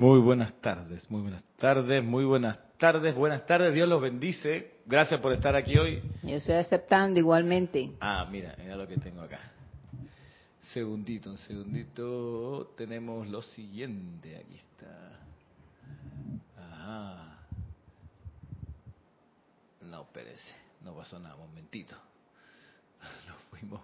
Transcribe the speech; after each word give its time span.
Muy 0.00 0.18
buenas 0.18 0.54
tardes, 0.62 1.10
muy 1.10 1.20
buenas 1.20 1.44
tardes, 1.58 2.02
muy 2.02 2.24
buenas 2.24 2.58
tardes, 2.78 3.14
buenas 3.14 3.44
tardes. 3.44 3.74
Dios 3.74 3.86
los 3.86 4.00
bendice. 4.00 4.76
Gracias 4.86 5.20
por 5.20 5.30
estar 5.30 5.54
aquí 5.54 5.76
hoy. 5.76 6.02
Yo 6.22 6.36
estoy 6.36 6.54
aceptando 6.54 7.20
igualmente. 7.20 7.92
Ah, 8.00 8.26
mira, 8.30 8.54
mira 8.56 8.76
lo 8.76 8.88
que 8.88 8.96
tengo 8.96 9.20
acá. 9.20 9.38
Segundito, 10.72 11.28
un 11.28 11.36
segundito. 11.36 12.72
Tenemos 12.78 13.28
lo 13.28 13.42
siguiente. 13.42 14.38
Aquí 14.38 14.56
está. 14.56 15.20
Ajá. 16.56 17.38
No, 19.82 20.04
perece. 20.14 20.54
No 20.82 20.94
pasó 20.94 21.18
nada, 21.18 21.36
momentito. 21.36 21.94
Nos 23.28 23.36
fuimos. 23.50 23.82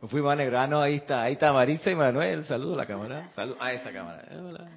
Nos 0.00 0.08
fuimos 0.12 0.32
a 0.32 0.36
negro. 0.36 0.60
Ah, 0.60 0.68
no, 0.68 0.80
ahí 0.80 0.94
está. 0.94 1.22
Ahí 1.22 1.32
está 1.32 1.52
Marisa 1.52 1.90
y 1.90 1.96
Manuel. 1.96 2.44
Saludo 2.44 2.74
a 2.74 2.76
la 2.76 2.86
cámara. 2.86 3.32
Salud. 3.34 3.56
A 3.58 3.72
esa 3.72 3.92
cámara. 3.92 4.28
Hola. 4.30 4.70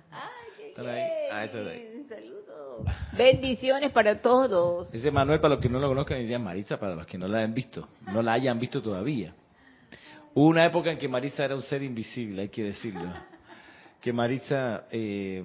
Están 0.80 0.96
ahí. 0.96 1.04
Ah, 1.32 1.40
ahí. 1.42 2.06
Saludos. 2.10 2.86
Bendiciones 3.18 3.92
para 3.92 4.22
todos. 4.22 4.94
Ese 4.94 5.12
Manuel, 5.12 5.40
para 5.40 5.56
los 5.56 5.62
que 5.62 5.70
no 5.70 5.80
lo 5.80 5.88
conozcan, 5.88 6.20
decía 6.20 6.40
Marisa, 6.40 6.80
para 6.80 6.96
los 6.96 7.06
que 7.06 7.18
no 7.18 7.28
la 7.28 7.40
han 7.42 7.54
visto, 7.54 7.88
no 8.12 8.22
la 8.22 8.34
hayan 8.34 8.60
visto 8.60 8.82
todavía. 8.82 9.34
Hubo 10.34 10.48
una 10.48 10.66
época 10.66 10.92
en 10.92 10.98
que 10.98 11.08
Marisa 11.08 11.44
era 11.46 11.56
un 11.56 11.62
ser 11.62 11.84
invisible, 11.84 12.44
hay 12.44 12.50
que 12.50 12.64
decirlo. 12.64 13.10
Que 14.00 14.14
Marisa 14.14 14.86
eh, 14.92 15.44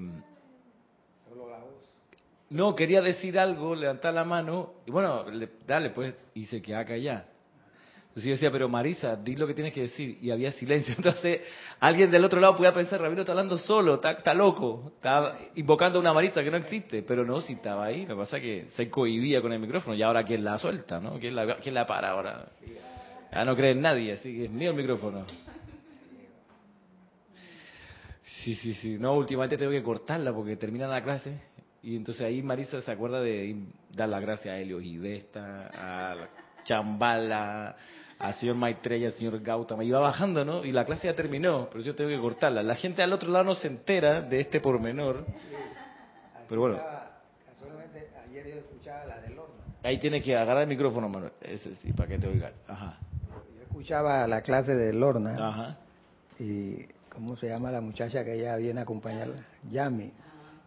no 2.51 2.75
quería 2.77 3.01
decir 3.01 3.39
algo, 3.39 3.75
levantar 3.75 4.14
la 4.14 4.25
mano, 4.25 4.75
y 4.87 4.91
bueno, 4.91 5.28
le- 5.30 5.48
dale 5.66 5.91
pues, 5.91 6.14
y 6.34 6.47
se 6.47 6.62
quedaba 6.62 6.84
callada. 6.84 7.27
Entonces 8.14 8.28
yo 8.28 8.34
decía, 8.34 8.52
pero 8.52 8.68
Marisa, 8.68 9.16
di 9.16 9.34
lo 9.34 9.45
que 9.45 9.54
tienes 9.54 9.73
que 9.73 9.80
decir, 9.80 10.18
y 10.20 10.30
había 10.30 10.52
silencio. 10.52 10.95
Entonces 10.98 11.41
alguien 11.80 12.12
del 12.12 12.24
otro 12.24 12.41
lado 12.41 12.55
podía 12.55 12.72
pensar, 12.72 13.00
Rabino 13.00 13.22
está 13.22 13.32
hablando 13.32 13.59
solo, 13.59 13.95
está, 13.95 14.12
está 14.12 14.32
loco, 14.32 14.92
está 14.95 15.36
invocando 15.56 15.98
a 15.98 16.00
una 16.00 16.12
Marisa 16.12 16.45
que 16.45 16.50
no 16.52 16.56
existe, 16.56 17.02
pero 17.02 17.24
no, 17.24 17.41
si 17.41 17.55
estaba 17.55 17.86
ahí, 17.86 18.02
lo 18.02 18.14
que 18.14 18.20
pasa 18.20 18.36
es 18.36 18.42
que 18.44 18.66
se 18.77 18.89
cohibía 18.89 19.42
con 19.42 19.52
el 19.52 19.58
micrófono, 19.58 19.97
y 19.97 20.02
ahora 20.02 20.22
quién 20.22 20.44
la 20.44 20.58
suelta, 20.61 21.00
¿no? 21.00 21.19
¿Quién 21.19 21.34
la, 21.34 21.56
quién 21.56 21.74
la 21.74 21.89
para 21.89 22.11
ahora? 22.11 22.52
Ya 23.33 23.44
no 23.44 23.56
cree 23.56 23.72
en 23.72 23.83
nadie, 23.83 24.12
así 24.12 24.33
que 24.33 24.44
es 24.44 24.50
mío 24.52 24.70
el 24.70 24.77
micrófono. 24.77 25.27
Sí, 28.22 28.55
sí, 28.55 28.74
sí. 28.74 28.96
No, 28.96 29.14
últimamente 29.14 29.58
tengo 29.58 29.72
que 29.72 29.83
cortarla 29.83 30.33
porque 30.33 30.55
termina 30.55 30.86
la 30.86 31.02
clase. 31.02 31.41
Y 31.83 31.96
entonces 31.96 32.24
ahí 32.24 32.42
Marisa 32.42 32.80
se 32.80 32.92
acuerda 32.92 33.20
de 33.20 33.56
dar 33.91 34.08
las 34.08 34.22
gracias 34.22 34.55
a 34.55 34.58
Helio 34.58 34.80
Givesta, 34.80 35.67
a 35.67 36.14
la 36.14 36.28
Chambala, 36.64 37.77
al 38.19 38.34
señor 38.34 38.57
Maitreya, 38.57 39.09
al 39.09 39.15
señor 39.15 39.41
Gautama. 39.41 39.84
Iba 39.84 40.01
bajando, 40.01 40.45
¿no? 40.45 40.65
Y 40.65 40.73
la 40.73 40.84
clase 40.84 41.09
ya 41.09 41.15
terminó, 41.15 41.69
pero 41.70 41.83
yo 41.83 41.95
tengo 41.95 42.11
que 42.11 42.19
cortarla. 42.19 42.62
La 42.62 42.75
gente 42.75 43.03
al 43.03 43.12
otro 43.12 43.31
lado 43.31 43.45
no 43.45 43.55
se 43.55 43.69
entera 43.69 44.20
de 44.20 44.41
este 44.41 44.61
pormenor. 44.61 45.25
Pero 46.48 46.61
bueno. 46.61 46.79
Casualmente 47.47 48.09
ayer 48.29 48.47
yo 48.47 48.55
escuchaba 48.61 49.05
la 49.07 49.20
del 49.20 49.39
horno. 49.39 49.55
Ahí 49.83 49.98
tiene 49.98 50.23
que 50.23 50.37
agarrar 50.37 50.62
el 50.62 50.69
micrófono, 50.69 51.09
Manuel. 51.09 51.33
Ese 51.41 51.75
sí, 51.77 51.92
para 51.92 52.09
que 52.09 52.19
te 52.19 52.29
oigan. 52.29 52.53
Ajá. 52.67 52.98
Yo 53.57 53.62
escuchaba 53.62 54.27
la 54.27 54.41
clase 54.42 54.75
de 54.75 54.92
Lorna 54.92 55.37
Ajá. 55.48 55.77
y 56.39 56.87
¿cómo 57.11 57.37
se 57.37 57.48
llama 57.48 57.70
la 57.70 57.81
muchacha 57.81 58.25
que 58.25 58.35
ella 58.35 58.57
viene 58.57 58.81
a 58.81 58.83
acompañarla? 58.85 59.37
Yami. 59.70 60.12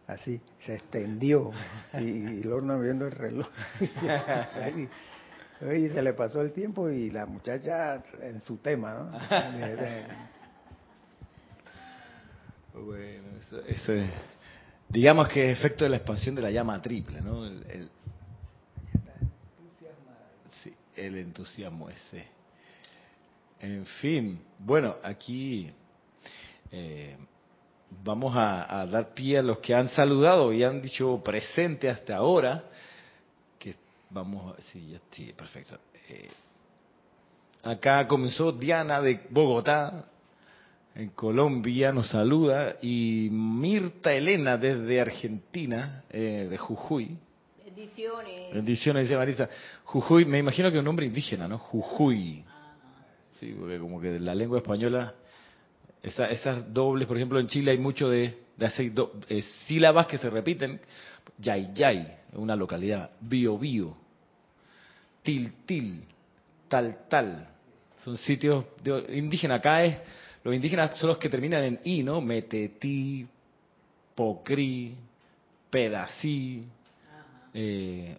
Así, 0.07 0.39
se 0.65 0.75
extendió 0.75 1.51
y, 1.99 2.03
y 2.05 2.43
Lorna 2.43 2.77
viendo 2.77 3.05
el 3.05 3.11
reloj. 3.11 3.47
Oye, 5.61 5.89
se 5.89 6.01
le 6.03 6.13
pasó 6.13 6.41
el 6.41 6.51
tiempo 6.51 6.89
y 6.89 7.09
la 7.09 7.25
muchacha 7.25 8.03
en 8.21 8.41
su 8.43 8.57
tema, 8.57 8.93
¿no? 8.93 9.19
Bueno, 12.73 13.37
eso, 13.39 13.59
eso 13.65 13.93
es- 13.93 14.11
digamos 14.89 15.27
que 15.29 15.49
es 15.51 15.57
efecto 15.57 15.83
de 15.83 15.89
la 15.89 15.97
expansión 15.97 16.35
de 16.35 16.43
la 16.43 16.51
llama 16.51 16.79
triple, 16.81 17.21
¿no? 17.21 17.43
El, 17.45 17.63
el- 17.69 17.89
sí, 20.63 20.73
el 20.95 21.17
entusiasmo 21.17 21.89
ese. 21.89 22.27
En 23.59 23.83
fin, 23.85 24.39
bueno, 24.59 24.95
aquí 25.01 25.71
eh, 26.71 27.17
vamos 28.03 28.33
a 28.37 28.85
dar 28.85 29.15
pie 29.15 29.39
a 29.39 29.41
los 29.41 29.57
que 29.57 29.73
han 29.73 29.89
saludado 29.89 30.53
y 30.53 30.63
han 30.63 30.81
dicho 30.81 31.19
presente 31.23 31.89
hasta 31.89 32.15
ahora. 32.17 32.63
Vamos, 34.17 34.57
a- 34.57 34.61
sí, 34.71 34.89
ya 34.93 34.99
sí, 35.11 35.31
perfecto. 35.37 35.77
Eh, 36.09 36.27
acá 37.63 38.07
comenzó 38.07 38.51
Diana 38.51 38.99
de 38.99 39.27
Bogotá, 39.29 40.05
en 40.95 41.09
Colombia 41.09 41.91
nos 41.91 42.09
saluda 42.09 42.77
y 42.81 43.29
Mirta 43.31 44.11
Elena 44.11 44.57
desde 44.57 44.99
Argentina, 44.99 46.03
eh, 46.09 46.47
de 46.49 46.57
Jujuy. 46.57 47.15
Bendiciones. 47.63 48.53
Bendiciones, 48.55 49.03
dice 49.03 49.15
Marisa. 49.15 49.47
Jujuy, 49.83 50.25
me 50.25 50.39
imagino 50.39 50.69
que 50.71 50.77
es 50.77 50.79
un 50.79 50.85
nombre 50.85 51.05
indígena, 51.05 51.47
¿no? 51.47 51.59
Jujuy. 51.59 52.43
Sí, 53.39 53.55
porque 53.59 53.77
como 53.77 54.01
que 54.01 54.17
la 54.17 54.33
lengua 54.33 54.57
española, 54.57 55.13
esa- 56.01 56.25
esas 56.31 56.73
dobles, 56.73 57.07
por 57.07 57.17
ejemplo, 57.17 57.39
en 57.39 57.45
Chile 57.47 57.69
hay 57.69 57.77
mucho 57.77 58.09
de, 58.09 58.35
de 58.57 58.89
do- 58.89 59.13
eh, 59.29 59.43
sílabas 59.67 60.07
que 60.07 60.17
se 60.17 60.27
repiten. 60.31 60.79
Yay 61.37 61.69
Yay, 61.75 62.17
una 62.33 62.55
localidad. 62.55 63.11
Bio 63.21 63.59
Bio. 63.59 64.06
Til 65.27 65.51
Til. 65.67 65.99
Tal 66.71 66.93
Tal. 67.09 67.33
Son 68.03 68.15
sitios 68.17 68.63
de- 68.83 69.17
indígenas. 69.17 69.59
Acá 69.59 69.83
es, 69.83 69.97
los 70.43 70.55
indígenas 70.55 70.95
son 70.97 71.09
los 71.09 71.17
que 71.17 71.27
terminan 71.29 71.63
en 71.63 71.79
I, 71.83 72.03
¿no? 72.03 72.21
Metetí, 72.21 73.27
Pocri, 74.15 74.95
Pedací. 75.69 76.63
Eh, 77.53 78.15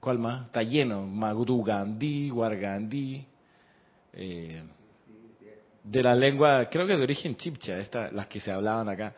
¿Cuál 0.00 0.18
más? 0.18 0.44
Está 0.46 0.62
lleno. 0.62 1.02
Magudugandí, 1.06 2.30
Guargandí. 2.30 3.24
eh, 4.14 4.62
de 5.84 6.02
la 6.02 6.14
lengua, 6.14 6.68
creo 6.70 6.86
que 6.86 6.96
de 6.96 7.02
origen 7.02 7.36
chipcha, 7.36 7.78
esta, 7.78 8.10
las 8.10 8.26
que 8.26 8.40
se 8.40 8.50
hablaban 8.50 8.88
acá. 8.88 9.14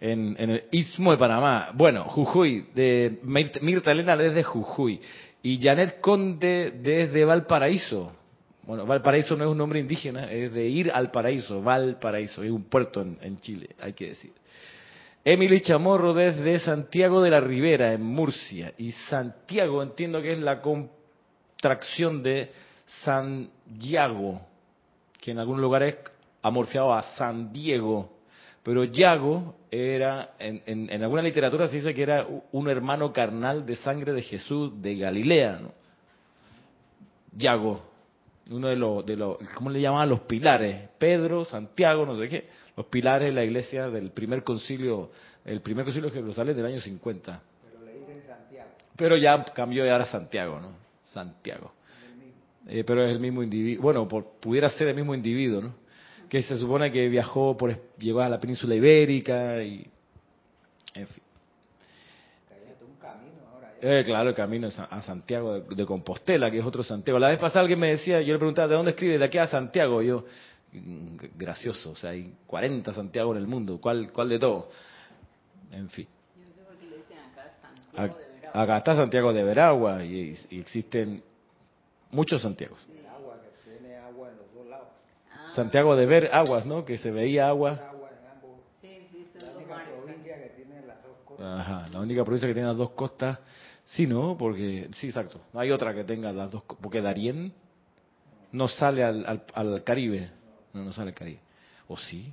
En, 0.00 0.36
en 0.38 0.50
el 0.50 0.64
Istmo 0.70 1.10
de 1.10 1.18
Panamá. 1.18 1.70
Bueno, 1.74 2.04
Jujuy, 2.04 2.68
de 2.74 3.18
Mir- 3.24 3.60
Mirta 3.60 3.90
Elena 3.90 4.16
desde 4.16 4.42
Jujuy. 4.44 5.00
Y 5.42 5.60
Janet 5.60 6.00
Conde 6.00 6.72
desde 6.82 7.24
Valparaíso. 7.24 8.12
Bueno, 8.68 8.84
Valparaíso 8.84 9.34
no 9.34 9.44
es 9.44 9.50
un 9.50 9.56
nombre 9.56 9.80
indígena, 9.80 10.30
es 10.30 10.52
de 10.52 10.66
ir 10.66 10.90
al 10.92 11.10
paraíso, 11.10 11.62
Valparaíso, 11.62 12.42
es 12.42 12.50
un 12.50 12.64
puerto 12.64 13.00
en, 13.00 13.40
Chile, 13.40 13.70
hay 13.80 13.94
que 13.94 14.08
decir. 14.08 14.30
Emily 15.24 15.62
Chamorro 15.62 16.12
desde 16.12 16.58
Santiago 16.58 17.22
de 17.22 17.30
la 17.30 17.40
Ribera, 17.40 17.94
en 17.94 18.02
Murcia. 18.02 18.74
Y 18.76 18.92
Santiago 18.92 19.82
entiendo 19.82 20.20
que 20.20 20.32
es 20.32 20.38
la 20.38 20.60
contracción 20.60 22.22
de 22.22 22.52
San 23.04 23.48
Diego, 23.64 24.42
que 25.18 25.30
en 25.30 25.38
algunos 25.38 25.62
lugares 25.62 25.96
ha 26.42 26.50
morfiado 26.50 26.92
a 26.92 27.02
San 27.16 27.52
Diego. 27.52 28.17
Pero 28.62 28.84
Yago 28.84 29.54
era, 29.70 30.32
en, 30.38 30.62
en- 30.66 30.90
en 30.90 31.02
alguna 31.02 31.22
literatura 31.22 31.68
se 31.68 31.76
dice 31.76 31.94
que 31.94 32.02
era 32.02 32.26
un 32.52 32.68
hermano 32.68 33.12
carnal 33.12 33.64
de 33.64 33.76
sangre 33.76 34.12
de 34.12 34.22
Jesús 34.22 34.72
de 34.82 34.96
Galilea. 34.96 35.58
¿no? 35.62 35.72
Yago, 37.36 37.82
uno 38.50 38.68
de 38.68 38.76
los, 38.76 39.04
de 39.06 39.16
los, 39.16 39.36
¿cómo 39.54 39.70
le 39.70 39.80
llamaban? 39.80 40.08
Los 40.08 40.20
pilares. 40.20 40.88
Pedro, 40.98 41.44
Santiago, 41.44 42.04
no 42.06 42.18
sé 42.18 42.28
qué. 42.28 42.48
Los 42.76 42.86
pilares 42.86 43.28
de 43.28 43.34
la 43.34 43.44
iglesia 43.44 43.88
del 43.88 44.10
primer 44.10 44.42
concilio, 44.42 45.10
el 45.44 45.60
primer 45.60 45.84
concilio 45.84 46.08
de 46.10 46.14
Jerusalén 46.16 46.56
del 46.56 46.66
año 46.66 46.80
50. 46.80 47.42
Pero 47.70 47.84
le 47.84 47.92
dicen 47.98 48.22
Santiago. 48.26 48.70
Pero 48.96 49.16
ya 49.16 49.44
cambió 49.44 49.84
y 49.86 49.88
ahora 49.88 50.06
Santiago, 50.06 50.60
¿no? 50.60 50.72
Santiago. 51.04 51.72
Eh, 52.66 52.84
pero 52.84 53.04
es 53.06 53.12
el 53.12 53.20
mismo 53.20 53.42
individuo, 53.42 53.82
bueno, 53.82 54.06
por- 54.06 54.26
pudiera 54.40 54.68
ser 54.70 54.88
el 54.88 54.94
mismo 54.94 55.14
individuo, 55.14 55.60
¿no? 55.62 55.74
Que 56.28 56.42
se 56.42 56.56
supone 56.58 56.90
que 56.90 57.08
viajó 57.08 57.56
por, 57.56 57.74
llegó 57.98 58.20
a 58.20 58.28
la 58.28 58.38
península 58.38 58.74
ibérica 58.74 59.62
y, 59.62 59.86
en 60.94 61.06
fin. 61.06 61.22
Eh, 63.80 64.02
claro, 64.04 64.30
el 64.30 64.34
camino 64.34 64.66
a 64.66 64.70
Sa- 64.72 64.84
a 64.86 65.00
Santiago 65.02 65.60
de, 65.60 65.86
Compostela, 65.86 66.50
que 66.50 66.58
es 66.58 66.64
otro 66.64 66.82
Santiago. 66.82 67.18
La 67.20 67.28
vez 67.28 67.38
pasada 67.38 67.60
alguien 67.60 67.78
me 67.78 67.90
decía, 67.90 68.20
yo 68.20 68.32
le 68.32 68.38
preguntaba, 68.38 68.66
¿de 68.66 68.74
dónde 68.74 68.90
escribe? 68.90 69.18
De 69.18 69.24
aquí 69.24 69.38
a 69.38 69.46
Santiago. 69.46 70.02
Yo, 70.02 70.24
mm, 70.72 71.16
gracioso, 71.36 71.92
o 71.92 71.94
sea, 71.94 72.10
hay 72.10 72.34
40 72.48 72.92
Santiago 72.92 73.30
en 73.32 73.38
el 73.38 73.46
mundo, 73.46 73.80
¿cuál, 73.80 74.12
cuál 74.12 74.30
de 74.30 74.38
todos? 74.40 74.64
En 75.70 75.88
fin. 75.90 76.08
Yo 76.36 76.42
no 76.42 76.54
sé 76.54 76.62
por 76.62 76.76
qué 76.76 76.86
le 76.86 76.96
dicen 76.96 77.18
acá 77.20 77.52
Santiago 77.62 78.14
Ac- 78.14 78.18
de 78.18 78.40
Veragua. 78.40 78.62
Acá 78.62 78.76
está 78.78 78.96
Santiago 78.96 79.32
de 79.32 79.42
Veragua 79.44 80.04
y, 80.04 80.36
y 80.50 80.58
existen 80.58 81.22
muchos 82.10 82.42
Santiagos. 82.42 82.80
El 82.90 83.06
agua 83.06 83.38
que 83.40 83.70
tiene 83.70 83.94
agua 83.96 84.30
en 84.30 84.38
los 84.38 84.52
dos 84.54 84.66
lados. 84.66 84.88
Ah, 85.32 85.46
Santiago 85.58 85.96
de 85.96 86.06
ver 86.06 86.30
aguas, 86.32 86.64
¿no? 86.66 86.84
Que 86.84 86.98
se 86.98 87.10
veía 87.10 87.48
agua. 87.48 87.92
Ajá, 91.40 91.88
la 91.92 92.00
única 92.00 92.24
provincia 92.24 92.48
que 92.48 92.54
tiene 92.54 92.68
las 92.68 92.76
dos 92.76 92.90
costas. 92.90 93.38
Sí, 93.84 94.06
¿no? 94.06 94.36
Porque, 94.38 94.88
sí, 94.94 95.08
exacto. 95.08 95.40
No 95.52 95.60
hay 95.60 95.70
otra 95.70 95.94
que 95.94 96.04
tenga 96.04 96.32
las 96.32 96.50
dos. 96.50 96.62
Porque 96.80 97.00
Darién 97.00 97.52
no 98.52 98.68
sale 98.68 99.02
al, 99.02 99.24
al, 99.26 99.44
al 99.54 99.84
Caribe. 99.84 100.30
No, 100.72 100.84
no 100.84 100.92
sale 100.92 101.10
al 101.10 101.14
Caribe. 101.14 101.40
¿O 101.88 101.96
sí? 101.96 102.32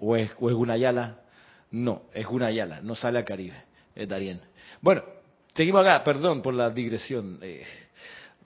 ¿O 0.00 0.16
es, 0.16 0.30
o 0.40 0.48
es 0.48 0.56
Gunayala? 0.56 1.18
No, 1.72 2.02
es 2.12 2.26
una 2.26 2.46
Ayala, 2.46 2.82
no 2.82 2.94
sale 2.94 3.18
a 3.18 3.24
Caribe, 3.24 3.56
es 3.94 4.06
Darien. 4.06 4.40
Bueno, 4.82 5.02
seguimos 5.54 5.80
acá, 5.80 6.04
perdón 6.04 6.42
por 6.42 6.52
la 6.52 6.68
digresión. 6.68 7.38
Eh, 7.40 7.64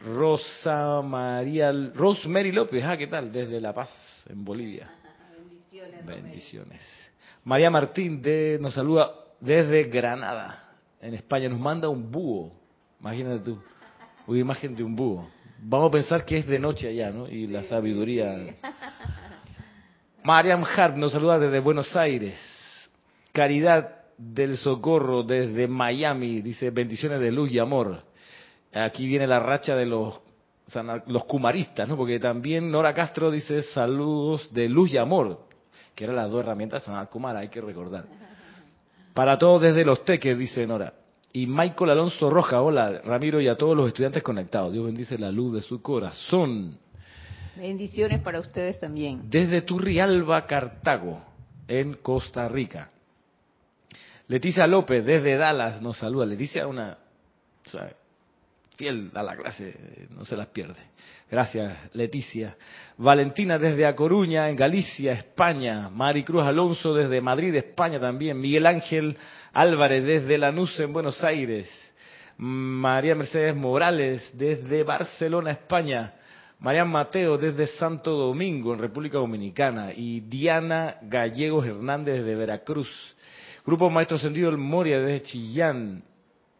Rosa 0.00 1.00
María, 1.02 1.72
Rosemary 1.94 2.52
López, 2.52 2.84
ah, 2.84 2.96
¿qué 2.96 3.06
tal? 3.06 3.32
Desde 3.32 3.60
La 3.60 3.72
Paz, 3.72 3.90
en 4.28 4.44
Bolivia. 4.44 4.90
Bendiciones. 5.38 6.06
Bendiciones. 6.06 6.80
María 7.44 7.70
Martín 7.70 8.20
de, 8.20 8.58
nos 8.60 8.74
saluda 8.74 9.12
desde 9.40 9.84
Granada, 9.84 10.72
en 11.00 11.14
España. 11.14 11.48
Nos 11.48 11.60
manda 11.60 11.88
un 11.88 12.10
búho. 12.10 12.52
Imagínate 13.00 13.44
tú. 13.44 13.62
Una 14.26 14.40
imagen 14.40 14.74
de 14.74 14.82
un 14.82 14.96
búho. 14.96 15.28
Vamos 15.58 15.88
a 15.88 15.92
pensar 15.92 16.24
que 16.24 16.38
es 16.38 16.46
de 16.46 16.58
noche 16.58 16.88
allá, 16.88 17.10
¿no? 17.10 17.28
Y 17.28 17.46
la 17.46 17.62
sabiduría. 17.64 18.56
Mariam 20.24 20.64
Hart 20.64 20.96
nos 20.96 21.12
saluda 21.12 21.38
desde 21.38 21.60
Buenos 21.60 21.94
Aires. 21.96 22.38
Caridad 23.32 23.96
del 24.18 24.56
Socorro 24.56 25.22
desde 25.22 25.68
Miami. 25.68 26.40
Dice 26.40 26.70
bendiciones 26.70 27.20
de 27.20 27.30
luz 27.30 27.52
y 27.52 27.58
amor. 27.58 28.02
Aquí 28.84 29.06
viene 29.06 29.26
la 29.26 29.38
racha 29.38 29.74
de 29.74 29.86
los, 29.86 30.20
los 31.06 31.24
kumaristas, 31.24 31.88
¿no? 31.88 31.96
Porque 31.96 32.20
también 32.20 32.70
Nora 32.70 32.92
Castro 32.92 33.30
dice 33.30 33.62
saludos 33.62 34.48
de 34.52 34.68
luz 34.68 34.92
y 34.92 34.98
amor 34.98 35.46
que 35.96 36.04
eran 36.04 36.16
las 36.16 36.30
dos 36.30 36.40
herramientas 36.40 36.82
de 36.82 36.86
Sanat 36.86 37.08
Kumara, 37.08 37.40
hay 37.40 37.48
que 37.48 37.60
recordar. 37.60 38.04
Para 39.14 39.38
todos 39.38 39.62
desde 39.62 39.84
los 39.84 40.04
teques, 40.04 40.38
dice 40.38 40.66
Nora. 40.66 40.92
Y 41.32 41.46
Michael 41.46 41.90
Alonso 41.90 42.28
Roja, 42.30 42.60
hola 42.60 43.00
Ramiro 43.02 43.40
y 43.40 43.48
a 43.48 43.56
todos 43.56 43.74
los 43.74 43.88
estudiantes 43.88 44.22
conectados. 44.22 44.72
Dios 44.72 44.84
bendice 44.84 45.18
la 45.18 45.30
luz 45.30 45.54
de 45.54 45.62
su 45.62 45.80
corazón. 45.80 46.78
Bendiciones 47.56 48.20
para 48.20 48.40
ustedes 48.40 48.78
también. 48.78 49.30
Desde 49.30 49.62
Turrialba, 49.62 50.46
Cartago, 50.46 51.22
en 51.66 51.94
Costa 51.94 52.46
Rica. 52.48 52.90
Leticia 54.28 54.66
López, 54.66 55.04
desde 55.04 55.36
Dallas, 55.36 55.80
nos 55.80 55.96
saluda. 55.96 56.26
Leticia, 56.26 56.66
una 56.66 56.98
fiel 58.76 59.10
a 59.14 59.22
la 59.22 59.36
clase, 59.36 60.06
no 60.10 60.24
se 60.24 60.36
las 60.36 60.48
pierde. 60.48 60.80
Gracias, 61.30 61.94
Leticia. 61.94 62.56
Valentina 62.98 63.58
desde 63.58 63.86
A 63.86 63.96
Coruña, 63.96 64.48
en 64.48 64.56
Galicia, 64.56 65.12
España. 65.12 65.88
Maricruz 65.88 66.44
Alonso 66.44 66.94
desde 66.94 67.20
Madrid, 67.20 67.54
España 67.54 67.98
también. 67.98 68.40
Miguel 68.40 68.66
Ángel 68.66 69.16
Álvarez 69.52 70.04
desde 70.04 70.38
Lanús, 70.38 70.78
en 70.78 70.92
Buenos 70.92 71.24
Aires. 71.24 71.68
María 72.36 73.14
Mercedes 73.14 73.56
Morales 73.56 74.30
desde 74.34 74.84
Barcelona, 74.84 75.50
España. 75.50 76.14
Marian 76.58 76.88
Mateo 76.88 77.36
desde 77.36 77.66
Santo 77.66 78.12
Domingo, 78.12 78.72
en 78.72 78.78
República 78.78 79.18
Dominicana. 79.18 79.92
Y 79.92 80.20
Diana 80.20 80.98
Gallegos 81.02 81.66
Hernández 81.66 82.18
desde 82.18 82.36
Veracruz. 82.36 82.88
Grupo 83.64 83.90
Maestro 83.90 84.18
Sendido 84.18 84.48
El 84.48 84.58
Moria 84.58 85.00
desde 85.00 85.26
Chillán, 85.26 86.04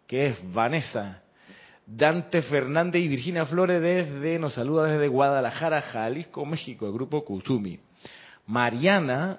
que 0.08 0.26
es 0.26 0.52
Vanessa. 0.52 1.22
Dante 1.86 2.42
Fernández 2.42 3.00
y 3.00 3.08
Virginia 3.08 3.46
Flores 3.46 3.80
desde, 3.80 4.40
nos 4.40 4.54
saluda 4.54 4.90
desde 4.90 5.06
Guadalajara, 5.06 5.82
Jalisco, 5.82 6.44
México, 6.44 6.86
el 6.86 6.92
grupo 6.92 7.24
Kusumi. 7.24 7.78
Mariana, 8.46 9.38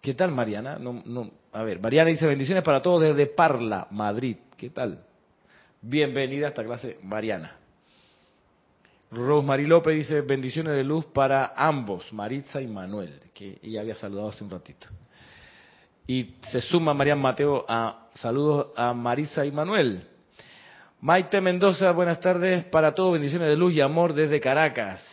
¿qué 0.00 0.14
tal 0.14 0.30
Mariana? 0.30 0.78
No, 0.78 1.02
no, 1.04 1.30
a 1.52 1.64
ver, 1.64 1.80
Mariana 1.80 2.10
dice 2.10 2.26
bendiciones 2.26 2.62
para 2.62 2.80
todos 2.80 3.02
desde 3.02 3.26
Parla, 3.26 3.88
Madrid. 3.90 4.36
¿Qué 4.56 4.70
tal? 4.70 5.04
Bienvenida 5.80 6.46
a 6.46 6.48
esta 6.50 6.64
clase, 6.64 6.98
Mariana. 7.02 7.56
Rosemary 9.10 9.66
López 9.66 9.96
dice 9.96 10.20
bendiciones 10.20 10.74
de 10.74 10.84
luz 10.84 11.06
para 11.06 11.52
ambos, 11.56 12.10
Maritza 12.12 12.62
y 12.62 12.68
Manuel, 12.68 13.20
que 13.34 13.58
ella 13.62 13.80
había 13.80 13.96
saludado 13.96 14.28
hace 14.28 14.44
un 14.44 14.50
ratito. 14.50 14.86
Y 16.06 16.36
se 16.50 16.60
suma 16.60 16.94
Marian 16.94 17.20
Mateo 17.20 17.64
a 17.68 18.08
saludos 18.14 18.68
a 18.76 18.94
Marisa 18.94 19.44
y 19.44 19.50
Manuel. 19.52 20.11
Maite 21.02 21.40
Mendoza, 21.40 21.90
buenas 21.90 22.20
tardes 22.20 22.64
para 22.66 22.94
todos, 22.94 23.14
bendiciones 23.14 23.48
de 23.48 23.56
luz 23.56 23.74
y 23.74 23.80
amor 23.80 24.14
desde 24.14 24.40
Caracas. 24.40 25.04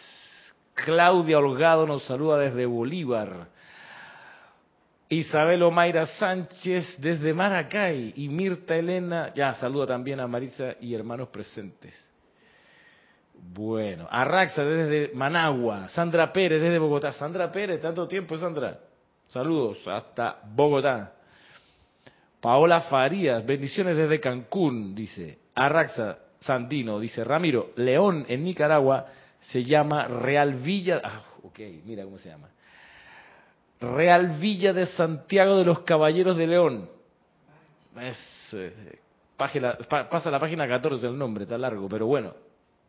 Claudia 0.75 1.39
Holgado 1.39 1.87
nos 1.87 2.03
saluda 2.03 2.37
desde 2.37 2.67
Bolívar. 2.67 3.47
Isabel 5.09 5.63
Omaira 5.63 6.05
Sánchez 6.05 6.95
desde 6.99 7.33
Maracay 7.33 8.13
y 8.17 8.29
Mirta 8.29 8.75
Elena, 8.75 9.33
ya 9.33 9.55
saluda 9.55 9.87
también 9.87 10.19
a 10.19 10.27
Marisa 10.27 10.75
y 10.79 10.93
hermanos 10.93 11.29
presentes. 11.29 11.95
Bueno, 13.33 14.07
Arraxa 14.11 14.63
desde 14.63 15.15
Managua, 15.15 15.89
Sandra 15.89 16.31
Pérez 16.31 16.61
desde 16.61 16.77
Bogotá. 16.77 17.13
Sandra 17.13 17.51
Pérez, 17.51 17.81
tanto 17.81 18.07
tiempo 18.07 18.37
Sandra. 18.37 18.79
Saludos 19.25 19.79
hasta 19.87 20.39
Bogotá. 20.53 21.13
Paola 22.39 22.81
Farías, 22.81 23.43
bendiciones 23.43 23.97
desde 23.97 24.19
Cancún, 24.19 24.93
dice. 24.93 25.48
Arraxa 25.59 26.17
Sandino, 26.39 26.99
dice 26.99 27.23
Ramiro, 27.23 27.71
León 27.75 28.25
en 28.29 28.45
Nicaragua 28.45 29.07
se 29.39 29.63
llama 29.63 30.07
Real 30.07 30.53
Villa, 30.53 31.01
ah, 31.03 31.21
ok, 31.43 31.59
mira 31.83 32.03
cómo 32.05 32.17
se 32.17 32.29
llama. 32.29 32.49
Real 33.81 34.37
Villa 34.39 34.71
de 34.71 34.85
Santiago 34.85 35.57
de 35.57 35.65
los 35.65 35.81
Caballeros 35.81 36.37
de 36.37 36.47
León. 36.47 36.89
Es, 37.99 38.17
eh, 38.53 38.99
página, 39.35 39.77
pasa 40.09 40.31
la 40.31 40.39
página 40.39 40.65
14 40.65 41.05
el 41.07 41.17
nombre, 41.17 41.43
está 41.43 41.57
largo, 41.57 41.89
pero 41.89 42.07
bueno, 42.07 42.33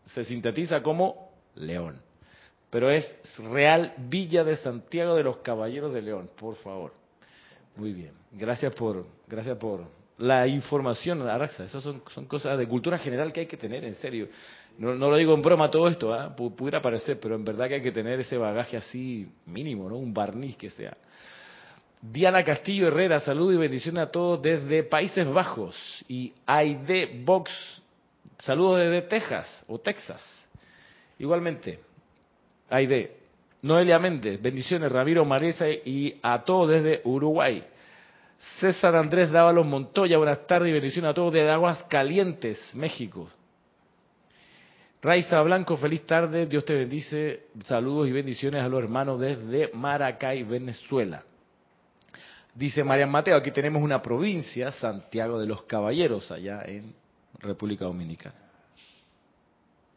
se 0.07 0.25
sintetiza 0.25 0.81
como 0.81 1.33
León. 1.57 2.01
Pero 2.71 2.89
es 2.89 3.19
Real 3.39 3.95
Villa 3.97 4.45
de 4.45 4.55
Santiago 4.55 5.17
de 5.17 5.25
los 5.25 5.39
Caballeros 5.39 5.93
de 5.93 6.03
León, 6.03 6.31
por 6.39 6.55
favor. 6.57 6.93
Muy 7.75 7.93
bien. 7.93 8.13
Gracias 8.31 8.73
por, 8.75 9.07
gracias 9.27 9.59
por 9.59 10.00
la 10.21 10.47
información, 10.47 11.23
Araxa. 11.29 11.65
Esas 11.65 11.83
son, 11.83 12.03
son 12.15 12.27
cosas 12.27 12.59
de 12.59 12.69
cultura 12.69 12.99
general 12.99 13.33
que 13.33 13.41
hay 13.41 13.47
que 13.47 13.57
tener, 13.57 13.85
en 13.85 13.95
serio. 13.95 14.29
No, 14.79 14.95
no 14.95 15.11
lo 15.11 15.17
digo 15.17 15.35
en 15.35 15.43
broma 15.43 15.71
todo 15.71 15.89
esto, 15.89 16.13
¿ah? 16.13 16.35
pudiera 16.35 16.81
parecer, 16.81 17.19
pero 17.21 17.35
en 17.35 17.45
verdad 17.45 17.69
que 17.69 17.75
hay 17.75 17.83
que 17.83 17.93
tener 17.93 18.21
ese 18.21 18.37
bagaje 18.37 18.77
así 18.77 19.29
mínimo, 19.47 19.89
¿no? 19.89 19.97
Un 19.97 20.15
barniz 20.15 20.57
que 20.57 20.71
sea. 20.71 20.97
Diana 22.03 22.45
Castillo 22.45 22.89
Herrera, 22.89 23.21
salud 23.21 23.53
y 23.53 23.57
bendición 23.57 23.99
a 23.99 24.07
todos 24.07 24.41
desde 24.41 24.83
Países 24.85 25.27
Bajos. 25.27 25.77
Y 26.09 26.33
Aide 26.47 27.23
Box, 27.25 27.51
saludos 28.39 28.79
desde 28.79 29.03
Texas 29.03 29.49
o 29.69 29.79
Texas. 29.79 30.23
Igualmente, 31.19 31.81
Aide. 32.69 33.17
Noelia 33.63 33.99
Méndez, 33.99 34.41
bendiciones, 34.41 34.91
Ramiro 34.91 35.23
Maresa 35.27 35.69
y 35.69 36.19
a 36.23 36.43
todos 36.43 36.71
desde 36.71 37.03
Uruguay. 37.05 37.63
César 38.59 38.97
Andrés 38.97 39.31
Dávalos 39.31 39.67
Montoya, 39.67 40.17
buenas 40.17 40.47
tardes 40.47 40.71
y 40.71 40.73
bendiciones 40.73 41.11
a 41.11 41.15
todos 41.15 41.35
desde 41.35 41.51
Aguas 41.51 41.83
Calientes, 41.85 42.59
México. 42.75 43.29
Raiza 45.03 45.43
Blanco, 45.43 45.77
feliz 45.77 46.07
tarde, 46.07 46.47
Dios 46.47 46.65
te 46.65 46.75
bendice, 46.75 47.49
saludos 47.65 48.09
y 48.09 48.13
bendiciones 48.13 48.63
a 48.63 48.69
los 48.69 48.83
hermanos 48.83 49.21
desde 49.21 49.71
Maracay, 49.75 50.43
Venezuela. 50.45 51.23
Dice 52.55 52.83
Marian 52.83 53.11
Mateo, 53.11 53.37
aquí 53.37 53.51
tenemos 53.51 53.83
una 53.83 54.01
provincia, 54.01 54.73
Santiago 54.73 55.39
de 55.39 55.47
los 55.47 55.63
Caballeros, 55.65 56.31
allá 56.31 56.63
en 56.65 56.95
República 57.41 57.85
Dominicana. 57.85 58.37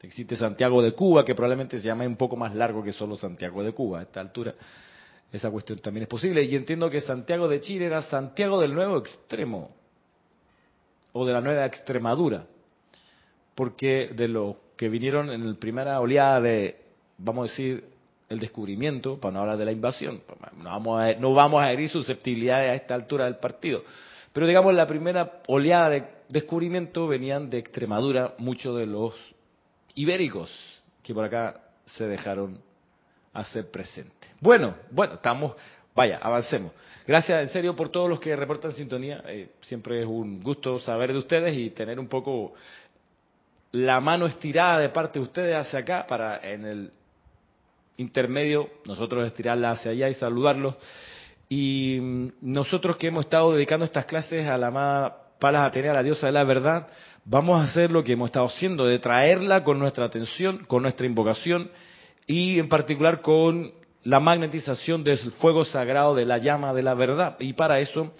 Existe 0.02 0.36
Santiago 0.36 0.82
de 0.82 0.94
Cuba, 0.94 1.24
que 1.24 1.34
probablemente 1.34 1.78
se 1.78 1.86
llama 1.86 2.06
un 2.06 2.18
poco 2.18 2.36
más 2.36 2.54
largo 2.54 2.84
que 2.84 2.92
solo 2.92 3.16
Santiago 3.16 3.64
de 3.64 3.72
Cuba 3.72 4.00
a 4.00 4.04
esta 4.04 4.20
altura. 4.20 4.54
Esa 5.34 5.50
cuestión 5.50 5.80
también 5.80 6.04
es 6.04 6.10
posible. 6.10 6.44
Y 6.44 6.56
entiendo 6.56 6.90
que 6.92 7.02
Santiago 7.02 7.48
de 7.48 7.60
Chile 7.60 7.88
era 7.88 8.04
Santiago 8.04 8.62
del 8.62 8.74
Nuevo 8.74 9.00
Extremo, 9.00 9.72
o 11.12 11.26
de 11.26 11.34
la 11.34 11.42
Nueva 11.42 11.66
Extremadura, 11.66 12.46
porque 13.56 14.12
de 14.16 14.28
los 14.28 14.56
que 14.78 14.90
vinieron 14.90 15.32
en 15.32 15.52
la 15.52 15.60
primera 15.60 16.00
oleada 16.00 16.40
de, 16.40 16.78
vamos 17.18 17.48
a 17.48 17.52
decir, 17.52 17.84
el 18.30 18.40
descubrimiento, 18.40 19.20
para 19.20 19.34
no 19.34 19.40
hablar 19.42 19.58
de 19.58 19.66
la 19.66 19.72
invasión, 19.72 20.22
no 20.58 20.64
vamos 20.64 21.02
a, 21.02 21.14
no 21.14 21.34
vamos 21.34 21.62
a 21.62 21.72
herir 21.72 21.90
susceptibilidades 21.90 22.72
a 22.72 22.76
esta 22.76 22.96
altura 22.96 23.26
del 23.26 23.38
partido, 23.38 23.84
pero 24.32 24.48
digamos 24.48 24.74
la 24.74 24.88
primera 24.88 25.42
oleada 25.48 25.90
de 25.90 26.08
descubrimiento 26.30 27.08
venían 27.08 27.50
de 27.50 27.60
Extremadura, 27.60 28.34
muchos 28.40 28.76
de 28.78 28.88
los 28.88 29.14
ibéricos 29.94 30.52
que 31.04 31.14
por 31.14 31.26
acá 31.26 31.62
se 31.86 32.08
dejaron 32.08 32.60
hacer 33.34 33.70
presente. 33.70 34.23
Bueno, 34.44 34.76
bueno, 34.92 35.14
estamos, 35.14 35.54
vaya, 35.96 36.20
avancemos. 36.22 36.74
Gracias 37.08 37.44
en 37.44 37.48
serio 37.48 37.78
por 37.78 37.88
todos 37.88 38.10
los 38.10 38.20
que 38.20 38.36
reportan 38.36 38.74
sintonía. 38.74 39.24
Eh, 39.26 39.52
siempre 39.62 40.02
es 40.02 40.06
un 40.06 40.44
gusto 40.44 40.80
saber 40.80 41.14
de 41.14 41.20
ustedes 41.20 41.56
y 41.56 41.70
tener 41.70 41.98
un 41.98 42.10
poco 42.10 42.54
la 43.72 44.02
mano 44.02 44.26
estirada 44.26 44.80
de 44.80 44.90
parte 44.90 45.18
de 45.18 45.24
ustedes 45.24 45.56
hacia 45.56 45.80
acá 45.80 46.06
para 46.06 46.42
en 46.44 46.66
el 46.66 46.92
intermedio 47.96 48.70
nosotros 48.86 49.26
estirarla 49.26 49.72
hacia 49.72 49.92
allá 49.92 50.10
y 50.10 50.14
saludarlos. 50.16 50.76
Y 51.48 52.00
mm, 52.02 52.28
nosotros 52.42 52.98
que 52.98 53.08
hemos 53.08 53.24
estado 53.24 53.54
dedicando 53.54 53.86
estas 53.86 54.04
clases 54.04 54.46
a 54.46 54.58
la 54.58 54.68
amada 54.68 55.20
Palas 55.40 55.70
Atenea, 55.70 55.94
la 55.94 56.04
diosa 56.04 56.26
de 56.26 56.34
la 56.34 56.44
verdad, 56.44 56.90
vamos 57.24 57.62
a 57.62 57.64
hacer 57.64 57.92
lo 57.92 58.04
que 58.04 58.12
hemos 58.12 58.28
estado 58.28 58.48
haciendo, 58.48 58.84
de 58.84 59.00
traerla 59.00 59.64
con 59.64 59.80
nuestra 59.80 60.04
atención, 60.04 60.66
con 60.66 60.82
nuestra 60.82 61.06
invocación 61.06 61.72
y 62.28 62.60
en 62.60 62.68
particular 62.68 63.22
con 63.22 63.82
la 64.04 64.20
magnetización 64.20 65.04
del 65.04 65.18
fuego 65.34 65.64
sagrado 65.66 66.16
de 66.16 66.26
la 66.26 66.38
llama 66.38 66.74
de 66.74 66.84
la 66.84 66.94
verdad. 66.94 67.38
Y 67.40 67.54
para 67.54 67.80
eso 67.80 68.12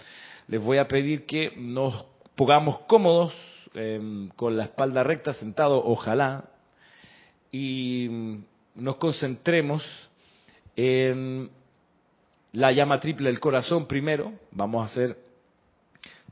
les 0.48 0.62
voy 0.62 0.78
a 0.78 0.88
pedir 0.88 1.26
que 1.26 1.52
nos 1.56 2.06
pongamos 2.34 2.80
cómodos, 2.80 3.34
em, 3.74 4.28
con 4.30 4.56
la 4.56 4.64
espalda 4.64 5.02
recta, 5.02 5.32
sentado, 5.34 5.82
ojalá, 5.84 6.44
y 7.52 8.38
nos 8.74 8.96
concentremos 8.96 9.84
en 10.76 11.50
la 12.52 12.72
llama 12.72 13.00
triple 13.00 13.28
del 13.28 13.40
corazón 13.40 13.86
primero. 13.86 14.32
Vamos 14.50 14.82
a 14.82 14.92
hacer 14.92 15.18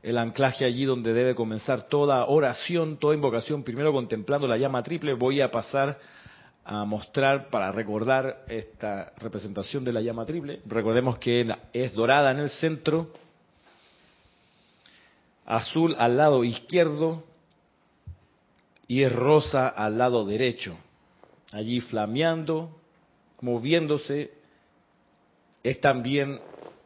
el 0.02 0.18
anclaje 0.18 0.64
allí 0.64 0.84
donde 0.84 1.12
debe 1.12 1.34
comenzar 1.34 1.88
toda 1.88 2.26
oración, 2.26 2.96
toda 2.96 3.14
invocación, 3.14 3.62
primero 3.62 3.92
contemplando 3.92 4.48
la 4.48 4.56
llama 4.56 4.82
triple. 4.82 5.14
Voy 5.14 5.40
a 5.40 5.50
pasar 5.50 5.98
a 6.64 6.84
mostrar 6.84 7.50
para 7.50 7.72
recordar 7.72 8.44
esta 8.48 9.12
representación 9.16 9.84
de 9.84 9.92
la 9.92 10.00
llama 10.00 10.24
triple. 10.24 10.60
Recordemos 10.66 11.18
que 11.18 11.52
es 11.72 11.92
dorada 11.94 12.30
en 12.30 12.38
el 12.38 12.50
centro, 12.50 13.12
azul 15.44 15.96
al 15.98 16.16
lado 16.16 16.44
izquierdo 16.44 17.24
y 18.86 19.02
es 19.02 19.12
rosa 19.12 19.68
al 19.68 19.98
lado 19.98 20.24
derecho. 20.24 20.76
Allí 21.50 21.80
flameando, 21.80 22.78
moviéndose, 23.40 24.32
es 25.62 25.80
también 25.80 26.40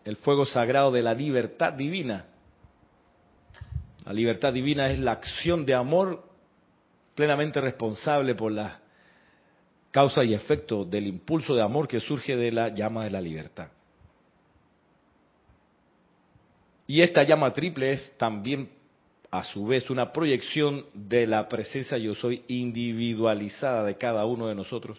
el 0.05 0.17
fuego 0.17 0.47
sagrado 0.47 0.91
de 0.91 1.03
la 1.03 1.15
libertad 1.15 1.75
divina. 1.75 2.27
La 4.05 4.13
libertad 4.13 4.53
divina 4.53 4.89
es 4.89 4.99
la 5.01 5.13
acción 5.13 5.67
de 5.67 5.75
amor 5.75 6.25
plenamente 7.15 7.61
responsable 7.61 8.35
por 8.35 8.53
la 8.53 8.81
causa 9.91 10.25
y 10.25 10.35
efecto 10.35 10.85
del 10.85 11.07
impulso 11.07 11.55
de 11.55 11.63
amor 11.63 11.89
que 11.89 12.01
surge 12.01 12.37
de 12.37 12.53
la 12.53 12.69
llama 12.69 13.05
de 13.05 13.11
la 13.11 13.21
libertad. 13.21 13.69
Y 16.87 17.01
esta 17.01 17.23
llama 17.25 17.53
triple 17.53 17.93
es 17.93 18.15
también, 18.17 18.71
a 19.31 19.43
su 19.43 19.67
vez, 19.67 19.91
una 19.91 20.13
proyección 20.13 20.87
de 20.95 21.27
la 21.27 21.49
presencia 21.49 21.99
yo 21.99 22.15
soy 22.15 22.45
individualizada 22.47 23.85
de 23.85 23.97
cada 23.97 24.25
uno 24.25 24.47
de 24.47 24.55
nosotros, 24.55 24.99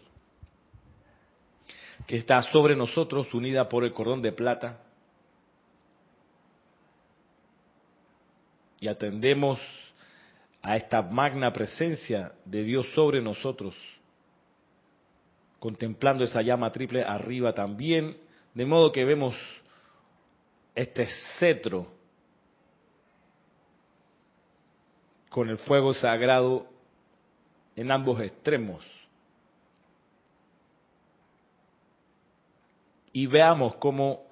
que 2.05 2.17
está 2.17 2.41
sobre 2.43 2.75
nosotros, 2.75 3.33
unida 3.33 3.69
por 3.69 3.83
el 3.83 3.93
cordón 3.93 4.21
de 4.21 4.31
plata. 4.31 4.81
Y 8.79 8.87
atendemos 8.87 9.59
a 10.61 10.75
esta 10.75 11.01
magna 11.01 11.53
presencia 11.53 12.33
de 12.45 12.63
Dios 12.63 12.87
sobre 12.93 13.21
nosotros 13.21 13.73
contemplando 15.59 16.23
esa 16.23 16.41
llama 16.41 16.71
triple 16.71 17.03
arriba 17.03 17.53
también, 17.53 18.17
de 18.53 18.65
modo 18.65 18.91
que 18.91 19.05
vemos 19.05 19.35
este 20.75 21.07
cetro 21.39 21.87
con 25.29 25.49
el 25.49 25.57
fuego 25.57 25.93
sagrado 25.93 26.67
en 27.75 27.91
ambos 27.91 28.19
extremos. 28.21 28.83
Y 33.11 33.25
veamos 33.25 33.75
cómo 33.77 34.27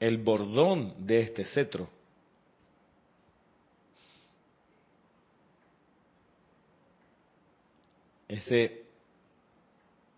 el 0.00 0.18
bordón 0.18 0.94
de 1.06 1.20
este 1.20 1.44
cetro 1.44 1.88
ese 8.28 8.85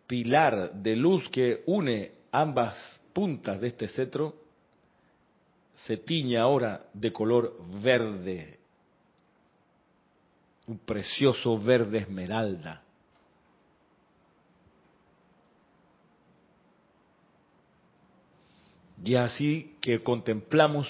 pilar 0.08 0.72
de 0.72 0.96
luz 0.96 1.28
que 1.28 1.62
une 1.66 2.12
ambas 2.32 2.74
puntas 3.12 3.60
de 3.60 3.68
este 3.68 3.86
cetro 3.86 4.34
se 5.74 5.98
tiñe 5.98 6.38
ahora 6.38 6.86
de 6.92 7.12
color 7.12 7.56
verde, 7.80 8.58
un 10.66 10.78
precioso 10.78 11.56
verde 11.56 11.98
esmeralda. 11.98 12.82
Y 19.04 19.14
así 19.14 19.76
que 19.80 20.02
contemplamos 20.02 20.88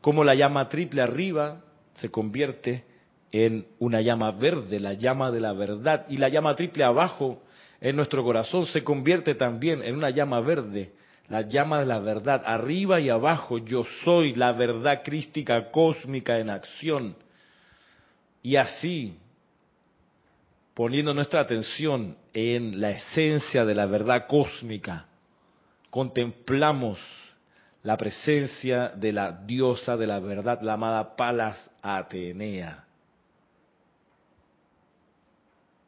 cómo 0.00 0.24
la 0.24 0.34
llama 0.34 0.68
triple 0.68 1.02
arriba 1.02 1.62
se 1.94 2.10
convierte 2.10 2.84
en 3.32 3.66
una 3.78 4.00
llama 4.00 4.30
verde, 4.30 4.80
la 4.80 4.94
llama 4.94 5.30
de 5.30 5.40
la 5.40 5.52
verdad, 5.52 6.06
y 6.08 6.16
la 6.16 6.28
llama 6.28 6.54
triple 6.54 6.84
abajo 6.84 7.42
en 7.82 7.96
nuestro 7.96 8.22
corazón 8.22 8.66
se 8.66 8.84
convierte 8.84 9.34
también 9.34 9.82
en 9.82 9.96
una 9.96 10.10
llama 10.10 10.38
verde, 10.40 10.92
la 11.28 11.42
llama 11.42 11.80
de 11.80 11.86
la 11.86 11.98
verdad. 11.98 12.40
Arriba 12.46 13.00
y 13.00 13.08
abajo 13.08 13.58
yo 13.58 13.82
soy 14.04 14.34
la 14.34 14.52
verdad 14.52 15.02
crística 15.02 15.72
cósmica 15.72 16.38
en 16.38 16.48
acción. 16.48 17.16
Y 18.40 18.54
así, 18.54 19.18
poniendo 20.74 21.12
nuestra 21.12 21.40
atención 21.40 22.16
en 22.32 22.80
la 22.80 22.90
esencia 22.90 23.64
de 23.64 23.74
la 23.74 23.86
verdad 23.86 24.28
cósmica, 24.28 25.06
contemplamos 25.90 27.00
la 27.82 27.96
presencia 27.96 28.90
de 28.90 29.12
la 29.12 29.32
diosa 29.32 29.96
de 29.96 30.06
la 30.06 30.20
verdad, 30.20 30.60
la 30.62 30.74
amada 30.74 31.16
Palas 31.16 31.68
Atenea. 31.82 32.84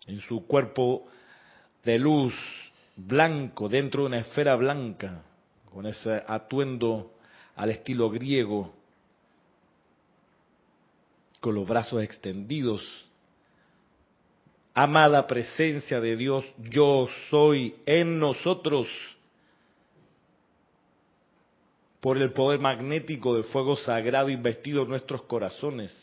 En 0.08 0.18
su 0.18 0.44
cuerpo 0.44 1.06
de 1.84 1.98
luz 1.98 2.34
blanco 2.96 3.68
dentro 3.68 4.02
de 4.02 4.06
una 4.06 4.18
esfera 4.20 4.56
blanca, 4.56 5.22
con 5.72 5.86
ese 5.86 6.22
atuendo 6.26 7.12
al 7.56 7.70
estilo 7.70 8.10
griego, 8.10 8.72
con 11.40 11.54
los 11.54 11.66
brazos 11.66 12.02
extendidos. 12.02 12.82
Amada 14.72 15.26
presencia 15.26 16.00
de 16.00 16.16
Dios, 16.16 16.44
yo 16.58 17.06
soy 17.30 17.76
en 17.86 18.18
nosotros. 18.18 18.88
Por 22.00 22.18
el 22.18 22.32
poder 22.32 22.60
magnético 22.60 23.34
del 23.34 23.44
fuego 23.44 23.76
sagrado 23.76 24.28
investido 24.28 24.82
en 24.82 24.88
nuestros 24.88 25.22
corazones, 25.22 25.96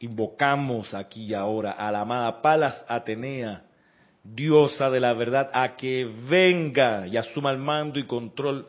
invocamos 0.00 0.94
aquí 0.94 1.24
y 1.24 1.34
ahora 1.34 1.72
a 1.72 1.90
la 1.90 2.00
amada 2.00 2.40
Palas 2.42 2.84
Atenea, 2.88 3.65
diosa 4.34 4.90
de 4.90 5.00
la 5.00 5.12
verdad, 5.12 5.50
a 5.52 5.76
que 5.76 6.08
venga 6.28 7.06
y 7.06 7.16
asuma 7.16 7.50
el 7.50 7.58
mando 7.58 7.98
y 7.98 8.04
control 8.04 8.68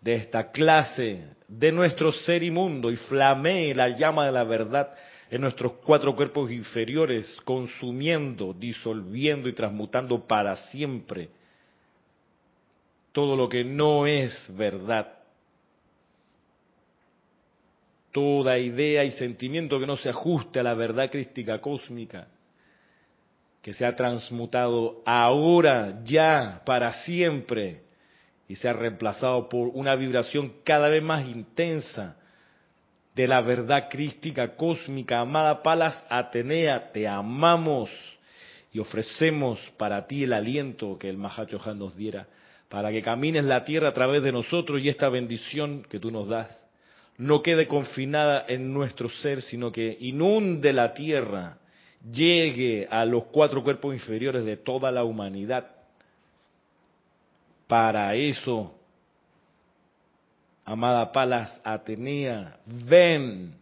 de 0.00 0.14
esta 0.14 0.50
clase, 0.50 1.24
de 1.48 1.72
nuestro 1.72 2.12
ser 2.12 2.42
inmundo, 2.42 2.90
y 2.90 2.96
flamee 2.96 3.74
la 3.74 3.88
llama 3.88 4.26
de 4.26 4.32
la 4.32 4.44
verdad 4.44 4.94
en 5.30 5.40
nuestros 5.40 5.72
cuatro 5.84 6.14
cuerpos 6.14 6.50
inferiores, 6.50 7.38
consumiendo, 7.44 8.52
disolviendo 8.52 9.48
y 9.48 9.54
transmutando 9.54 10.26
para 10.26 10.56
siempre 10.56 11.30
todo 13.12 13.36
lo 13.36 13.48
que 13.48 13.64
no 13.64 14.06
es 14.06 14.52
verdad. 14.56 15.18
Toda 18.12 18.58
idea 18.58 19.02
y 19.04 19.10
sentimiento 19.12 19.80
que 19.80 19.86
no 19.86 19.96
se 19.96 20.10
ajuste 20.10 20.60
a 20.60 20.62
la 20.62 20.74
verdad 20.74 21.10
crística 21.10 21.60
cósmica 21.60 22.28
que 23.64 23.72
se 23.72 23.86
ha 23.86 23.96
transmutado 23.96 25.02
ahora, 25.06 26.02
ya, 26.04 26.60
para 26.66 26.92
siempre, 27.04 27.80
y 28.46 28.56
se 28.56 28.68
ha 28.68 28.74
reemplazado 28.74 29.48
por 29.48 29.68
una 29.68 29.96
vibración 29.96 30.52
cada 30.66 30.90
vez 30.90 31.02
más 31.02 31.26
intensa 31.26 32.18
de 33.14 33.26
la 33.26 33.40
verdad 33.40 33.88
crística 33.88 34.54
cósmica. 34.54 35.20
Amada 35.20 35.62
Palas 35.62 36.04
Atenea, 36.10 36.92
te 36.92 37.08
amamos 37.08 37.88
y 38.70 38.80
ofrecemos 38.80 39.58
para 39.78 40.06
ti 40.06 40.24
el 40.24 40.34
aliento 40.34 40.98
que 40.98 41.08
el 41.08 41.16
Mahachohan 41.16 41.78
nos 41.78 41.96
diera, 41.96 42.26
para 42.68 42.90
que 42.90 43.00
camines 43.00 43.46
la 43.46 43.64
tierra 43.64 43.88
a 43.88 43.94
través 43.94 44.22
de 44.22 44.32
nosotros 44.32 44.84
y 44.84 44.90
esta 44.90 45.08
bendición 45.08 45.86
que 45.88 45.98
tú 45.98 46.10
nos 46.10 46.28
das 46.28 46.54
no 47.16 47.40
quede 47.40 47.66
confinada 47.66 48.44
en 48.46 48.74
nuestro 48.74 49.08
ser, 49.08 49.40
sino 49.40 49.72
que 49.72 49.96
inunde 50.00 50.74
la 50.74 50.92
tierra 50.92 51.60
llegue 52.10 52.86
a 52.90 53.04
los 53.04 53.24
cuatro 53.26 53.62
cuerpos 53.62 53.94
inferiores 53.94 54.44
de 54.44 54.56
toda 54.56 54.90
la 54.90 55.04
humanidad. 55.04 55.70
Para 57.66 58.14
eso, 58.14 58.74
amada 60.64 61.10
Palas 61.10 61.60
Atenea, 61.64 62.58
ven. 62.66 63.54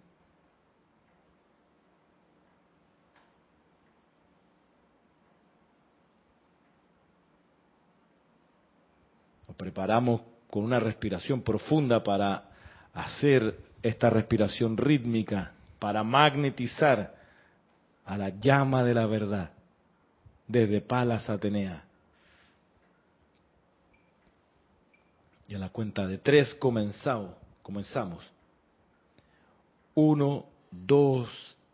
Nos 9.46 9.56
preparamos 9.56 10.20
con 10.50 10.64
una 10.64 10.80
respiración 10.80 11.42
profunda 11.42 12.02
para 12.02 12.50
hacer 12.92 13.56
esta 13.82 14.10
respiración 14.10 14.76
rítmica, 14.76 15.52
para 15.78 16.02
magnetizar 16.02 17.21
a 18.04 18.16
la 18.16 18.30
llama 18.30 18.82
de 18.82 18.94
la 18.94 19.06
verdad 19.06 19.52
desde 20.46 20.80
Palas 20.80 21.28
Atenea. 21.30 21.84
Y 25.48 25.54
a 25.54 25.58
la 25.58 25.70
cuenta 25.70 26.06
de 26.06 26.18
tres 26.18 26.54
comenzamos. 26.54 27.34
comenzamos. 27.62 28.24
Uno, 29.94 30.46
dos, 30.70 31.28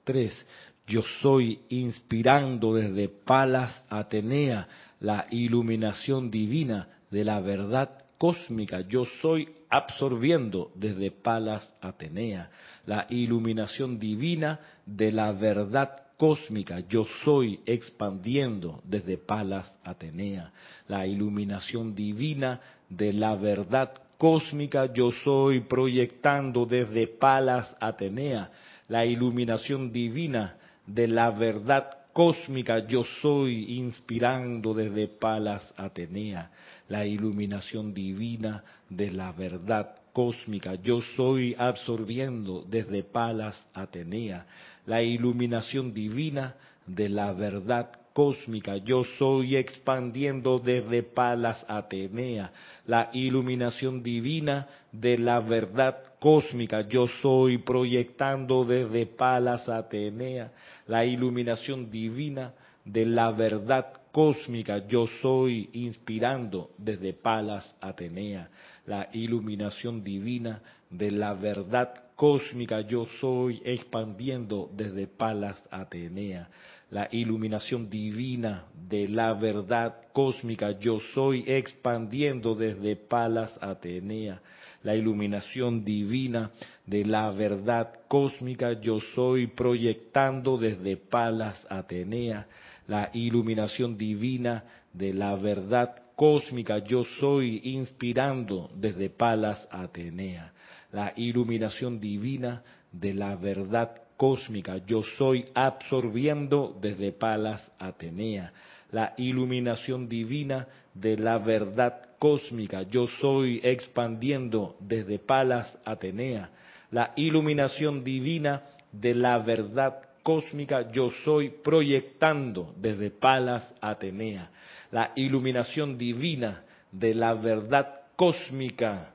tres. 0.04 0.46
Yo 0.86 1.02
soy 1.20 1.60
inspirando 1.68 2.74
desde 2.74 3.08
Palas 3.08 3.82
Atenea 3.88 4.66
la 5.00 5.26
iluminación 5.30 6.30
divina 6.30 6.88
de 7.10 7.24
la 7.24 7.40
verdad 7.40 8.04
cósmica. 8.16 8.80
Yo 8.80 9.04
soy 9.22 9.48
absorbiendo 9.70 10.72
desde 10.74 11.10
Palas 11.10 11.72
Atenea 11.80 12.50
la 12.86 13.06
iluminación 13.10 13.98
divina 13.98 14.60
de 14.86 15.12
la 15.12 15.32
verdad 15.32 16.07
cósmica. 16.18 16.80
Yo 16.80 17.06
soy 17.24 17.60
expandiendo 17.64 18.82
desde 18.84 19.16
Palas 19.16 19.78
Atenea 19.84 20.52
la 20.88 21.06
iluminación 21.06 21.94
divina 21.94 22.60
de 22.90 23.14
la 23.14 23.36
verdad 23.36 23.92
cósmica. 24.18 24.92
Yo 24.92 25.10
soy 25.24 25.60
proyectando 25.60 26.66
desde 26.66 27.06
Palas 27.06 27.74
Atenea 27.80 28.50
la 28.88 29.06
iluminación 29.06 29.90
divina 29.92 30.56
de 30.86 31.06
la 31.08 31.30
verdad 31.30 31.98
cósmica 32.18 32.84
yo 32.84 33.04
soy 33.22 33.76
inspirando 33.78 34.74
desde 34.74 35.06
Palas 35.06 35.72
Atenea 35.76 36.50
la 36.88 37.06
iluminación 37.06 37.94
divina 37.94 38.64
de 38.88 39.12
la 39.12 39.30
verdad 39.30 39.94
cósmica 40.12 40.74
yo 40.74 41.00
soy 41.14 41.54
absorbiendo 41.56 42.64
desde 42.68 43.04
Palas 43.04 43.64
Atenea 43.72 44.46
la 44.88 45.02
iluminación 45.02 45.92
divina 45.92 46.54
de 46.86 47.10
la 47.10 47.34
verdad 47.34 47.90
cósmica. 48.14 48.78
Yo 48.78 49.04
soy 49.18 49.54
expandiendo 49.54 50.58
desde 50.58 51.02
Palas 51.02 51.64
Atenea 51.68 52.50
la 52.86 53.10
iluminación 53.12 54.02
divina 54.02 54.66
de 54.90 55.18
la 55.18 55.40
verdad 55.40 55.98
cósmica. 56.18 56.88
Yo 56.88 57.06
soy 57.20 57.58
proyectando 57.58 58.64
desde 58.64 59.04
Palas 59.04 59.68
Atenea 59.68 60.52
la 60.86 61.04
iluminación 61.04 61.90
divina 61.90 62.54
de 62.82 63.04
la 63.04 63.30
verdad 63.30 63.92
cósmica. 64.10 64.86
Yo 64.88 65.06
soy 65.20 65.68
inspirando 65.74 66.70
desde 66.78 67.12
Palas 67.12 67.76
Atenea 67.78 68.48
la 68.86 69.10
iluminación 69.12 70.02
divina 70.02 70.62
de 70.90 71.10
la 71.10 71.34
verdad 71.34 72.08
cósmica 72.18 72.80
yo 72.80 73.06
soy 73.20 73.62
expandiendo 73.64 74.68
desde 74.74 75.06
Palas 75.06 75.62
Atenea. 75.70 76.48
La 76.90 77.08
iluminación 77.12 77.88
divina 77.88 78.64
de 78.88 79.06
la 79.06 79.34
verdad 79.34 79.94
cósmica 80.12 80.72
yo 80.80 80.98
soy 81.14 81.44
expandiendo 81.46 82.54
desde 82.54 82.96
Palas 82.96 83.56
Atenea. 83.62 84.40
La 84.82 84.96
iluminación 84.96 85.84
divina 85.84 86.50
de 86.86 87.04
la 87.04 87.30
verdad 87.30 87.92
cósmica, 88.08 88.72
yo 88.80 88.98
soy 89.14 89.48
proyectando 89.48 90.56
desde 90.56 90.96
Palas 90.96 91.66
Atenea. 91.68 92.48
La 92.86 93.10
iluminación 93.12 93.98
divina 93.98 94.64
de 94.92 95.12
la 95.12 95.36
verdad 95.36 95.94
cósmica, 96.16 96.78
yo 96.78 97.04
soy 97.20 97.60
inspirando 97.62 98.70
desde 98.74 99.10
Palas 99.10 99.68
Atenea 99.70 100.52
la 100.92 101.12
iluminación 101.16 102.00
divina 102.00 102.62
de 102.92 103.14
la 103.14 103.36
verdad 103.36 104.02
cósmica, 104.16 104.78
yo 104.86 105.02
soy 105.16 105.46
absorbiendo 105.54 106.76
desde 106.80 107.12
Palas 107.12 107.70
Atenea 107.78 108.52
la 108.90 109.14
iluminación 109.16 110.08
divina 110.08 110.66
de 110.94 111.16
la 111.16 111.38
verdad 111.38 112.08
cósmica. 112.18 112.82
Yo 112.82 113.06
soy 113.06 113.60
expandiendo 113.62 114.76
desde 114.80 115.18
Palas 115.18 115.78
Atenea 115.84 116.50
la 116.90 117.12
iluminación 117.16 118.02
divina 118.02 118.62
de 118.92 119.14
la 119.14 119.38
verdad 119.38 120.00
cósmica. 120.22 120.90
Yo 120.90 121.10
soy 121.24 121.50
proyectando 121.50 122.74
desde 122.76 123.10
Palas 123.10 123.74
Atenea 123.80 124.50
la 124.90 125.12
iluminación 125.16 125.98
divina 125.98 126.64
de 126.90 127.14
la 127.14 127.34
verdad 127.34 128.00
cósmica. 128.16 129.12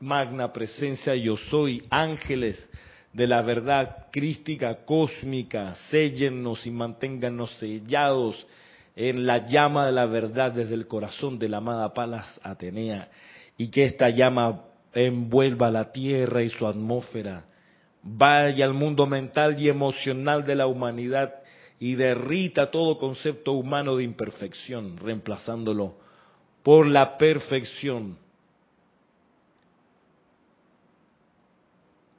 Magna 0.00 0.52
presencia, 0.52 1.14
yo 1.16 1.36
soy 1.36 1.82
ángeles 1.90 2.56
de 3.12 3.26
la 3.26 3.42
verdad 3.42 4.06
crística 4.12 4.84
cósmica, 4.84 5.74
séllennos 5.90 6.66
y 6.66 6.70
manténgannos 6.70 7.50
sellados 7.58 8.46
en 8.94 9.26
la 9.26 9.46
llama 9.46 9.86
de 9.86 9.92
la 9.92 10.06
verdad 10.06 10.52
desde 10.52 10.74
el 10.74 10.86
corazón 10.86 11.38
de 11.38 11.48
la 11.48 11.56
amada 11.56 11.92
Palas 11.94 12.40
Atenea 12.44 13.08
y 13.56 13.68
que 13.68 13.84
esta 13.84 14.08
llama 14.10 14.66
envuelva 14.92 15.70
la 15.70 15.90
tierra 15.90 16.42
y 16.42 16.48
su 16.48 16.66
atmósfera, 16.66 17.46
vaya 18.02 18.64
al 18.66 18.74
mundo 18.74 19.06
mental 19.06 19.60
y 19.60 19.68
emocional 19.68 20.44
de 20.44 20.54
la 20.54 20.68
humanidad 20.68 21.34
y 21.80 21.96
derrita 21.96 22.70
todo 22.70 22.98
concepto 22.98 23.52
humano 23.52 23.96
de 23.96 24.04
imperfección, 24.04 24.96
reemplazándolo 24.96 25.96
por 26.62 26.86
la 26.86 27.18
perfección 27.18 28.16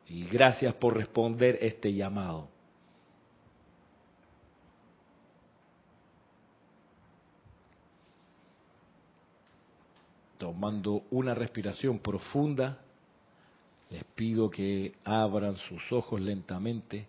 Y 0.09 0.25
gracias 0.25 0.73
por 0.73 0.97
responder 0.97 1.59
este 1.61 1.93
llamado. 1.93 2.49
Tomando 10.39 11.03
una 11.11 11.35
respiración 11.35 11.99
profunda, 11.99 12.81
les 13.91 14.03
pido 14.15 14.49
que 14.49 14.95
abran 15.03 15.57
sus 15.57 15.91
ojos 15.91 16.19
lentamente. 16.19 17.05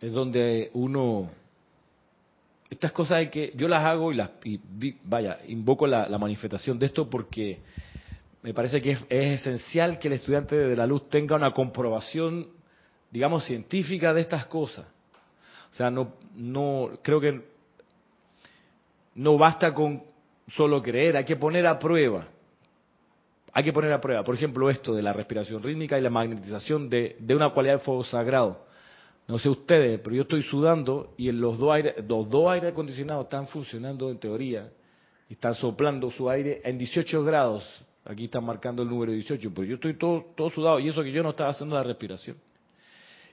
Es 0.00 0.12
donde 0.12 0.70
uno 0.74 1.28
estas 2.70 2.92
cosas 2.92 3.18
hay 3.18 3.28
que, 3.28 3.52
yo 3.54 3.68
las 3.68 3.84
hago 3.84 4.12
y 4.12 4.16
las, 4.16 4.30
vaya, 5.04 5.38
invoco 5.46 5.86
la, 5.86 6.08
manifestación 6.18 6.78
de 6.78 6.86
esto 6.86 7.08
porque 7.08 7.60
me 8.42 8.52
parece 8.52 8.80
que 8.82 8.92
es, 8.92 9.06
esencial 9.08 9.98
que 9.98 10.08
el 10.08 10.14
estudiante 10.14 10.56
de 10.56 10.76
la 10.76 10.86
luz 10.86 11.08
tenga 11.08 11.36
una 11.36 11.52
comprobación, 11.52 12.48
digamos, 13.10 13.44
científica 13.44 14.12
de 14.12 14.20
estas 14.20 14.46
cosas. 14.46 14.86
O 15.70 15.74
sea, 15.74 15.90
no, 15.90 16.14
no, 16.34 16.90
creo 17.02 17.20
que 17.20 17.42
no 19.14 19.38
basta 19.38 19.72
con 19.72 20.02
solo 20.48 20.82
creer, 20.82 21.16
hay 21.16 21.24
que 21.24 21.36
poner 21.36 21.66
a 21.66 21.78
prueba. 21.78 22.28
Hay 23.52 23.64
que 23.64 23.72
poner 23.72 23.92
a 23.92 24.00
prueba, 24.00 24.22
por 24.22 24.34
ejemplo, 24.34 24.68
esto 24.68 24.94
de 24.94 25.02
la 25.02 25.14
respiración 25.14 25.62
rítmica 25.62 25.98
y 25.98 26.02
la 26.02 26.10
magnetización 26.10 26.90
de, 26.90 27.16
de 27.18 27.34
una 27.34 27.50
cualidad 27.50 27.74
de 27.74 27.80
fuego 27.80 28.04
sagrado. 28.04 28.66
No 29.28 29.38
sé 29.38 29.48
ustedes, 29.48 30.00
pero 30.00 30.14
yo 30.14 30.22
estoy 30.22 30.42
sudando 30.42 31.14
y 31.16 31.30
los 31.32 31.58
dos 31.58 31.72
aire, 31.72 31.96
los 32.06 32.30
dos 32.30 32.48
aire 32.50 32.68
acondicionados 32.68 33.24
están 33.24 33.48
funcionando 33.48 34.08
en 34.10 34.18
teoría 34.18 34.70
y 35.28 35.32
están 35.32 35.54
soplando 35.54 36.10
su 36.12 36.30
aire 36.30 36.60
en 36.64 36.78
18 36.78 37.24
grados. 37.24 37.64
Aquí 38.04 38.26
están 38.26 38.44
marcando 38.44 38.84
el 38.84 38.88
número 38.88 39.10
18, 39.10 39.50
pero 39.52 39.66
yo 39.66 39.74
estoy 39.74 39.94
todo, 39.94 40.26
todo 40.36 40.48
sudado 40.50 40.78
y 40.78 40.88
eso 40.88 41.02
que 41.02 41.10
yo 41.10 41.24
no 41.24 41.30
estaba 41.30 41.50
haciendo 41.50 41.74
la 41.74 41.82
respiración. 41.82 42.36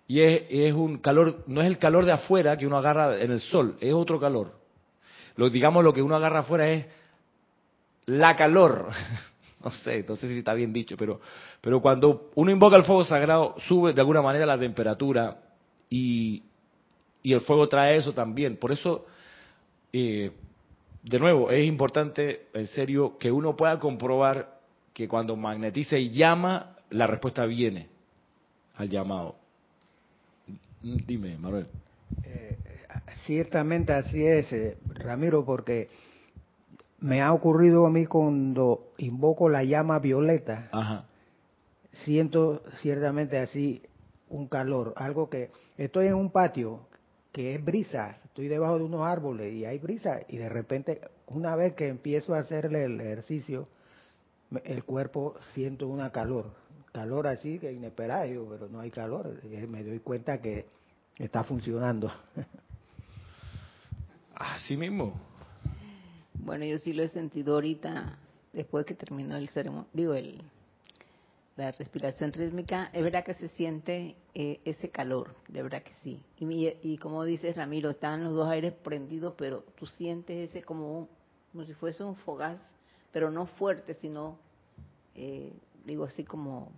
Y 0.07 0.19
es, 0.19 0.43
es, 0.49 0.73
un 0.73 0.97
calor, 0.97 1.43
no 1.45 1.61
es 1.61 1.67
el 1.67 1.77
calor 1.77 2.05
de 2.05 2.11
afuera 2.11 2.57
que 2.57 2.65
uno 2.65 2.77
agarra 2.77 3.21
en 3.21 3.31
el 3.31 3.39
sol, 3.39 3.77
es 3.79 3.93
otro 3.93 4.19
calor. 4.19 4.51
Lo, 5.35 5.47
digamos 5.49 5.83
lo 5.83 5.93
que 5.93 6.01
uno 6.01 6.15
agarra 6.15 6.39
afuera 6.39 6.69
es 6.71 6.87
la 8.07 8.35
calor. 8.35 8.87
no 9.63 9.69
sé, 9.69 10.03
no 10.09 10.15
sé 10.15 10.27
si 10.27 10.39
está 10.39 10.55
bien 10.55 10.73
dicho, 10.73 10.97
pero, 10.97 11.21
pero 11.61 11.79
cuando 11.79 12.31
uno 12.33 12.49
invoca 12.49 12.77
el 12.77 12.83
fuego 12.83 13.03
sagrado, 13.03 13.55
sube 13.67 13.93
de 13.93 14.01
alguna 14.01 14.23
manera 14.23 14.47
la 14.47 14.57
temperatura 14.57 15.37
y, 15.89 16.43
el 17.23 17.41
fuego 17.41 17.69
trae 17.69 17.97
eso 17.97 18.13
también. 18.13 18.57
Por 18.57 18.71
eso, 18.71 19.05
eh, 19.93 20.31
de 21.03 21.19
nuevo, 21.19 21.51
es 21.51 21.65
importante, 21.65 22.47
en 22.53 22.67
serio, 22.67 23.17
que 23.17 23.31
uno 23.31 23.55
pueda 23.55 23.79
comprobar 23.79 24.59
que 24.93 25.07
cuando 25.07 25.35
magnetiza 25.35 25.97
y 25.97 26.11
llama, 26.11 26.75
la 26.89 27.07
respuesta 27.07 27.45
viene 27.45 27.87
al 28.75 28.89
llamado. 28.89 29.35
Dime, 30.81 31.37
Manuel. 31.37 31.67
Eh, 32.25 32.57
ciertamente 33.25 33.93
así 33.93 34.23
es, 34.23 34.51
eh, 34.51 34.77
Ramiro, 34.95 35.45
porque 35.45 35.89
me 36.99 37.21
ha 37.21 37.33
ocurrido 37.33 37.85
a 37.85 37.89
mí 37.89 38.05
cuando 38.05 38.91
invoco 38.97 39.49
la 39.49 39.63
llama 39.63 39.99
violeta, 39.99 41.05
siento 42.03 42.63
ciertamente 42.81 43.37
así 43.37 43.81
un 44.29 44.47
calor, 44.47 44.93
algo 44.95 45.29
que 45.29 45.51
estoy 45.77 46.07
en 46.07 46.15
un 46.15 46.31
patio 46.31 46.87
que 47.31 47.55
es 47.55 47.63
brisa, 47.63 48.19
estoy 48.25 48.47
debajo 48.47 48.77
de 48.77 48.85
unos 48.85 49.01
árboles 49.01 49.53
y 49.53 49.65
hay 49.65 49.79
brisa 49.79 50.21
y 50.27 50.37
de 50.37 50.49
repente 50.49 51.01
una 51.27 51.55
vez 51.55 51.73
que 51.73 51.87
empiezo 51.87 52.33
a 52.35 52.39
hacerle 52.39 52.83
el 52.85 52.99
ejercicio, 53.01 53.67
el 54.63 54.83
cuerpo 54.83 55.35
siento 55.53 55.87
una 55.87 56.11
calor, 56.11 56.53
calor 56.91 57.27
así 57.27 57.57
que 57.57 57.71
inesperado, 57.71 58.47
pero 58.49 58.67
no 58.69 58.79
hay 58.79 58.91
calor, 58.91 59.41
me 59.67 59.83
doy 59.83 59.99
cuenta 59.99 60.39
que 60.41 60.67
está 61.17 61.43
funcionando. 61.43 62.11
Así 64.35 64.75
mismo. 64.75 65.13
Bueno, 66.33 66.65
yo 66.65 66.77
sí 66.79 66.91
lo 66.91 67.03
he 67.03 67.07
sentido 67.07 67.53
ahorita, 67.53 68.17
después 68.51 68.85
que 68.85 68.95
terminó 68.95 69.37
el 69.37 69.47
ceremonio, 69.49 69.87
digo, 69.93 70.15
el, 70.15 70.41
la 71.55 71.71
respiración 71.71 72.33
rítmica, 72.33 72.89
es 72.93 73.03
verdad 73.03 73.23
que 73.23 73.35
se 73.35 73.47
siente 73.49 74.15
eh, 74.33 74.59
ese 74.65 74.89
calor, 74.89 75.35
de 75.47 75.61
verdad 75.61 75.83
que 75.83 75.93
sí. 76.03 76.19
Y, 76.39 76.73
y, 76.81 76.97
como 76.97 77.23
dices, 77.23 77.55
Ramiro, 77.55 77.91
están 77.91 78.23
los 78.23 78.33
dos 78.33 78.49
aires 78.49 78.73
prendidos, 78.73 79.35
pero 79.37 79.63
tú 79.75 79.85
sientes 79.85 80.49
ese 80.49 80.63
como, 80.63 81.07
como 81.51 81.65
si 81.65 81.73
fuese 81.73 82.03
un 82.03 82.15
fogaz, 82.15 82.59
pero 83.11 83.29
no 83.29 83.45
fuerte, 83.45 83.93
sino, 83.95 84.39
eh, 85.15 85.53
digo 85.85 86.05
así 86.05 86.23
como, 86.23 86.71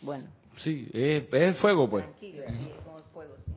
bueno. 0.00 0.28
Sí, 0.58 0.88
es, 0.92 1.32
el 1.32 1.54
fuego, 1.54 1.88
pues. 1.88 2.04
Tranquilo, 2.06 2.42
así, 2.48 2.70
como 2.84 2.98
el 2.98 3.04
fuego, 3.04 3.34
sí. 3.46 3.52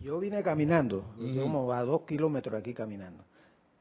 Yo 0.00 0.20
vine 0.20 0.42
caminando, 0.44 1.04
como 1.16 1.72
a 1.72 1.82
dos 1.82 2.02
kilómetros 2.02 2.60
aquí 2.60 2.72
caminando. 2.72 3.24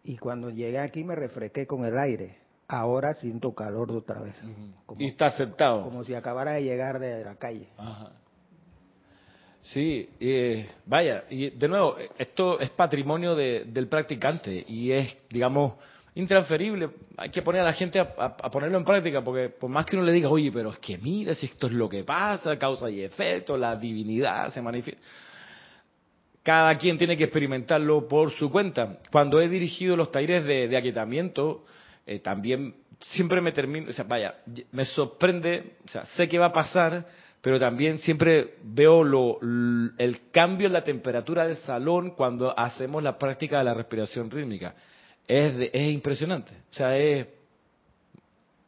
Y 0.04 0.18
cuando 0.18 0.50
llegué 0.50 0.80
aquí 0.80 1.04
me 1.04 1.16
refresqué 1.16 1.68
con 1.68 1.86
el 1.86 1.96
aire. 1.98 2.46
Ahora 2.67 3.13
siento 3.15 3.53
calor 3.53 3.91
de 3.91 3.97
otra 3.97 4.21
vez. 4.21 4.36
y 4.97 5.06
está 5.06 5.27
aceptado. 5.27 5.84
Como 5.84 6.03
si 6.03 6.13
acabara 6.13 6.53
de 6.53 6.63
llegar 6.63 6.99
de 6.99 7.23
la 7.23 7.36
calle. 7.36 7.69
Ajá. 7.77 8.12
Sí, 9.62 10.10
eh, 10.19 10.69
vaya, 10.86 11.25
y 11.30 11.49
de 11.49 11.67
nuevo, 11.67 11.97
esto 12.17 12.58
es 12.60 12.69
patrimonio 12.69 13.36
del 13.36 13.88
practicante 13.89 14.63
y 14.65 14.93
es, 14.93 15.17
digamos, 15.30 15.73
intransferible. 16.15 16.89
Hay 17.17 17.30
que 17.30 17.41
poner 17.41 17.62
a 17.62 17.65
la 17.65 17.73
gente 17.73 17.99
a, 17.99 18.36
ponerlo 18.49 18.77
en 18.77 18.86
práctica, 18.86 19.21
porque 19.21 19.49
por 19.49 19.69
más 19.69 19.86
que 19.86 19.97
uno 19.97 20.06
le 20.06 20.13
diga, 20.13 20.30
oye, 20.30 20.51
pero 20.53 20.71
es 20.71 20.80
que 20.80 20.97
mira, 20.97 21.36
si 21.36 21.47
esto 21.47 21.67
es 21.67 21.73
lo 21.73 21.89
que 21.89 22.03
pasa, 22.03 22.58
causa 22.58 22.89
y 22.89 23.01
efecto, 23.01 23.58
la 23.58 23.75
divinidad 23.75 24.49
se 24.49 24.62
manifiesta. 24.62 25.01
Cada 26.43 26.77
quien 26.77 26.97
tiene 26.97 27.17
que 27.17 27.25
experimentarlo 27.25 28.08
por 28.08 28.32
su 28.32 28.49
cuenta. 28.49 28.99
Cuando 29.12 29.41
he 29.41 29.49
dirigido 29.49 29.97
los 29.97 30.12
talleres 30.12 30.45
de, 30.45 30.77
aquietamiento, 30.77 31.65
eh, 32.08 32.20
también 32.20 32.74
siempre 33.00 33.41
me 33.41 33.52
termino, 33.52 33.89
o 33.89 33.93
sea, 33.93 34.06
vaya, 34.06 34.36
me 34.72 34.86
sorprende, 34.86 35.76
o 35.86 35.89
sea, 35.89 36.06
sé 36.06 36.28
que 36.28 36.39
va 36.39 36.48
a 36.48 36.54
pasar, 36.54 37.06
pero 37.41 37.60
también 37.60 38.00
siempre 38.00 38.56
veo 38.63 39.04
lo, 39.04 39.39
el 39.41 40.32
cambio 40.32 40.67
en 40.67 40.74
la 40.74 40.84
temperatura 40.84 41.46
del 41.46 41.58
salón 41.58 42.12
cuando 42.12 42.58
hacemos 42.58 43.04
la 43.04 43.17
práctica 43.17 43.60
de 43.60 43.65
la 43.65 43.74
respiración 43.74 44.32
rítmica. 44.32 44.74
Es, 45.28 45.54
es 45.74 45.91
impresionante, 45.91 46.54
o 46.72 46.74
sea, 46.74 46.98
es 46.98 47.28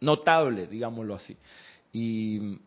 notable, 0.01 0.67
digámoslo 0.67 1.15
así. 1.15 1.35
Y 1.93 2.59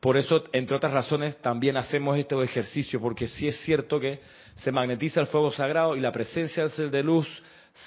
por 0.00 0.16
eso, 0.16 0.44
entre 0.52 0.76
otras 0.76 0.92
razones, 0.92 1.36
también 1.38 1.76
hacemos 1.76 2.18
este 2.18 2.40
ejercicio, 2.42 3.00
porque 3.00 3.28
sí 3.28 3.48
es 3.48 3.56
cierto 3.60 3.98
que 3.98 4.20
se 4.56 4.72
magnetiza 4.72 5.20
el 5.20 5.28
fuego 5.28 5.50
sagrado 5.50 5.96
y 5.96 6.00
la 6.00 6.12
presencia 6.12 6.64
del 6.64 6.72
ser 6.72 6.90
de 6.90 7.02
luz 7.02 7.26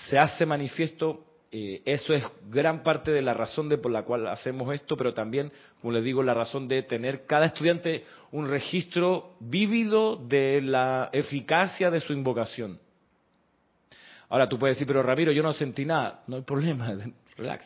se 0.10 0.18
hace 0.18 0.46
manifiesto. 0.46 1.24
Eh, 1.52 1.82
eso 1.86 2.14
es 2.14 2.24
gran 2.50 2.84
parte 2.84 3.12
de 3.12 3.22
la 3.22 3.34
razón 3.34 3.70
de 3.70 3.78
por 3.78 3.92
la 3.92 4.04
cual 4.04 4.28
hacemos 4.28 4.74
esto, 4.74 4.98
pero 4.98 5.14
también, 5.14 5.52
como 5.82 5.94
les 5.94 6.04
digo, 6.04 6.24
la 6.24 6.34
razón 6.34 6.68
de 6.68 6.84
tener 6.84 7.26
cada 7.26 7.46
estudiante 7.46 8.04
un 8.32 8.50
registro 8.50 9.36
vívido 9.40 10.18
de 10.18 10.62
la 10.62 11.10
eficacia 11.14 11.90
de 11.92 12.00
su 12.00 12.14
invocación. 12.14 12.80
Ahora 14.30 14.50
tú 14.50 14.58
puedes 14.58 14.76
decir, 14.76 14.88
pero 14.88 15.04
Ramiro, 15.04 15.32
yo 15.32 15.44
no 15.44 15.54
sentí 15.54 15.86
nada. 15.86 16.24
No 16.28 16.38
hay 16.38 16.42
problema, 16.42 16.94
relax. 17.38 17.66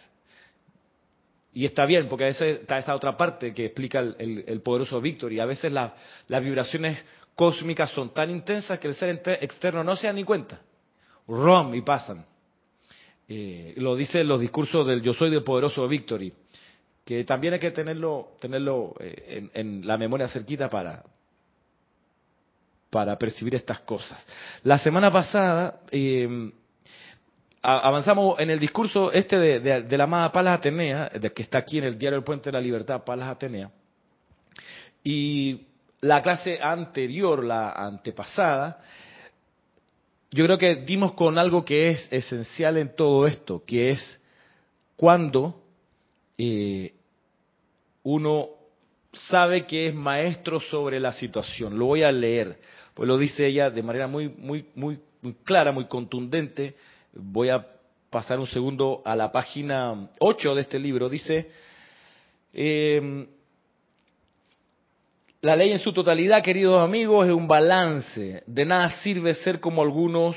Y 1.54 1.66
está 1.66 1.86
bien, 1.86 2.08
porque 2.08 2.26
a 2.26 2.28
veces 2.28 2.62
está 2.62 2.78
esa 2.78 2.94
otra 2.94 3.18
parte 3.18 3.54
que 3.54 3.66
explica 3.66 4.00
el, 4.00 4.62
poderoso 4.62 5.02
Víctor, 5.02 5.34
y 5.34 5.40
a 5.40 5.46
veces 5.46 5.72
las 5.74 6.44
vibraciones 6.44 7.04
cósmicas 7.34 7.90
son 7.92 8.14
tan 8.14 8.30
intensas 8.30 8.78
que 8.80 8.88
el 8.88 8.94
ser 8.94 9.22
externo 9.42 9.84
no 9.84 9.96
se 9.96 10.08
da 10.08 10.14
ni 10.14 10.24
cuenta. 10.24 10.62
Rom 11.28 11.74
y 11.74 11.82
pasan. 11.82 12.26
Eh, 13.32 13.76
lo 13.78 13.96
dice 13.96 14.24
los 14.24 14.42
discursos 14.42 14.88
del 14.88 15.04
yo 15.04 15.14
soy 15.14 15.30
del 15.30 15.44
poderoso 15.44 15.88
Victory, 15.88 16.34
que 17.06 17.24
también 17.24 17.54
hay 17.54 17.60
que 17.60 17.70
tenerlo, 17.70 18.32
tenerlo 18.40 18.96
eh, 19.00 19.50
en, 19.54 19.86
la 19.86 20.00
memoria 20.00 20.28
cerquita 20.28 20.68
para, 20.68 21.04
para 22.90 23.20
percibir 23.20 23.54
estas 23.54 23.82
cosas. 23.82 24.26
La 24.64 24.80
semana 24.80 25.12
pasada 25.12 25.82
eh, 25.92 26.52
avanzamos 27.62 28.40
en 28.40 28.50
el 28.50 28.60
discurso 28.60 29.12
este 29.12 29.38
de, 29.38 29.98
la 29.98 30.04
amada 30.06 30.32
Palas 30.32 30.58
Atenea, 30.58 31.10
de 31.10 31.32
que 31.32 31.44
está 31.44 31.60
aquí 31.60 31.78
en 31.78 31.84
el 31.84 32.00
diario 32.00 32.18
El 32.18 32.24
Puente 32.24 32.50
de 32.50 32.54
la 32.54 32.62
Libertad, 32.62 33.04
Palas 33.04 33.30
Atenea, 33.30 33.70
y 35.04 35.68
la 36.02 36.24
clase 36.24 36.60
anterior, 36.60 37.44
la 37.44 37.74
antepasada, 37.74 38.78
yo 40.32 40.46
creo 40.46 40.58
que 40.58 40.76
dimos 40.78 41.14
con 41.14 41.38
algo 41.38 41.66
que 41.66 41.90
es 41.90 42.08
esencial 42.12 42.78
en 42.78 42.96
todo 42.96 43.26
esto, 43.26 43.64
que 43.66 43.90
es 43.90 44.22
cuando 44.96 45.62
eh, 46.38 46.94
uno 48.04 48.50
sabe 49.14 49.66
que 49.66 49.88
es 49.88 49.96
maestro 49.96 50.60
sobre 50.60 51.00
la 51.00 51.12
situación. 51.12 51.80
Lo 51.80 51.88
voy 51.88 52.04
a 52.04 52.12
leer, 52.12 52.60
pues 52.94 53.08
lo 53.08 53.18
dice 53.18 53.48
ella 53.48 53.70
de 53.70 53.82
manera 53.82 54.08
muy, 54.08 54.30
muy, 54.30 54.66
muy, 54.76 55.00
muy 55.22 55.34
clara, 55.44 55.72
muy 55.72 55.86
contundente 55.86 56.76
Voy 57.14 57.50
a 57.50 57.66
pasar 58.10 58.40
un 58.40 58.48
segundo 58.48 59.02
a 59.04 59.16
la 59.16 59.32
página 59.32 60.10
8 60.20 60.56
de 60.56 60.62
este 60.62 60.80
libro. 60.80 61.10
Dice, 61.10 61.50
em, 62.54 63.28
la 65.42 65.56
ley 65.56 65.72
en 65.72 65.80
su 65.80 65.94
totalidad, 65.94 66.44
queridos 66.44 66.82
amigos, 66.82 67.28
es 67.28 67.34
un 67.34 67.48
balance. 67.48 68.44
De 68.46 68.66
nada 68.66 68.90
sirve 69.02 69.34
ser 69.34 69.60
como 69.60 69.82
algunos 69.82 70.36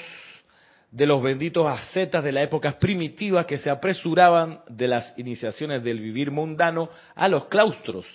de 0.90 1.06
los 1.06 1.22
benditos 1.22 1.66
ascetas 1.66 2.22
de 2.22 2.32
las 2.32 2.44
épocas 2.44 2.76
primitivas 2.76 3.46
que 3.46 3.58
se 3.58 3.70
apresuraban 3.70 4.60
de 4.68 4.88
las 4.88 5.18
iniciaciones 5.18 5.82
del 5.82 5.98
vivir 5.98 6.30
mundano 6.30 6.90
a 7.14 7.28
los 7.28 7.46
claustros 7.46 8.06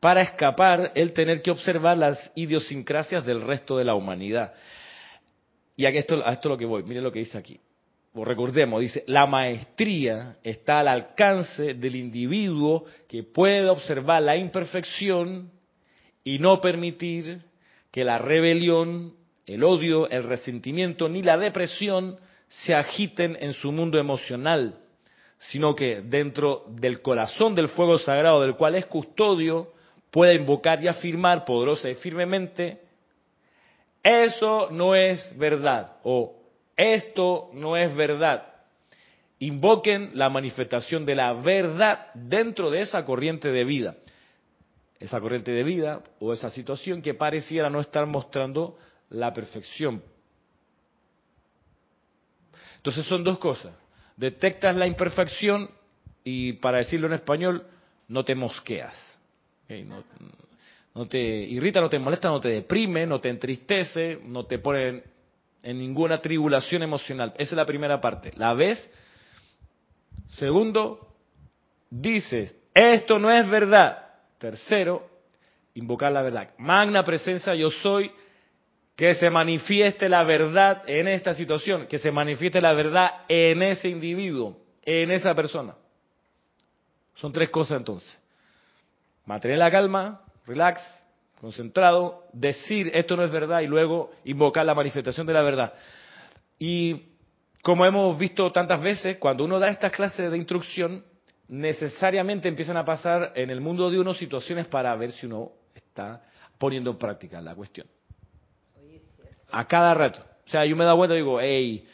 para 0.00 0.20
escapar 0.20 0.92
el 0.94 1.12
tener 1.12 1.42
que 1.42 1.50
observar 1.50 1.96
las 1.96 2.32
idiosincrasias 2.34 3.24
del 3.24 3.40
resto 3.40 3.78
de 3.78 3.84
la 3.84 3.94
humanidad. 3.94 4.52
Y 5.76 5.86
a 5.86 5.90
esto, 5.90 6.22
a 6.26 6.32
esto 6.32 6.48
es 6.48 6.50
lo 6.50 6.58
que 6.58 6.66
voy, 6.66 6.82
miren 6.82 7.04
lo 7.04 7.12
que 7.12 7.20
dice 7.20 7.38
aquí 7.38 7.58
recordemos, 8.24 8.80
dice, 8.80 9.04
la 9.06 9.26
maestría 9.26 10.38
está 10.42 10.80
al 10.80 10.88
alcance 10.88 11.74
del 11.74 11.94
individuo 11.94 12.84
que 13.06 13.22
puede 13.22 13.68
observar 13.68 14.22
la 14.22 14.36
imperfección 14.36 15.52
y 16.28 16.38
no 16.38 16.60
permitir 16.60 17.40
que 17.90 18.04
la 18.04 18.18
rebelión, 18.18 19.14
el 19.46 19.64
odio, 19.64 20.10
el 20.10 20.24
resentimiento 20.24 21.08
ni 21.08 21.22
la 21.22 21.38
depresión 21.38 22.18
se 22.48 22.74
agiten 22.74 23.34
en 23.40 23.54
su 23.54 23.72
mundo 23.72 23.98
emocional, 23.98 24.78
sino 25.38 25.74
que 25.74 26.02
dentro 26.02 26.64
del 26.68 27.00
corazón 27.00 27.54
del 27.54 27.68
fuego 27.68 27.98
sagrado 27.98 28.42
del 28.42 28.56
cual 28.56 28.74
es 28.74 28.84
custodio, 28.84 29.72
pueda 30.10 30.34
invocar 30.34 30.84
y 30.84 30.88
afirmar 30.88 31.46
poderosa 31.46 31.88
y 31.88 31.94
firmemente, 31.94 32.78
eso 34.02 34.68
no 34.70 34.94
es 34.94 35.34
verdad, 35.38 35.96
o 36.02 36.36
esto 36.76 37.48
no 37.54 37.74
es 37.74 37.96
verdad. 37.96 38.48
Invoquen 39.38 40.10
la 40.12 40.28
manifestación 40.28 41.06
de 41.06 41.14
la 41.14 41.32
verdad 41.32 42.08
dentro 42.12 42.70
de 42.70 42.82
esa 42.82 43.06
corriente 43.06 43.48
de 43.48 43.64
vida. 43.64 43.94
Esa 45.00 45.20
corriente 45.20 45.52
de 45.52 45.62
vida 45.62 46.02
o 46.18 46.32
esa 46.32 46.50
situación 46.50 47.02
que 47.02 47.14
pareciera 47.14 47.70
no 47.70 47.80
estar 47.80 48.06
mostrando 48.06 48.76
la 49.10 49.32
perfección. 49.32 50.02
Entonces 52.76 53.06
son 53.06 53.24
dos 53.24 53.38
cosas. 53.38 53.74
Detectas 54.16 54.76
la 54.76 54.86
imperfección 54.86 55.70
y 56.24 56.54
para 56.54 56.78
decirlo 56.78 57.06
en 57.06 57.14
español, 57.14 57.66
no 58.08 58.24
te 58.24 58.34
mosqueas. 58.34 58.94
No, 59.68 60.02
no, 60.94 61.06
te 61.06 61.18
irrita, 61.18 61.80
no 61.80 61.90
te 61.90 61.98
molesta, 61.98 62.28
no 62.28 62.40
te 62.40 62.48
deprime, 62.48 63.06
no 63.06 63.20
te 63.20 63.28
entristece, 63.28 64.18
no 64.24 64.46
te 64.46 64.58
pone 64.58 65.02
en 65.62 65.78
ninguna 65.78 66.18
tribulación 66.18 66.82
emocional. 66.82 67.34
Esa 67.36 67.54
es 67.54 67.56
la 67.56 67.66
primera 67.66 68.00
parte. 68.00 68.32
¿La 68.36 68.54
ves? 68.54 68.90
Segundo, 70.36 71.14
dices, 71.90 72.54
esto 72.74 73.18
no 73.18 73.30
es 73.30 73.48
verdad. 73.48 74.07
Tercero, 74.38 75.08
invocar 75.74 76.12
la 76.12 76.22
verdad. 76.22 76.50
Magna 76.58 77.04
presencia 77.04 77.54
yo 77.54 77.70
soy, 77.70 78.10
que 78.96 79.14
se 79.14 79.30
manifieste 79.30 80.08
la 80.08 80.24
verdad 80.24 80.82
en 80.88 81.06
esta 81.06 81.34
situación, 81.34 81.86
que 81.86 81.98
se 81.98 82.10
manifieste 82.10 82.60
la 82.60 82.72
verdad 82.72 83.22
en 83.28 83.62
ese 83.62 83.88
individuo, 83.88 84.56
en 84.82 85.12
esa 85.12 85.34
persona. 85.34 85.74
Son 87.14 87.32
tres 87.32 87.50
cosas 87.50 87.78
entonces. 87.78 88.18
Mantener 89.24 89.58
la 89.58 89.70
calma, 89.70 90.22
relax, 90.46 90.80
concentrado, 91.40 92.24
decir 92.32 92.90
esto 92.94 93.16
no 93.16 93.24
es 93.24 93.30
verdad 93.30 93.60
y 93.60 93.66
luego 93.66 94.10
invocar 94.24 94.66
la 94.66 94.74
manifestación 94.74 95.26
de 95.26 95.32
la 95.32 95.42
verdad. 95.42 95.72
Y 96.58 97.02
como 97.62 97.84
hemos 97.86 98.18
visto 98.18 98.50
tantas 98.50 98.80
veces, 98.80 99.18
cuando 99.18 99.44
uno 99.44 99.58
da 99.58 99.68
estas 99.68 99.92
clases 99.92 100.30
de 100.30 100.36
instrucción, 100.36 101.04
necesariamente 101.48 102.48
empiezan 102.48 102.76
a 102.76 102.84
pasar 102.84 103.32
en 103.34 103.50
el 103.50 103.60
mundo 103.60 103.90
de 103.90 103.98
uno 103.98 104.14
situaciones 104.14 104.66
para 104.66 104.94
ver 104.96 105.12
si 105.12 105.26
uno 105.26 105.52
está 105.74 106.22
poniendo 106.58 106.90
en 106.90 106.98
práctica 106.98 107.40
la 107.40 107.54
cuestión. 107.54 107.86
A 109.50 109.66
cada 109.66 109.94
rato. 109.94 110.20
O 110.46 110.50
sea, 110.50 110.64
yo 110.64 110.76
me 110.76 110.84
da 110.84 110.92
vuelta 110.92 111.14
y 111.14 111.18
digo, 111.18 111.40
hey, 111.40 111.86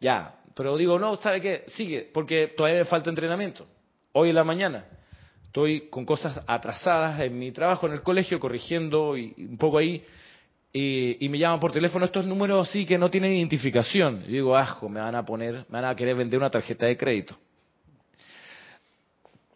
ya. 0.00 0.34
Pero 0.54 0.76
digo, 0.76 0.98
no, 0.98 1.16
¿sabe 1.16 1.40
qué? 1.40 1.64
Sigue, 1.68 2.10
porque 2.12 2.48
todavía 2.56 2.78
me 2.78 2.84
falta 2.86 3.10
entrenamiento. 3.10 3.66
Hoy 4.12 4.30
en 4.30 4.34
la 4.34 4.44
mañana 4.44 4.86
estoy 5.44 5.88
con 5.90 6.06
cosas 6.06 6.40
atrasadas 6.46 7.20
en 7.20 7.38
mi 7.38 7.52
trabajo 7.52 7.86
en 7.86 7.92
el 7.92 8.02
colegio, 8.02 8.40
corrigiendo 8.40 9.16
y 9.16 9.34
un 9.38 9.58
poco 9.58 9.78
ahí, 9.78 10.02
y, 10.72 11.28
me 11.30 11.38
llaman 11.38 11.58
por 11.58 11.72
teléfono 11.72 12.04
estos 12.04 12.26
números 12.26 12.68
así 12.68 12.84
que 12.84 12.98
no 12.98 13.10
tienen 13.10 13.32
identificación. 13.32 14.24
Y 14.26 14.32
digo, 14.32 14.56
ajo, 14.56 14.88
me 14.88 15.00
van 15.00 15.14
a 15.14 15.24
poner, 15.24 15.64
me 15.70 15.80
van 15.80 15.86
a 15.86 15.96
querer 15.96 16.14
vender 16.14 16.38
una 16.38 16.50
tarjeta 16.50 16.86
de 16.86 16.96
crédito. 16.96 17.36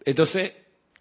Entonces, 0.04 0.52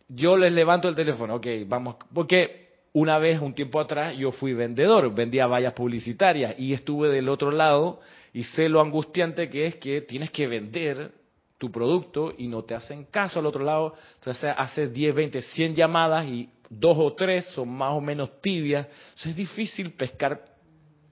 yo 0.08 0.38
les 0.38 0.52
levanto 0.52 0.88
el 0.88 0.96
teléfono, 0.96 1.36
ok, 1.36 1.48
vamos, 1.68 1.96
porque 2.14 2.70
una 2.94 3.20
vez, 3.20 3.40
un 3.40 3.54
tiempo 3.54 3.80
atrás, 3.80 4.18
yo 4.18 4.32
fui 4.32 4.54
vendedor, 4.54 5.14
vendía 5.14 5.46
vallas 5.46 5.74
publicitarias 5.74 6.56
y 6.58 6.74
estuve 6.74 7.10
del 7.10 7.30
otro 7.30 7.52
lado 7.52 8.00
y 8.34 8.44
sé 8.44 8.68
lo 8.68 8.82
angustiante 8.82 9.50
que 9.50 9.66
es 9.66 9.76
que 9.76 10.02
tienes 10.02 10.32
que 10.32 10.48
vender 10.48 11.12
tu 11.60 11.72
producto 11.72 12.34
y 12.36 12.48
no 12.48 12.64
te 12.64 12.74
hacen 12.74 13.06
caso 13.06 13.40
al 13.40 13.46
otro 13.46 13.64
lado. 13.64 13.94
Entonces 14.16 14.52
haces 14.58 14.92
10, 14.92 15.14
20, 15.14 15.42
100 15.42 15.76
llamadas 15.76 16.28
y 16.28 16.50
dos 16.70 16.98
o 16.98 17.14
tres 17.14 17.46
son 17.48 17.70
más 17.70 17.94
o 17.94 18.02
menos 18.02 18.42
tibias. 18.42 18.88
Entonces 18.88 19.32
es 19.32 19.36
difícil 19.36 19.92
pescar 19.92 20.44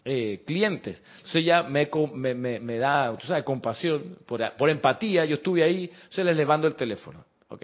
eh, 0.04 0.42
clientes. 0.48 1.04
Entonces 1.18 1.46
ya 1.46 1.64
me, 1.64 1.90
me, 2.34 2.78
da, 2.78 3.16
tú 3.18 3.28
sabes, 3.28 3.44
compasión, 3.44 4.18
por, 4.26 4.42
por, 4.56 4.70
empatía, 4.70 5.26
yo 5.26 5.36
estuve 5.36 5.64
ahí, 5.64 5.92
se 6.10 6.24
les 6.24 6.36
levanto 6.36 6.66
el 6.66 6.76
teléfono. 6.76 7.26
Ok. 7.50 7.64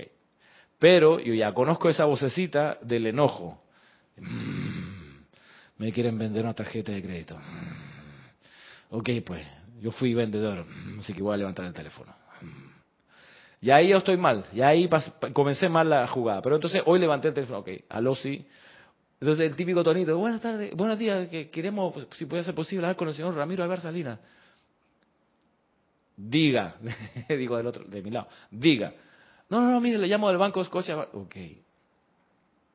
Pero 0.80 1.20
yo 1.20 1.34
ya 1.34 1.54
conozco 1.54 1.90
esa 1.90 2.06
vocecita 2.06 2.78
del 2.82 3.08
enojo. 3.08 3.64
Mm, 4.18 5.24
me 5.78 5.92
quieren 5.92 6.18
vender 6.18 6.44
una 6.44 6.54
tarjeta 6.54 6.92
de 6.92 7.02
crédito. 7.02 7.38
Mm, 7.38 8.96
ok, 8.96 9.10
pues, 9.26 9.46
yo 9.82 9.92
fui 9.92 10.14
vendedor, 10.14 10.66
mm, 10.66 11.00
así 11.00 11.14
que 11.14 11.22
voy 11.24 11.34
a 11.34 11.38
levantar 11.38 11.66
el 11.66 11.74
teléfono. 11.74 12.14
Y 13.62 13.72
ahí 13.72 13.88
yo 13.88 13.98
estoy 13.98 14.18
mal, 14.18 14.44
y 14.52 14.60
ahí 14.60 14.90
comencé 15.32 15.70
mal 15.70 15.90
la 15.90 16.06
jugada. 16.08 16.42
Pero 16.42 16.56
entonces 16.56 16.82
hoy 16.86 17.00
levanté 17.00 17.30
el 17.30 17.34
teléfono, 17.34 17.60
ok, 17.60 17.70
aló 17.88 18.14
sí. 18.14 18.46
Entonces 19.22 19.50
el 19.50 19.56
típico 19.56 19.82
tonito, 19.84 20.18
buenas 20.18 20.42
tardes, 20.42 20.76
buenos 20.76 21.00
días, 21.00 21.30
que 21.30 21.50
queremos, 21.50 21.96
si 22.18 22.26
puede 22.26 22.44
ser 22.44 22.54
posible, 22.54 22.86
hablar 22.86 22.98
con 22.98 23.08
el 23.08 23.14
señor 23.14 23.34
Ramiro 23.34 23.64
Alvar 23.64 23.80
Salinas. 23.80 24.20
Diga, 26.18 26.76
digo 27.30 27.56
del 27.56 27.68
otro, 27.68 27.86
de 27.86 28.02
mi 28.02 28.12
lado, 28.12 28.28
diga. 28.52 28.94
No, 29.50 29.62
no, 29.62 29.72
no, 29.72 29.82
mire, 29.82 29.98
le 29.98 30.08
llamo 30.08 30.30
del 30.30 30.38
Banco 30.38 30.60
de 30.60 30.64
Escocia. 30.64 30.98
Ok. 31.14 31.36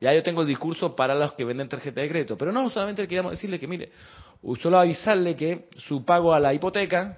Ya 0.01 0.13
yo 0.13 0.23
tengo 0.23 0.41
el 0.41 0.47
discurso 0.47 0.95
para 0.95 1.13
los 1.13 1.33
que 1.33 1.43
venden 1.43 1.67
tarjeta 1.67 2.01
de 2.01 2.09
crédito. 2.09 2.37
Pero 2.37 2.51
no, 2.51 2.69
solamente 2.69 3.07
queríamos 3.07 3.31
decirle 3.31 3.59
que, 3.59 3.67
mire, 3.67 3.91
solo 4.61 4.79
avisarle 4.79 5.35
que 5.35 5.69
su 5.77 6.05
pago 6.05 6.33
a 6.33 6.39
la 6.39 6.53
hipoteca 6.53 7.17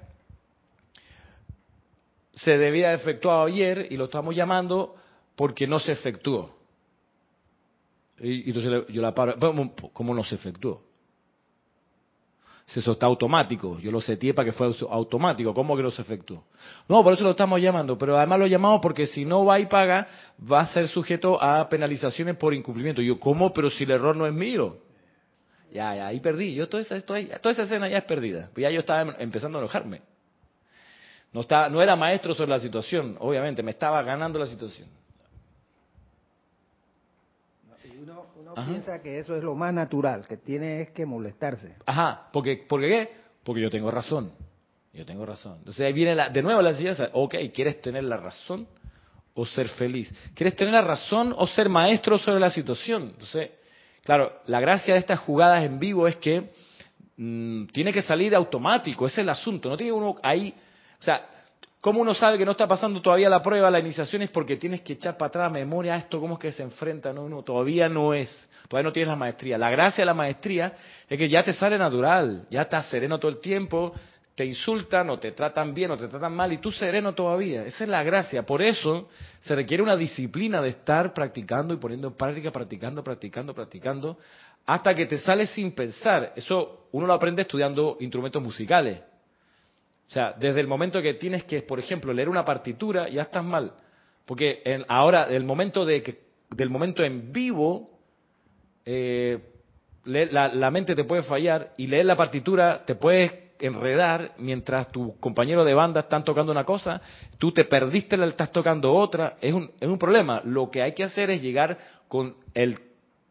se 2.34 2.58
debía 2.58 2.94
efectuar 2.94 3.48
ayer 3.48 3.88
y 3.92 3.98
lo 3.98 4.06
estamos 4.06 4.36
llamando 4.36 4.96
porque 5.36 5.68
no 5.68 5.80
se 5.80 5.92
efectuó. 5.92 6.56
Y, 8.20 8.48
entonces 8.48 8.88
yo 8.90 9.02
la 9.02 9.14
paro, 9.14 9.36
¿cómo 9.94 10.14
no 10.14 10.24
se 10.24 10.36
efectuó? 10.36 10.84
Eso 12.74 12.94
está 12.94 13.06
automático, 13.06 13.80
yo 13.80 13.92
lo 13.92 14.00
seteé 14.00 14.34
para 14.34 14.46
que 14.46 14.54
fuera 14.54 14.74
automático, 14.90 15.54
¿cómo 15.54 15.76
que 15.76 15.84
no 15.84 15.92
se 15.92 16.02
efectuó? 16.02 16.46
No, 16.88 17.04
por 17.04 17.14
eso 17.14 17.24
lo 17.24 17.32
estamos 17.32 17.60
llamando, 17.60 17.98
pero 17.98 18.18
además 18.18 18.40
lo 18.40 18.48
llamamos 18.48 18.80
porque 18.82 19.08
si 19.08 19.26
no 19.26 19.44
va 19.44 19.60
y 19.60 19.66
paga, 19.66 20.08
va 20.50 20.62
a 20.62 20.66
ser 20.68 20.88
sujeto 20.88 21.42
a 21.42 21.68
penalizaciones 21.68 22.38
por 22.38 22.54
incumplimiento. 22.54 23.02
yo, 23.02 23.20
¿cómo? 23.20 23.52
Pero 23.52 23.70
si 23.70 23.84
el 23.84 23.92
error 23.92 24.16
no 24.16 24.26
es 24.26 24.34
mío. 24.34 24.78
Ya, 25.74 25.96
ya, 25.96 26.08
ahí 26.08 26.20
perdí. 26.20 26.54
Yo 26.54 26.70
toda 26.70 26.84
esa, 26.84 27.00
toda 27.02 27.20
esa 27.20 27.64
escena 27.64 27.90
ya 27.90 27.98
es 27.98 28.04
perdida. 28.06 28.50
Ya 28.56 28.70
yo 28.70 28.80
estaba 28.80 29.02
em, 29.02 29.14
empezando 29.20 29.58
a 29.58 29.62
enojarme. 29.62 30.02
No, 31.34 31.42
no 31.70 31.82
era 31.82 31.96
maestro 31.96 32.34
sobre 32.34 32.52
la 32.52 32.60
situación, 32.60 33.18
obviamente, 33.20 33.64
me 33.64 33.72
estaba 33.72 34.02
ganando 34.04 34.40
la 34.40 34.46
situación. 34.46 34.90
Uno, 38.54 38.66
piensa 38.66 39.02
que 39.02 39.20
eso 39.20 39.36
es 39.36 39.44
lo 39.44 39.56
más 39.56 39.74
natural, 39.74 40.26
que 40.28 40.38
tiene 40.38 40.82
es 40.82 40.92
que 40.92 41.06
molestarse. 41.06 41.76
Ajá, 41.86 42.30
porque, 42.32 42.58
¿por 42.68 42.82
qué? 42.82 43.10
Porque 43.44 43.62
yo 43.62 43.70
tengo 43.70 43.92
razón. 43.92 44.32
Yo 44.94 45.06
tengo 45.06 45.26
razón. 45.26 45.58
Entonces 45.60 45.86
ahí 45.86 45.94
viene 45.94 46.16
la, 46.16 46.30
de 46.30 46.42
nuevo 46.42 46.62
la 46.62 46.72
enseñanza. 46.72 47.10
Ok, 47.14 47.36
¿quieres 47.54 47.82
tener 47.82 48.04
la 48.04 48.18
razón 48.18 48.68
o 49.34 49.46
ser 49.46 49.70
feliz? 49.70 50.14
¿Quieres 50.36 50.56
tener 50.56 50.74
la 50.74 50.82
razón 50.82 51.34
o 51.38 51.48
ser 51.48 51.70
maestro 51.70 52.18
sobre 52.18 52.40
la 52.40 52.50
situación? 52.50 53.04
Entonces, 53.14 53.52
claro, 54.04 54.42
la 54.48 54.60
gracia 54.60 54.94
de 54.94 55.00
estas 55.00 55.20
jugadas 55.20 55.64
en 55.64 55.80
vivo 55.80 56.08
es 56.08 56.18
que 56.18 56.52
mm, 57.16 57.68
tiene 57.68 57.94
que 57.94 58.02
salir 58.02 58.36
automático. 58.36 59.06
Ese 59.06 59.22
es 59.22 59.26
el 59.26 59.30
asunto. 59.30 59.70
No 59.70 59.78
tiene 59.78 59.94
uno 59.94 60.18
ahí 60.22 60.54
o 61.02 61.04
sea, 61.04 61.26
¿cómo 61.82 62.00
uno 62.00 62.14
sabe 62.14 62.38
que 62.38 62.46
no 62.46 62.52
está 62.52 62.68
pasando 62.68 63.02
todavía 63.02 63.30
la 63.30 63.42
prueba, 63.42 63.70
la 63.70 63.80
iniciación? 63.80 64.22
Es 64.22 64.30
porque 64.30 64.56
tienes 64.56 64.82
que 64.82 64.94
echar 64.94 65.18
para 65.18 65.28
atrás 65.28 65.52
memoria 65.52 65.96
a 65.96 65.98
esto, 65.98 66.22
cómo 66.22 66.36
es 66.36 66.40
que 66.40 66.52
se 66.52 66.64
enfrenta. 66.64 67.12
No, 67.12 67.28
no, 67.28 67.44
todavía 67.44 67.90
no 67.90 68.14
es. 68.14 68.30
Todavía 68.70 68.88
no 68.88 68.94
tienes 68.94 69.10
la 69.10 69.16
maestría. 69.16 69.58
La 69.58 69.70
gracia 69.70 70.04
de 70.04 70.06
la 70.06 70.14
maestría 70.14 70.74
es 71.10 71.18
que 71.18 71.28
ya 71.28 71.44
te 71.44 71.54
sale 71.54 71.78
natural, 71.78 72.46
ya 72.50 72.62
estás 72.62 72.88
sereno 72.88 73.20
todo 73.20 73.32
el 73.32 73.40
tiempo, 73.40 73.94
te 74.36 74.46
insultan 74.46 75.10
o 75.10 75.20
te 75.20 75.34
tratan 75.34 75.74
bien 75.74 75.92
o 75.92 75.98
te 75.98 76.08
tratan 76.08 76.34
mal 76.34 76.54
y 76.54 76.60
tú 76.60 76.72
sereno 76.72 77.14
todavía. 77.14 77.66
Esa 77.66 77.84
es 77.84 77.90
la 77.90 78.04
gracia. 78.04 78.44
Por 78.44 78.62
eso 78.62 79.10
se 79.42 79.56
requiere 79.56 79.84
una 79.84 79.96
disciplina 79.96 80.62
de 80.62 80.70
estar 80.70 81.14
practicando 81.14 81.74
y 81.74 81.78
poniendo 81.78 82.08
en 82.08 82.14
práctica, 82.14 82.52
practicando, 82.52 83.04
practicando, 83.04 83.54
practicando, 83.54 84.18
hasta 84.66 84.94
que 84.94 85.06
te 85.06 85.18
sale 85.18 85.48
sin 85.48 85.74
pensar. 85.74 86.34
Eso 86.36 86.88
uno 86.92 87.08
lo 87.08 87.14
aprende 87.14 87.42
estudiando 87.42 87.98
instrumentos 88.00 88.42
musicales. 88.42 89.02
O 90.12 90.14
sea, 90.14 90.36
desde 90.38 90.60
el 90.60 90.68
momento 90.68 91.02
que 91.02 91.14
tienes 91.14 91.46
que, 91.46 91.62
por 91.62 91.80
ejemplo, 91.80 92.12
leer 92.12 92.28
una 92.28 92.44
partitura, 92.44 93.08
ya 93.08 93.22
estás 93.22 93.46
mal. 93.46 93.72
Porque 94.26 94.62
ahora, 94.90 95.30
el 95.30 95.46
momento 95.46 95.86
de 95.86 96.04
que, 96.04 96.20
del 96.50 96.70
momento 96.70 97.02
en 97.02 97.32
vivo, 97.32 97.92
eh, 98.84 99.40
la, 100.04 100.70
mente 100.70 100.96
te 100.96 101.06
puede 101.06 101.24
fallar 101.24 101.72
y 101.78 101.88
leer 101.88 102.06
la 102.08 102.18
partitura 102.18 102.84
te 102.86 102.96
puedes 102.96 103.32
enredar 103.58 104.34
mientras 104.38 104.92
tu 104.92 105.18
compañero 105.18 105.64
de 105.64 105.76
banda 105.76 106.02
están 106.02 106.26
tocando 106.26 106.52
una 106.52 106.66
cosa, 106.66 107.00
tú 107.38 107.54
te 107.54 107.64
perdiste, 107.64 108.18
la 108.18 108.26
estás 108.26 108.52
tocando 108.52 108.94
otra, 108.94 109.38
es 109.40 109.54
un, 109.54 109.72
es 109.80 109.88
un 109.88 109.98
problema. 109.98 110.42
Lo 110.44 110.70
que 110.70 110.82
hay 110.82 110.92
que 110.92 111.06
hacer 111.06 111.30
es 111.30 111.42
llegar 111.42 111.78
con 112.10 112.36
el, 112.54 112.78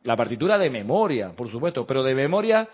la 0.03 0.16
partitura 0.16 0.57
de 0.57 0.71
memoria, 0.71 1.37
por 1.37 1.51
supuesto, 1.51 1.87
pero 1.87 2.03
de 2.03 2.14
memoria 2.14 2.66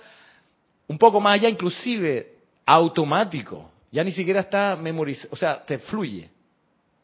un 0.86 0.96
poco 0.96 1.18
más 1.18 1.40
allá, 1.40 1.48
inclusive 1.48 2.34
automático. 2.64 3.72
Ya 3.90 4.04
ni 4.04 4.10
siquiera 4.10 4.40
está 4.40 4.76
memorizado, 4.76 5.28
o 5.32 5.36
sea, 5.36 5.64
te 5.64 5.78
fluye. 5.78 6.30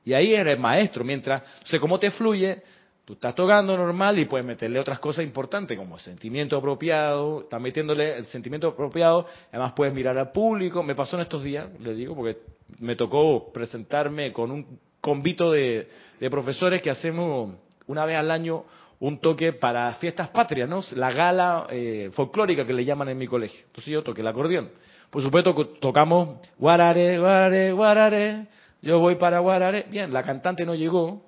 Y 0.04 0.14
ahí 0.14 0.34
eres 0.34 0.58
maestro, 0.58 1.04
mientras, 1.04 1.42
o 1.72 1.80
¿cómo 1.80 1.98
te 1.98 2.10
fluye? 2.10 2.62
Tú 3.04 3.14
estás 3.14 3.34
tocando 3.34 3.76
normal 3.76 4.18
y 4.18 4.26
puedes 4.26 4.46
meterle 4.46 4.78
otras 4.78 5.00
cosas 5.00 5.24
importantes 5.24 5.76
como 5.76 5.98
sentimiento 5.98 6.56
apropiado, 6.56 7.42
estás 7.42 7.60
metiéndole 7.60 8.16
el 8.16 8.26
sentimiento 8.26 8.68
apropiado, 8.68 9.26
además 9.50 9.72
puedes 9.74 9.92
mirar 9.92 10.16
al 10.18 10.30
público, 10.30 10.82
me 10.84 10.94
pasó 10.94 11.16
en 11.16 11.22
estos 11.22 11.42
días, 11.42 11.68
le 11.80 11.94
digo, 11.94 12.14
porque 12.14 12.38
me 12.78 12.94
tocó 12.94 13.52
presentarme 13.52 14.32
con 14.32 14.52
un 14.52 14.78
convito 15.00 15.50
de, 15.50 15.88
profesores 16.30 16.80
que 16.80 16.90
hacemos 16.90 17.56
una 17.88 18.04
vez 18.04 18.16
al 18.16 18.30
año 18.30 18.64
un 19.00 19.18
toque 19.18 19.52
para 19.52 19.92
fiestas 19.94 20.28
patrias, 20.28 20.68
¿no? 20.68 20.80
La 20.94 21.10
gala 21.10 21.66
eh, 21.70 22.10
folclórica 22.12 22.64
que 22.64 22.72
le 22.72 22.84
llaman 22.84 23.08
en 23.08 23.18
mi 23.18 23.26
colegio. 23.26 23.64
Entonces 23.66 23.92
yo 23.92 24.04
toqué 24.04 24.20
el 24.20 24.28
acordeón. 24.28 24.70
Por 25.12 25.22
supuesto, 25.22 25.54
tocamos 25.78 26.38
Guarare, 26.58 27.18
Guarare, 27.18 27.70
Guarare, 27.72 28.46
yo 28.80 28.98
voy 28.98 29.16
para 29.16 29.40
Guarare. 29.40 29.84
Bien, 29.90 30.10
la 30.10 30.22
cantante 30.22 30.64
no 30.64 30.74
llegó, 30.74 31.20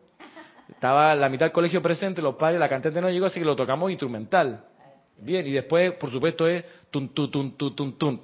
estaba 0.70 1.14
la 1.14 1.28
mitad 1.28 1.44
del 1.44 1.52
colegio 1.52 1.82
presente, 1.82 2.22
los 2.22 2.36
padres, 2.36 2.58
la 2.58 2.70
cantante 2.70 2.98
no 3.02 3.10
llegó, 3.10 3.26
así 3.26 3.40
que 3.40 3.44
lo 3.44 3.54
tocamos 3.54 3.90
instrumental. 3.90 4.64
Bien, 5.18 5.46
y 5.46 5.50
después, 5.50 5.92
por 5.96 6.10
supuesto, 6.10 6.48
es 6.48 6.64
tun, 6.90 7.10
tun, 7.10 7.30
tun, 7.30 7.58
tun, 7.58 7.76
tun, 7.76 7.98
tun. 7.98 8.22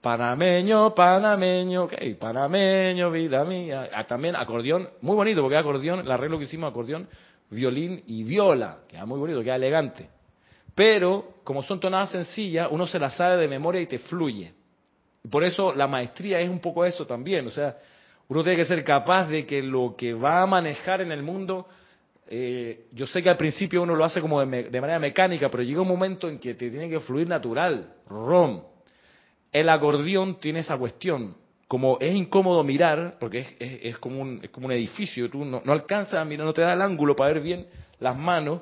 Panameño, 0.00 0.94
panameño, 0.94 1.82
ok, 1.82 1.94
panameño, 2.20 3.10
vida 3.10 3.44
mía. 3.44 3.90
Ah, 3.92 4.06
también 4.06 4.36
acordeón, 4.36 4.88
muy 5.00 5.16
bonito, 5.16 5.42
porque 5.42 5.56
acordeón, 5.56 5.98
el 5.98 6.10
arreglo 6.12 6.38
que 6.38 6.44
hicimos, 6.44 6.70
acordeón, 6.70 7.08
violín 7.50 8.04
y 8.06 8.22
viola, 8.22 8.78
queda 8.86 9.04
muy 9.04 9.18
bonito, 9.18 9.42
queda 9.42 9.56
elegante. 9.56 10.08
Pero, 10.76 11.38
como 11.42 11.64
son 11.64 11.80
tonadas 11.80 12.12
sencillas, 12.12 12.68
uno 12.70 12.86
se 12.86 13.00
las 13.00 13.16
sabe 13.16 13.36
de 13.36 13.48
memoria 13.48 13.80
y 13.80 13.86
te 13.86 13.98
fluye. 13.98 14.61
Por 15.30 15.44
eso 15.44 15.74
la 15.74 15.86
maestría 15.86 16.40
es 16.40 16.48
un 16.48 16.60
poco 16.60 16.84
eso 16.84 17.06
también. 17.06 17.46
O 17.46 17.50
sea, 17.50 17.76
uno 18.28 18.42
tiene 18.42 18.56
que 18.56 18.64
ser 18.64 18.82
capaz 18.82 19.28
de 19.28 19.46
que 19.46 19.62
lo 19.62 19.94
que 19.96 20.14
va 20.14 20.42
a 20.42 20.46
manejar 20.46 21.02
en 21.02 21.12
el 21.12 21.22
mundo, 21.22 21.66
eh, 22.26 22.86
yo 22.92 23.06
sé 23.06 23.22
que 23.22 23.30
al 23.30 23.36
principio 23.36 23.82
uno 23.82 23.94
lo 23.94 24.04
hace 24.04 24.20
como 24.20 24.40
de, 24.40 24.80
manera 24.80 24.98
mecánica, 24.98 25.50
pero 25.50 25.62
llega 25.62 25.80
un 25.80 25.88
momento 25.88 26.28
en 26.28 26.38
que 26.38 26.54
te 26.54 26.70
tiene 26.70 26.88
que 26.88 27.00
fluir 27.00 27.28
natural. 27.28 27.94
Rom. 28.08 28.62
El 29.52 29.68
acordeón 29.68 30.40
tiene 30.40 30.60
esa 30.60 30.76
cuestión. 30.76 31.36
Como 31.68 31.98
es 32.00 32.14
incómodo 32.14 32.62
mirar, 32.64 33.16
porque 33.18 33.56
es, 33.58 33.96
como, 33.98 34.20
un, 34.20 34.40
es 34.42 34.50
como 34.50 34.66
un 34.66 34.72
edificio, 34.72 35.30
tú 35.30 35.44
no, 35.44 35.62
no 35.64 35.72
alcanzas 35.72 36.14
a 36.14 36.24
mirar, 36.24 36.46
no 36.46 36.52
te 36.52 36.60
da 36.60 36.74
el 36.74 36.82
ángulo 36.82 37.16
para 37.16 37.32
ver 37.32 37.42
bien 37.42 37.66
las 37.98 38.16
manos, 38.16 38.60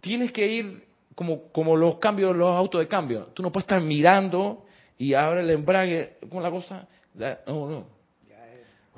tienes 0.00 0.32
que 0.32 0.46
ir 0.46 0.86
como, 1.14 1.50
como 1.52 1.76
los 1.76 1.98
cambios, 1.98 2.34
los 2.34 2.50
autos 2.50 2.80
de 2.80 2.88
cambio. 2.88 3.28
Tú 3.34 3.42
no 3.42 3.50
puedes 3.50 3.64
estar 3.64 3.82
mirando 3.82 4.64
y 4.98 5.14
abre 5.14 5.40
el 5.40 5.50
embrague 5.50 6.16
con 6.28 6.42
la 6.42 6.50
cosa, 6.50 6.86
no, 7.46 7.70
no. 7.70 7.98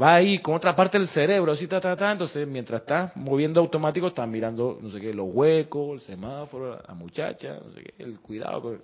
Va 0.00 0.14
ahí 0.14 0.38
con 0.38 0.54
otra 0.54 0.74
parte 0.74 0.98
del 0.98 1.08
cerebro, 1.08 1.52
así, 1.52 1.64
está 1.64 1.78
ta, 1.78 2.12
entonces 2.12 2.48
mientras 2.48 2.80
está 2.80 3.12
moviendo 3.16 3.60
automático, 3.60 4.06
está 4.08 4.24
mirando, 4.26 4.78
no 4.80 4.90
sé 4.90 4.98
qué, 4.98 5.12
los 5.12 5.26
huecos, 5.30 6.00
el 6.00 6.00
semáforo, 6.00 6.80
la 6.88 6.94
muchacha, 6.94 7.58
no 7.62 7.70
sé 7.74 7.82
qué, 7.82 8.02
el 8.02 8.18
cuidado. 8.20 8.78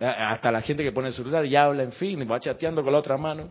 hasta 0.00 0.50
la 0.50 0.62
gente 0.62 0.82
que 0.82 0.90
pone 0.90 1.08
el 1.08 1.14
celular 1.14 1.46
y 1.46 1.54
habla, 1.54 1.84
en 1.84 1.92
fin, 1.92 2.26
va 2.28 2.40
chateando 2.40 2.82
con 2.82 2.92
la 2.92 2.98
otra 2.98 3.16
mano. 3.16 3.50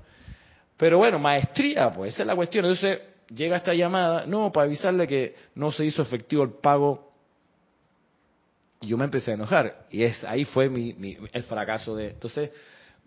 Pero 0.75 0.97
bueno, 0.97 1.17
maestría, 1.17 1.91
pues 1.91 2.13
esa 2.13 2.23
es 2.23 2.27
la 2.27 2.35
cuestión. 2.35 2.65
Entonces 2.65 2.99
llega 3.33 3.55
esta 3.55 3.73
llamada, 3.73 4.25
no, 4.25 4.51
para 4.51 4.65
avisarle 4.65 5.07
que 5.07 5.35
no 5.55 5.71
se 5.71 5.85
hizo 5.85 6.01
efectivo 6.01 6.43
el 6.43 6.51
pago 6.51 7.08
y 8.81 8.87
yo 8.87 8.97
me 8.97 9.05
empecé 9.05 9.31
a 9.31 9.33
enojar. 9.35 9.87
Y 9.91 10.03
es 10.03 10.23
ahí 10.23 10.45
fue 10.45 10.69
mi, 10.69 11.17
el 11.31 11.43
fracaso 11.43 11.95
de... 11.95 12.09
Entonces 12.09 12.51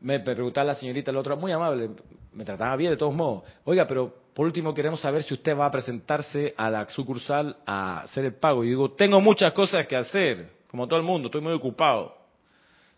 me 0.01 0.21
preguntaba 0.21 0.67
la 0.67 0.75
señorita, 0.75 1.11
el 1.11 1.17
otro, 1.17 1.37
muy 1.37 1.53
amable, 1.53 1.91
me 2.33 2.45
trataba 2.45 2.75
bien 2.77 2.91
de 2.91 2.97
todos 2.97 3.15
modos. 3.15 3.45
Oiga, 3.65 3.87
pero 3.87 4.13
por 4.35 4.47
último 4.47 4.75
queremos 4.75 5.01
saber 5.01 5.23
si 5.23 5.35
usted 5.35 5.57
va 5.57 5.67
a 5.67 5.71
presentarse 5.71 6.55
a 6.57 6.69
la 6.71 6.89
sucursal 6.89 7.57
a 7.67 8.01
hacer 8.01 8.25
el 8.25 8.35
pago. 8.35 8.65
Y 8.65 8.69
digo, 8.69 8.93
tengo 8.93 9.21
muchas 9.21 9.53
cosas 9.53 9.87
que 9.87 9.97
hacer, 9.97 10.51
como 10.71 10.87
todo 10.87 10.99
el 10.99 11.05
mundo, 11.05 11.27
estoy 11.27 11.41
muy 11.41 11.53
ocupado. 11.53 12.17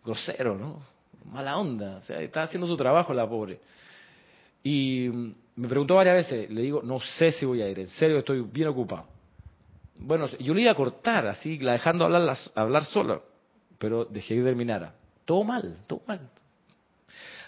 Grosero, 0.04 0.56
¿no? 0.56 0.82
Mala 1.26 1.56
onda. 1.56 1.98
O 1.98 2.02
sea, 2.02 2.20
está 2.20 2.42
haciendo 2.42 2.66
su 2.66 2.76
trabajo 2.76 3.12
la 3.12 3.28
pobre. 3.28 3.60
Y 4.62 5.08
me 5.56 5.68
preguntó 5.68 5.96
varias 5.96 6.16
veces, 6.16 6.50
le 6.50 6.62
digo, 6.62 6.82
no 6.82 7.00
sé 7.00 7.32
si 7.32 7.44
voy 7.44 7.62
a 7.62 7.68
ir, 7.68 7.78
en 7.78 7.88
serio 7.88 8.18
estoy 8.18 8.40
bien 8.40 8.68
ocupado. 8.68 9.13
Bueno, 9.96 10.28
yo 10.38 10.54
le 10.54 10.62
iba 10.62 10.72
a 10.72 10.74
cortar 10.74 11.26
así, 11.26 11.58
la 11.58 11.72
dejando 11.72 12.04
hablar, 12.04 12.36
hablar 12.54 12.84
sola, 12.84 13.20
pero 13.78 14.04
dejé 14.04 14.36
que 14.36 14.42
terminara. 14.42 14.94
Todo 15.24 15.44
mal, 15.44 15.78
todo 15.86 16.02
mal. 16.06 16.20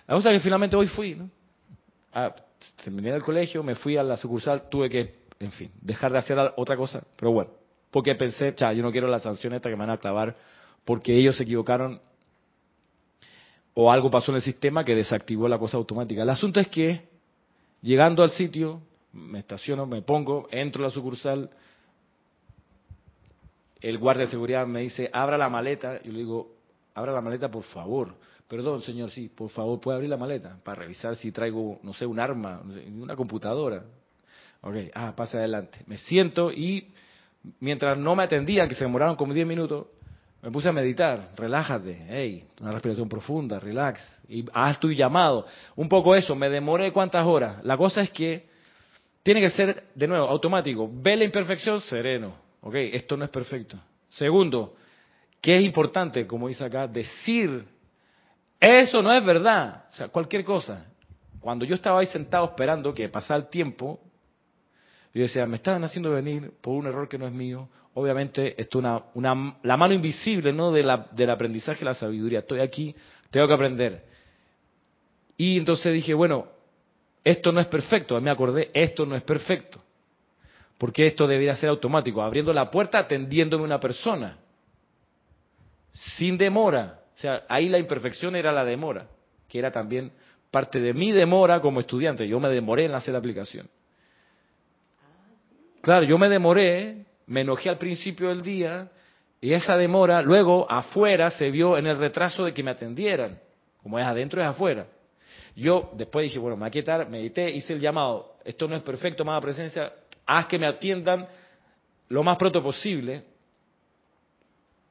La 0.07 0.15
cosa 0.15 0.31
es 0.31 0.39
que 0.39 0.45
finalmente 0.45 0.77
hoy 0.77 0.87
fui, 0.87 1.15
¿no? 1.15 1.29
Ah, 2.13 2.35
terminé 2.83 3.11
el 3.11 3.23
colegio, 3.23 3.63
me 3.63 3.75
fui 3.75 3.97
a 3.97 4.03
la 4.03 4.17
sucursal, 4.17 4.69
tuve 4.69 4.89
que, 4.89 5.17
en 5.41 5.51
fin, 5.51 5.71
dejar 5.81 6.13
de 6.13 6.19
hacer 6.19 6.39
otra 6.57 6.77
cosa, 6.77 7.03
pero 7.17 7.33
bueno, 7.33 7.51
porque 7.91 8.15
pensé, 8.15 8.55
cha, 8.55 8.73
yo 8.73 8.83
no 8.83 8.93
quiero 8.93 9.09
la 9.09 9.19
sanción 9.19 9.53
esta 9.53 9.69
que 9.69 9.77
me 9.77 9.81
van 9.81 9.91
a 9.91 9.99
clavar 9.99 10.37
porque 10.85 11.17
ellos 11.17 11.37
se 11.37 11.43
equivocaron 11.43 12.01
o 13.75 13.93
algo 13.93 14.11
pasó 14.11 14.33
en 14.33 14.37
el 14.37 14.43
sistema 14.43 14.85
que 14.85 14.95
desactivó 14.95 15.49
la 15.49 15.59
cosa 15.59 15.77
automática. 15.77 16.23
El 16.23 16.31
asunto 16.31 16.61
es 16.61 16.69
que, 16.69 17.09
llegando 17.83 18.23
al 18.23 18.31
sitio, 18.31 18.81
me 19.13 19.41
estaciono, 19.41 19.85
me 19.85 20.01
pongo, 20.01 20.49
entro 20.51 20.83
a 20.83 20.87
la 20.87 20.91
sucursal, 20.91 21.51
el 23.81 23.99
guardia 23.99 24.25
de 24.25 24.31
seguridad 24.31 24.67
me 24.67 24.81
dice, 24.81 25.11
abra 25.12 25.37
la 25.37 25.49
maleta. 25.49 26.01
Y 26.03 26.11
le 26.11 26.19
digo, 26.19 26.55
abra 26.95 27.12
la 27.12 27.21
maleta, 27.21 27.51
por 27.51 27.65
favor. 27.65 28.15
Perdón, 28.49 28.83
señor, 28.83 29.11
sí, 29.11 29.29
por 29.29 29.51
favor, 29.51 29.81
¿puede 29.81 29.97
abrir 29.97 30.11
la 30.11 30.17
maleta? 30.17 30.59
Para 30.62 30.83
revisar 30.83 31.17
si 31.17 31.33
traigo, 31.33 31.81
no 31.83 31.93
sé, 31.93 32.07
un 32.07 32.21
arma, 32.21 32.62
una 33.01 33.17
computadora. 33.17 33.83
Ok, 34.61 34.75
ah, 34.95 35.15
pase 35.17 35.37
adelante. 35.37 35.81
Me 35.87 35.99
siento 35.99 36.53
y 36.53 36.93
mientras 37.61 37.99
no 37.99 38.15
me 38.15 38.23
atendían, 38.23 38.69
que 38.69 38.75
se 38.75 38.85
demoraron 38.85 39.17
como 39.17 39.35
10 39.35 39.47
minutos, 39.47 39.87
me 40.43 40.51
puse 40.51 40.69
a 40.69 40.73
meditar, 40.73 41.33
relájate, 41.37 42.07
hey, 42.09 42.45
una 42.61 42.71
respiración 42.71 43.09
profunda, 43.09 43.59
relax, 43.59 44.01
y 44.29 44.45
haz 44.53 44.79
tu 44.79 44.93
llamado. 44.93 45.47
Un 45.75 45.89
poco 45.89 46.15
eso, 46.15 46.37
me 46.37 46.49
demoré 46.49 46.93
cuántas 46.93 47.27
horas. 47.27 47.65
La 47.65 47.77
cosa 47.77 48.03
es 48.03 48.11
que 48.11 48.47
tiene 49.25 49.41
que 49.41 49.51
ser, 49.51 49.85
de 49.93 50.07
nuevo, 50.07 50.29
automático. 50.29 50.89
Ve 50.93 51.17
la 51.17 51.25
imperfección, 51.25 51.81
sereno. 51.81 52.46
Ok, 52.67 52.75
esto 52.75 53.17
no 53.17 53.25
es 53.25 53.31
perfecto. 53.31 53.79
Segundo, 54.11 54.75
¿qué 55.41 55.57
es 55.57 55.63
importante, 55.63 56.27
como 56.27 56.49
dice 56.49 56.65
acá, 56.65 56.89
decir, 56.89 57.65
eso 58.59 59.01
no 59.03 59.13
es 59.13 59.25
verdad. 59.25 59.85
O 59.93 59.95
sea, 59.95 60.09
cualquier 60.09 60.45
cosa. 60.45 60.85
Cuando 61.39 61.65
yo 61.65 61.77
estaba 61.77 62.01
ahí 62.01 62.07
sentado 62.07 62.45
esperando 62.45 62.93
que 62.93 63.09
pasara 63.09 63.39
el 63.39 63.49
tiempo, 63.51 64.01
yo 65.15 65.23
decía, 65.23 65.47
me 65.47 65.59
estaban 65.59 65.85
haciendo 65.85 66.11
venir 66.11 66.55
por 66.61 66.75
un 66.75 66.89
error 66.89 67.09
que 67.09 67.17
no 67.17 67.29
es 67.29 67.33
mío. 67.33 67.69
Obviamente, 67.95 68.61
esto 68.61 68.81
es 68.81 68.85
una, 68.85 69.05
una, 69.15 69.59
la 69.63 69.77
mano 69.77 69.95
invisible 69.95 70.53
¿no? 70.53 70.73
de 70.73 70.83
la, 70.83 71.07
del 71.13 71.31
aprendizaje 71.31 71.85
la 71.85 71.95
sabiduría. 71.95 72.41
Estoy 72.41 72.59
aquí, 72.59 72.97
tengo 73.31 73.47
que 73.47 73.55
aprender. 73.55 74.05
Y 75.37 75.57
entonces 75.57 75.93
dije, 75.93 76.15
bueno, 76.15 76.49
esto 77.23 77.53
no 77.53 77.61
es 77.61 77.69
perfecto. 77.69 78.21
Me 78.21 78.31
acordé, 78.31 78.71
esto 78.75 79.07
no 79.07 79.15
es 79.15 79.23
perfecto. 79.23 79.86
Porque 80.79 81.07
esto 81.07 81.27
debería 81.27 81.57
ser 81.57 81.71
automático, 81.71 82.23
abriendo 82.23 82.53
la 82.53 82.71
puerta, 82.71 82.99
atendiéndome 82.99 83.65
una 83.65 83.81
persona, 83.81 84.39
sin 85.93 86.37
demora. 86.37 87.01
O 87.17 87.19
sea, 87.19 87.45
ahí 87.49 87.69
la 87.69 87.79
imperfección 87.79 88.37
era 88.37 88.53
la 88.53 88.65
demora, 88.65 89.09
que 89.49 89.59
era 89.59 89.71
también 89.71 90.12
parte 90.51 90.81
de 90.81 90.93
mi 90.93 91.12
demora 91.12 91.61
como 91.61 91.81
estudiante. 91.81 92.29
Yo 92.29 92.39
me 92.41 92.49
demoré 92.51 92.85
en 92.85 92.95
hacer 92.95 93.12
la 93.12 93.19
aplicación. 93.19 93.69
Claro, 95.81 96.05
yo 96.05 96.19
me 96.19 96.29
demoré, 96.29 97.07
me 97.27 97.41
enojé 97.41 97.71
al 97.71 97.79
principio 97.79 98.29
del 98.29 98.43
día, 98.43 98.91
y 99.41 99.53
esa 99.53 99.77
demora 99.77 100.23
luego 100.23 100.71
afuera 100.71 101.31
se 101.31 101.51
vio 101.51 101.79
en 101.79 101.87
el 101.87 101.97
retraso 101.99 102.45
de 102.45 102.53
que 102.53 102.62
me 102.62 102.73
atendieran. 102.73 103.39
Como 103.83 103.99
es 103.99 104.05
adentro, 104.05 104.43
es 104.43 104.49
afuera. 104.49 104.89
Yo 105.55 105.91
después 105.95 106.25
dije, 106.25 106.39
bueno, 106.39 106.57
me 106.57 106.61
voy 106.61 106.69
a 106.69 106.71
quietar, 106.71 107.09
medité, 107.09 107.51
hice 107.51 107.73
el 107.73 107.81
llamado. 107.81 108.37
Esto 108.45 108.69
no 108.69 108.77
es 108.77 108.83
perfecto, 108.83 109.25
más 109.25 109.41
presencia, 109.41 109.93
haz 110.27 110.47
que 110.47 110.59
me 110.59 110.67
atiendan 110.67 111.27
lo 112.09 112.23
más 112.23 112.37
pronto 112.37 112.62
posible. 112.62 113.25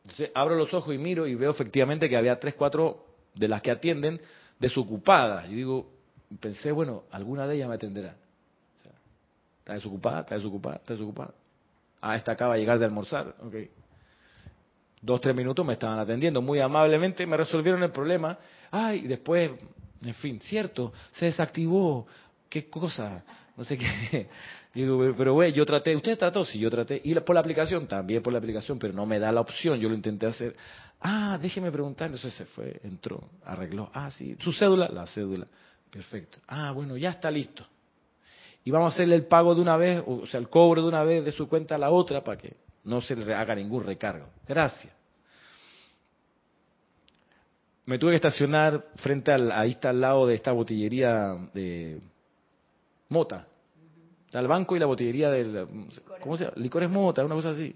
Entonces 0.03 0.31
abro 0.33 0.55
los 0.55 0.73
ojos 0.73 0.93
y 0.93 0.97
miro 0.97 1.27
y 1.27 1.35
veo 1.35 1.51
efectivamente 1.51 2.09
que 2.09 2.17
había 2.17 2.39
tres, 2.39 2.55
cuatro 2.55 3.05
de 3.33 3.47
las 3.47 3.61
que 3.61 3.71
atienden 3.71 4.21
desocupadas. 4.59 5.49
Yo 5.49 5.55
digo, 5.55 5.91
pensé, 6.39 6.71
bueno, 6.71 7.03
alguna 7.11 7.47
de 7.47 7.55
ellas 7.55 7.69
me 7.69 7.75
atenderá. 7.75 8.15
está 9.59 9.73
desocupada, 9.73 10.21
está 10.21 10.35
desocupada, 10.35 10.75
está 10.77 10.93
desocupada. 10.93 11.33
Ah, 12.01 12.15
esta 12.15 12.33
acaba 12.33 12.53
de 12.53 12.59
llegar 12.59 12.77
de 12.77 12.85
almorzar. 12.85 13.35
Ok. 13.41 13.55
Dos, 15.01 15.21
tres 15.21 15.35
minutos 15.35 15.65
me 15.65 15.73
estaban 15.73 15.99
atendiendo 15.99 16.41
muy 16.41 16.59
amablemente, 16.59 17.25
me 17.25 17.37
resolvieron 17.37 17.81
el 17.83 17.91
problema. 17.91 18.37
Ay, 18.71 19.01
después, 19.01 19.51
en 20.01 20.13
fin, 20.15 20.39
cierto, 20.39 20.93
se 21.13 21.25
desactivó. 21.25 22.07
¿Qué 22.49 22.69
cosa? 22.69 23.23
No 23.57 23.63
sé 23.63 23.77
qué. 23.77 24.27
Digo, 24.73 25.13
pero 25.17 25.33
güey, 25.33 25.53
yo 25.53 25.65
traté, 25.65 25.95
¿usted 25.95 26.17
trató? 26.17 26.43
Sí, 26.43 26.59
yo 26.59 26.69
traté. 26.69 26.99
Y 27.03 27.13
por 27.15 27.33
la 27.33 27.39
aplicación, 27.39 27.87
también 27.87 28.21
por 28.21 28.33
la 28.33 28.39
aplicación, 28.39 28.77
pero 28.77 28.93
no 28.93 29.05
me 29.05 29.19
da 29.19 29.31
la 29.31 29.41
opción, 29.41 29.79
yo 29.79 29.87
lo 29.87 29.95
intenté 29.95 30.25
hacer. 30.27 30.55
Ah, 30.99 31.39
déjeme 31.41 31.71
preguntar, 31.71 32.07
entonces 32.07 32.33
se 32.33 32.45
fue, 32.45 32.79
entró, 32.83 33.29
arregló. 33.45 33.89
Ah, 33.93 34.11
sí, 34.11 34.35
su 34.41 34.51
cédula, 34.51 34.89
la 34.89 35.07
cédula. 35.07 35.47
Perfecto. 35.89 36.39
Ah, 36.47 36.71
bueno, 36.71 36.97
ya 36.97 37.11
está 37.11 37.31
listo. 37.31 37.65
Y 38.65 38.71
vamos 38.71 38.91
a 38.91 38.95
hacerle 38.95 39.15
el 39.15 39.27
pago 39.27 39.55
de 39.55 39.61
una 39.61 39.77
vez, 39.77 40.03
o 40.05 40.27
sea, 40.27 40.39
el 40.39 40.49
cobro 40.49 40.81
de 40.81 40.87
una 40.87 41.03
vez 41.03 41.23
de 41.23 41.31
su 41.31 41.47
cuenta 41.47 41.75
a 41.75 41.77
la 41.77 41.91
otra 41.91 42.23
para 42.23 42.37
que 42.37 42.57
no 42.83 42.99
se 42.99 43.15
le 43.15 43.33
haga 43.33 43.55
ningún 43.55 43.83
recargo. 43.83 44.27
Gracias. 44.47 44.91
Me 47.85 47.99
tuve 47.99 48.11
que 48.11 48.15
estacionar 48.15 48.83
frente 48.95 49.31
al, 49.31 49.51
ahí 49.51 49.71
está 49.71 49.91
al 49.91 50.01
lado 50.01 50.25
de 50.25 50.33
esta 50.33 50.51
botillería 50.51 51.35
de 51.53 52.01
mota, 53.09 53.47
al 54.33 54.47
banco 54.47 54.75
y 54.75 54.79
la 54.79 54.85
botillería 54.85 55.29
del... 55.29 55.67
¿Cómo 56.19 56.37
se 56.37 56.45
llama? 56.45 56.55
Licores 56.57 56.89
Mota, 56.89 57.23
una 57.23 57.35
cosa 57.35 57.51
así. 57.51 57.75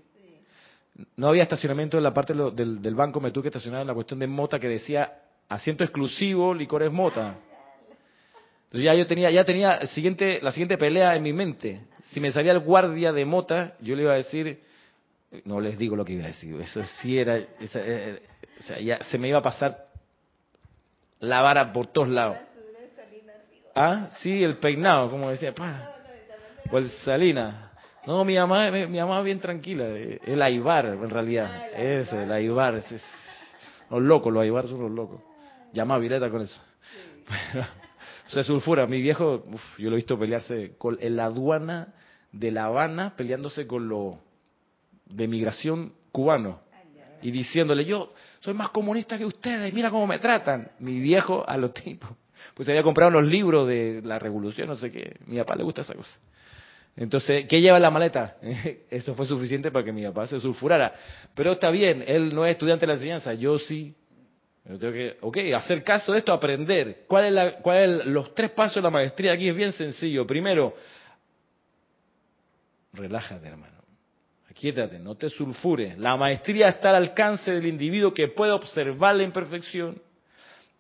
No 1.16 1.28
había 1.28 1.44
estacionamiento 1.44 1.98
en 1.98 2.04
la 2.04 2.14
parte 2.14 2.34
del, 2.34 2.82
del, 2.82 2.96
banco, 2.96 3.22
me 3.22 3.32
tuve 3.32 3.44
que 3.44 3.50
estacionar 3.50 3.82
en 3.82 3.88
la 3.88 3.94
cuestión 3.94 4.20
de 4.20 4.28
Mota 4.28 4.60
que 4.60 4.68
decía 4.68 5.14
asiento 5.48 5.84
exclusivo, 5.84 6.54
Licores 6.54 6.92
Mota. 6.92 7.38
Entonces 8.66 8.86
ya 8.86 8.94
yo 8.94 9.08
tenía, 9.08 9.32
ya 9.32 9.46
tenía 9.46 9.76
el 9.76 9.88
siguiente, 9.88 10.40
la 10.42 10.52
siguiente 10.52 10.78
pelea 10.78 11.16
en 11.16 11.24
mi 11.24 11.34
mente. 11.34 11.82
Si 12.12 12.20
me 12.20 12.32
salía 12.32 12.52
el 12.52 12.60
guardia 12.60 13.14
de 13.14 13.26
Mota, 13.26 13.76
yo 13.80 13.96
le 13.96 14.04
iba 14.04 14.14
a 14.14 14.18
decir, 14.18 14.62
no 15.46 15.62
les 15.62 15.78
digo 15.78 15.96
lo 15.96 16.04
que 16.04 16.14
iba 16.14 16.26
a 16.26 16.28
decir, 16.28 16.60
eso 16.60 16.84
sí 17.02 17.18
era, 17.18 17.38
eh, 17.38 18.22
o 18.60 18.64
sea, 18.64 18.80
ya 18.80 19.02
se 19.04 19.18
me 19.18 19.28
iba 19.28 19.40
a 19.40 19.42
pasar 19.42 19.88
la 21.20 21.42
vara 21.42 21.72
por 21.72 21.88
todos 21.88 22.10
lados. 22.10 22.38
Ah, 23.76 24.10
sí, 24.20 24.44
el 24.44 24.58
peinado, 24.58 25.10
como 25.10 25.30
decía, 25.30 25.54
pa. 25.54 25.96
Pues 26.70 26.92
Salina. 27.04 27.72
No, 28.06 28.24
mi 28.26 28.36
mamá, 28.36 28.72
mi 28.72 29.00
mamá 29.00 29.22
bien 29.22 29.40
tranquila. 29.40 29.86
El 29.86 30.42
Aibar, 30.42 30.86
en 30.86 31.10
realidad. 31.10 31.70
Es 31.74 32.12
el 32.14 32.32
Aibar. 32.32 32.76
Es, 32.76 33.04
los 33.90 34.02
locos, 34.02 34.34
los 34.34 34.42
Aibar 34.42 34.68
son 34.68 34.82
los 34.82 34.92
locos. 34.92 35.22
Llama 35.74 35.96
a 35.96 35.98
Vireta 35.98 36.30
con 36.30 36.42
eso. 36.42 36.62
se 38.28 38.44
sulfura. 38.44 38.88
Mi 38.88 39.02
viejo, 39.02 39.44
yo 39.78 39.90
lo 39.90 39.96
he 39.96 39.98
visto 39.98 40.18
pelearse 40.18 40.76
con, 40.78 40.98
en 41.00 41.16
la 41.16 41.26
aduana 41.26 41.94
de 42.32 42.52
La 42.52 42.66
Habana, 42.66 43.14
peleándose 43.16 43.68
con 43.68 43.88
lo 43.90 44.20
de 45.06 45.28
migración 45.28 45.94
cubano. 46.12 46.62
Y 47.22 47.32
diciéndole, 47.32 47.84
yo 47.84 48.14
soy 48.40 48.54
más 48.54 48.70
comunista 48.70 49.18
que 49.18 49.26
ustedes, 49.26 49.74
mira 49.74 49.90
cómo 49.90 50.08
me 50.08 50.20
tratan. 50.20 50.72
Mi 50.80 51.00
viejo 51.00 51.44
a 51.48 51.58
los 51.58 51.74
tipos. 51.74 52.10
Pues 52.54 52.68
había 52.70 52.84
comprado 52.84 53.12
unos 53.18 53.28
libros 53.28 53.68
de 53.68 54.02
la 54.04 54.20
revolución, 54.20 54.68
no 54.68 54.76
sé 54.76 54.92
qué. 54.92 55.18
Mi 55.26 55.38
papá 55.38 55.56
le 55.56 55.64
gusta 55.64 55.82
esa 55.82 55.94
cosa. 55.94 56.20
Entonces, 56.96 57.46
¿qué 57.48 57.62
lleva 57.62 57.78
en 57.78 57.84
la 57.84 57.92
maleta? 57.92 58.38
Eso 58.90 59.14
fue 59.16 59.26
suficiente 59.26 59.72
para 59.72 59.86
que 59.86 59.92
mi 59.92 60.04
papá 60.04 60.28
se 60.28 60.40
sulfurara. 60.40 60.94
Pero 61.34 61.54
está 61.54 61.70
bien, 61.70 62.04
él 62.06 62.34
no 62.36 62.46
es 62.46 62.52
estudiante 62.52 62.82
de 62.82 62.88
la 62.88 62.94
enseñanza, 62.96 63.34
yo 63.34 63.58
sí. 63.58 63.96
Yo 64.66 64.78
tengo 64.78 64.94
que, 64.94 65.18
ok, 65.22 65.38
hacer 65.56 65.84
caso 65.84 66.12
de 66.12 66.20
esto, 66.20 66.34
aprender. 66.34 67.06
¿Cuál 67.08 67.26
es 67.26 67.32
la, 67.32 67.54
cuál 67.60 68.14
los 68.14 68.36
tres 68.36 68.52
pasos 68.52 68.76
de 68.76 68.82
la 68.82 68.90
maestría? 68.90 69.34
Aquí 69.34 69.48
es 69.48 69.56
bien 69.56 69.72
sencillo. 69.72 70.28
Primero, 70.28 70.74
relájate, 72.94 73.48
hermano. 73.48 73.80
Aquíétate, 74.50 75.00
no 75.00 75.16
te 75.16 75.30
sulfures. 75.30 75.98
La 75.98 76.18
maestría 76.18 76.68
está 76.70 76.90
al 76.90 76.98
alcance 76.98 77.52
del 77.52 77.66
individuo 77.66 78.14
que 78.14 78.28
puede 78.28 78.52
observar 78.52 79.16
la 79.16 79.24
imperfección 79.24 80.02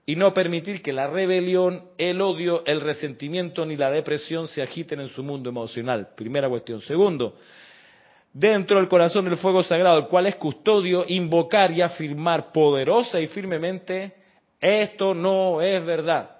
y 0.09 0.15
no 0.15 0.33
permitir 0.33 0.81
que 0.81 0.91
la 0.91 1.05
rebelión, 1.05 1.83
el 1.99 2.19
odio, 2.19 2.65
el 2.65 2.81
resentimiento 2.81 3.63
ni 3.63 3.77
la 3.77 3.91
depresión 3.91 4.47
se 4.47 4.63
agiten 4.63 5.01
en 5.01 5.09
su 5.09 5.21
mundo 5.21 5.51
emocional. 5.51 6.15
Primera 6.15 6.49
cuestión. 6.49 6.81
Segundo, 6.81 7.35
dentro 8.33 8.77
del 8.77 8.87
corazón 8.87 9.25
del 9.25 9.37
fuego 9.37 9.61
sagrado, 9.61 9.99
el 9.99 10.07
cual 10.07 10.25
es 10.25 10.35
custodio, 10.37 11.05
invocar 11.07 11.71
y 11.73 11.83
afirmar 11.83 12.51
poderosa 12.51 13.19
y 13.19 13.27
firmemente, 13.27 14.15
esto 14.59 15.13
no 15.13 15.61
es 15.61 15.85
verdad. 15.85 16.37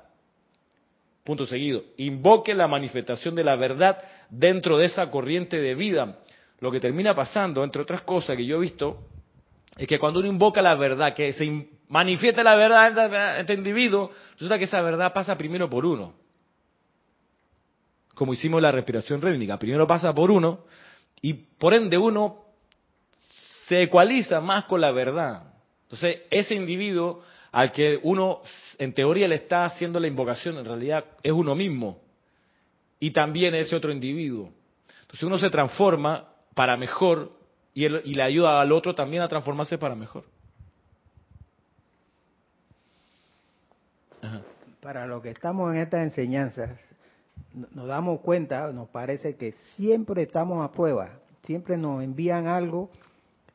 Punto 1.23 1.45
seguido. 1.45 1.83
Invoque 1.97 2.55
la 2.55 2.67
manifestación 2.67 3.35
de 3.35 3.43
la 3.43 3.55
verdad 3.55 3.99
dentro 4.31 4.79
de 4.79 4.85
esa 4.85 5.11
corriente 5.11 5.61
de 5.61 5.75
vida. 5.75 6.17
Lo 6.59 6.71
que 6.71 6.79
termina 6.79 7.13
pasando, 7.13 7.63
entre 7.63 7.83
otras 7.83 8.01
cosas 8.01 8.35
que 8.35 8.47
yo 8.47 8.57
he 8.57 8.61
visto, 8.61 8.97
es 9.79 9.87
que 9.87 9.97
cuando 9.97 10.19
uno 10.19 10.27
invoca 10.27 10.61
la 10.61 10.75
verdad, 10.75 11.13
que 11.13 11.31
se 11.31 11.69
manifiesta 11.87 12.43
la 12.43 12.55
verdad 12.55 13.37
en 13.37 13.39
este 13.39 13.53
individuo, 13.53 14.11
resulta 14.33 14.57
que 14.57 14.65
esa 14.65 14.81
verdad 14.81 15.13
pasa 15.13 15.37
primero 15.37 15.69
por 15.69 15.85
uno. 15.85 16.15
Como 18.13 18.33
hicimos 18.33 18.61
la 18.61 18.73
respiración 18.73 19.21
rítmica. 19.21 19.57
Primero 19.57 19.87
pasa 19.87 20.13
por 20.13 20.31
uno 20.31 20.65
y 21.21 21.33
por 21.33 21.73
ende 21.73 21.97
uno 21.97 22.43
se 23.67 23.83
ecualiza 23.83 24.41
más 24.41 24.65
con 24.65 24.81
la 24.81 24.91
verdad. 24.91 25.53
Entonces, 25.83 26.23
ese 26.29 26.55
individuo 26.55 27.23
al 27.53 27.71
que 27.71 28.01
uno 28.03 28.41
en 28.79 28.93
teoría 28.93 29.29
le 29.29 29.35
está 29.35 29.63
haciendo 29.63 29.97
la 30.01 30.07
invocación, 30.07 30.57
en 30.57 30.65
realidad 30.65 31.05
es 31.23 31.31
uno 31.31 31.55
mismo. 31.55 32.01
Y 32.99 33.11
también 33.11 33.55
ese 33.55 33.77
otro 33.77 33.93
individuo. 33.93 34.51
Entonces 35.03 35.23
uno 35.23 35.37
se 35.37 35.49
transforma 35.49 36.27
para 36.53 36.75
mejor 36.75 37.38
y, 37.73 37.85
y 37.85 38.13
le 38.13 38.23
ayuda 38.23 38.61
al 38.61 38.71
otro 38.71 38.95
también 38.95 39.23
a 39.23 39.27
transformarse 39.27 39.77
para 39.77 39.95
mejor. 39.95 40.23
Para 44.81 45.07
los 45.07 45.21
que 45.21 45.29
estamos 45.29 45.73
en 45.73 45.81
estas 45.81 46.01
enseñanzas, 46.01 46.71
nos 47.53 47.87
damos 47.87 48.21
cuenta, 48.21 48.71
nos 48.71 48.89
parece 48.89 49.35
que 49.35 49.53
siempre 49.75 50.23
estamos 50.23 50.63
a 50.63 50.71
prueba, 50.71 51.09
siempre 51.43 51.77
nos 51.77 52.03
envían 52.03 52.47
algo, 52.47 52.89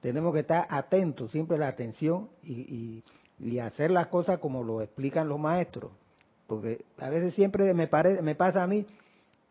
tenemos 0.01 0.35
que 0.35 0.41
estar 0.41 0.67
atentos, 0.69 1.31
siempre 1.31 1.57
la 1.57 1.69
atención 1.69 2.29
y, 2.43 3.03
y, 3.41 3.59
hacer 3.59 3.91
las 3.91 4.09
cosas 4.09 4.39
como 4.39 4.63
lo 4.63 4.83
explican 4.83 5.29
los 5.29 5.39
maestros. 5.39 5.93
Porque 6.47 6.85
a 6.99 7.09
veces 7.09 7.35
siempre 7.35 7.73
me, 7.73 7.87
parece, 7.87 8.21
me 8.21 8.35
pasa 8.35 8.63
a 8.63 8.67
mí, 8.67 8.87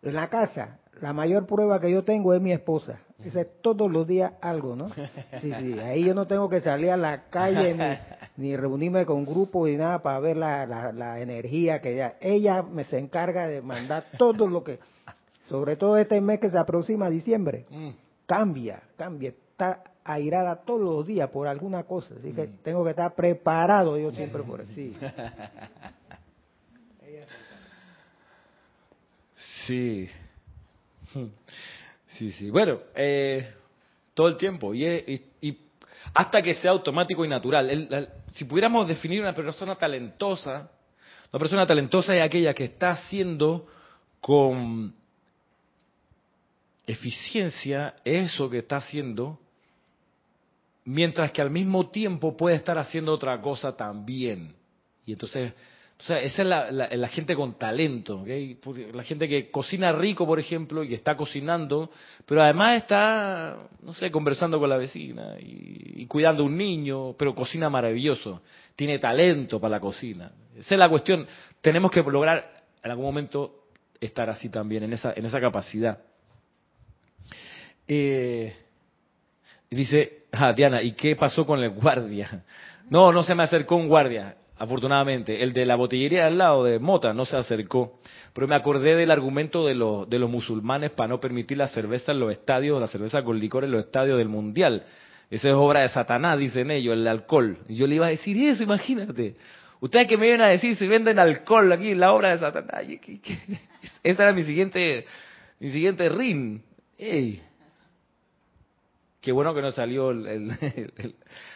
en 0.04 0.14
la 0.14 0.30
casa, 0.30 0.80
la 1.02 1.12
mayor 1.12 1.48
prueba 1.48 1.80
que 1.82 1.92
yo 1.92 2.04
tengo 2.04 2.34
es 2.34 2.42
mi 2.42 2.52
esposa. 2.52 3.00
Esa 3.26 3.42
es 3.42 3.48
todos 3.62 3.92
los 3.92 4.08
días 4.08 4.34
algo, 4.42 4.76
¿no? 4.76 4.90
Sí, 4.90 5.52
sí, 5.60 5.80
ahí 5.80 6.06
yo 6.06 6.14
no 6.14 6.28
tengo 6.28 6.50
que 6.50 6.62
salir 6.62 6.92
a 6.92 6.98
la 6.98 7.24
calle 7.30 8.00
ni, 8.38 8.56
reunirme 8.56 9.06
con 9.06 9.26
grupos 9.26 9.70
ni 9.70 9.78
nada 9.78 10.02
para 10.02 10.20
ver 10.20 10.38
la, 10.38 10.66
la, 10.66 11.20
energía 11.20 11.82
que 11.82 11.94
ella... 11.94 12.16
Ella 12.22 12.64
me 12.64 12.84
se 12.86 12.98
encarga 12.98 13.48
de 13.48 13.62
mandar 13.62 14.06
todo 14.18 14.48
lo 14.48 14.64
que... 14.64 14.80
Sobre 15.48 15.76
todo 15.76 15.98
este 15.98 16.20
mes 16.22 16.40
que 16.40 16.50
se 16.50 16.58
aproxima, 16.58 17.10
diciembre. 17.10 17.66
Mm. 17.70 17.90
Cambia, 18.26 18.82
cambia. 18.96 19.30
Está 19.30 19.84
airada 20.04 20.56
todos 20.56 20.82
los 20.82 21.06
días 21.06 21.30
por 21.30 21.48
alguna 21.48 21.84
cosa. 21.84 22.16
Así 22.18 22.32
que 22.32 22.44
mm. 22.44 22.58
tengo 22.64 22.84
que 22.84 22.92
estar 22.92 23.14
preparado 23.14 23.98
yo 23.98 24.12
siempre 24.12 24.44
por 24.44 24.62
así. 24.62 24.96
Sí. 29.68 30.08
Sí, 31.14 31.32
sí. 32.32 32.50
Bueno, 32.50 32.80
eh, 32.96 33.54
todo 34.14 34.28
el 34.28 34.38
tiempo. 34.38 34.74
Y, 34.74 34.86
y, 35.42 35.58
hasta 36.14 36.42
que 36.42 36.54
sea 36.54 36.72
automático 36.72 37.24
y 37.24 37.30
natural. 37.30 38.10
si 38.34 38.46
pudiéramos 38.46 38.88
definir 38.88 39.22
una 39.22 39.34
persona 39.34 39.76
talentosa, 39.76 40.70
una 41.32 41.40
persona 41.40 41.66
talentosa 41.66 42.16
es 42.16 42.22
aquella 42.22 42.54
que 42.54 42.66
está 42.66 42.92
haciendo 42.92 43.68
con 44.20 44.94
eficiencia 46.86 47.96
eso 48.04 48.50
que 48.50 48.60
está 48.60 48.78
haciendo, 48.78 49.40
mientras 50.86 51.32
que 51.32 51.42
al 51.42 51.50
mismo 51.50 51.90
tiempo 51.90 52.36
puede 52.36 52.58
estar 52.58 52.78
haciendo 52.78 53.14
otra 53.14 53.40
cosa 53.42 53.76
también. 53.76 54.54
Y 55.06 55.14
entonces 55.14 55.54
o 56.04 56.06
sea, 56.06 56.20
esa 56.20 56.42
es 56.42 56.48
la, 57.00 57.08
gente 57.08 57.34
con 57.34 57.58
talento, 57.58 58.26
la 58.94 59.04
gente 59.04 59.30
que 59.30 59.50
cocina 59.50 59.94
rico, 59.94 60.28
por 60.28 60.38
ejemplo, 60.38 60.84
y 60.84 60.94
está 60.94 61.16
cocinando, 61.16 61.90
pero 62.26 62.44
además 62.44 62.82
está, 62.82 63.70
no 63.82 63.94
sé, 63.94 64.12
conversando 64.12 64.60
con 64.60 64.70
la 64.70 64.76
vecina 64.76 65.38
y, 65.40 66.06
cuidando 66.08 66.44
a 66.44 66.46
un 66.46 66.58
niño, 66.58 67.16
pero 67.18 67.34
cocina 67.34 67.70
maravilloso, 67.70 68.42
tiene 68.76 69.00
talento 69.00 69.62
para 69.62 69.76
la 69.76 69.80
cocina. 69.80 70.34
Esa 70.58 70.76
es 70.76 70.80
la 70.80 70.90
cuestión. 70.90 71.26
Tenemos 71.62 71.90
que 71.90 72.04
lograr 72.04 72.66
en 72.84 72.92
algún 72.92 73.06
momento 73.06 73.68
estar 74.02 74.30
así 74.30 74.50
también, 74.50 74.84
en 74.84 74.92
esa, 74.92 75.14
en 75.16 75.26
esa 75.26 75.40
capacidad. 75.40 76.00
Eh, 77.88 78.54
dice, 79.70 80.26
ah, 80.34 80.52
Diana, 80.52 80.84
¿y 80.84 80.92
qué 80.92 81.16
pasó 81.16 81.46
con 81.46 81.64
el 81.64 81.70
guardia? 81.70 82.44
No, 82.90 83.14
no 83.14 83.24
se 83.24 83.34
me 83.34 83.44
acercó 83.44 83.78
un 83.78 83.88
guardia 83.88 84.36
afortunadamente. 84.64 85.44
El 85.44 85.54
de 85.54 85.66
la 85.66 85.76
botillería 85.76 86.26
al 86.26 86.38
lado 86.38 86.64
de 86.64 86.80
Mota 86.80 87.14
no 87.14 87.26
se 87.26 87.38
acercó. 87.38 88.00
Pero 88.34 88.48
me 88.48 88.56
acordé 88.56 88.96
del 88.96 89.12
argumento 89.12 89.66
de 89.66 89.76
los, 89.76 90.10
de 90.10 90.20
los 90.20 90.30
musulmanes 90.30 90.92
para 90.92 91.10
no 91.10 91.20
permitir 91.20 91.58
la 91.58 91.68
cerveza 91.68 92.12
en 92.12 92.20
los 92.20 92.32
estadios, 92.32 92.80
la 92.80 92.88
cerveza 92.88 93.24
con 93.24 93.40
licor 93.40 93.66
en 93.66 93.72
los 93.72 93.86
estadios 93.86 94.18
del 94.18 94.30
Mundial. 94.30 94.86
Esa 95.30 95.50
es 95.50 95.56
obra 95.56 95.82
de 95.82 95.90
Satanás, 95.90 96.40
dicen 96.40 96.72
ellos, 96.72 96.94
el 96.94 97.08
alcohol. 97.08 97.58
Y 97.68 97.76
yo 97.76 97.88
le 97.88 97.96
iba 97.96 98.08
a 98.08 98.10
decir 98.10 98.38
eso, 98.38 98.64
imagínate. 98.64 99.36
Ustedes 99.80 100.08
que 100.08 100.16
me 100.16 100.28
vienen 100.28 100.42
a 100.42 100.50
decir 100.50 100.76
si 100.78 100.88
venden 100.88 101.20
alcohol 101.20 101.72
aquí 101.74 101.94
la 101.94 102.14
obra 102.14 102.32
de 102.32 102.40
Satanás. 102.40 102.84
Esa 104.04 104.24
era 104.24 104.34
mi 104.34 104.44
siguiente, 104.44 105.06
mi 105.60 105.72
siguiente 105.72 106.08
ring. 106.08 106.62
Ey. 106.98 107.42
Qué 109.24 109.32
bueno 109.32 109.54
que 109.54 109.62
no 109.62 109.72
salió 109.72 110.12
el, 110.12 110.52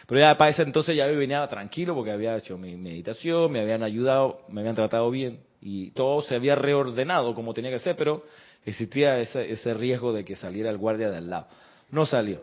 Pero 0.06 0.20
ya 0.20 0.38
para 0.38 0.50
ese 0.50 0.62
entonces 0.62 0.96
ya 0.96 1.06
venía 1.06 1.46
tranquilo 1.48 1.94
porque 1.94 2.10
había 2.10 2.34
hecho 2.34 2.56
mi 2.56 2.76
meditación, 2.76 3.52
me 3.52 3.60
habían 3.60 3.82
ayudado, 3.82 4.40
me 4.48 4.62
habían 4.62 4.74
tratado 4.74 5.10
bien 5.10 5.40
y 5.60 5.90
todo 5.90 6.22
se 6.22 6.34
había 6.34 6.54
reordenado 6.54 7.34
como 7.34 7.52
tenía 7.52 7.70
que 7.70 7.78
ser, 7.80 7.94
pero 7.94 8.24
existía 8.64 9.18
ese, 9.18 9.52
ese 9.52 9.74
riesgo 9.74 10.14
de 10.14 10.24
que 10.24 10.34
saliera 10.34 10.70
el 10.70 10.78
guardia 10.78 11.10
de 11.10 11.18
al 11.18 11.28
lado. 11.28 11.46
No 11.90 12.06
salió. 12.06 12.42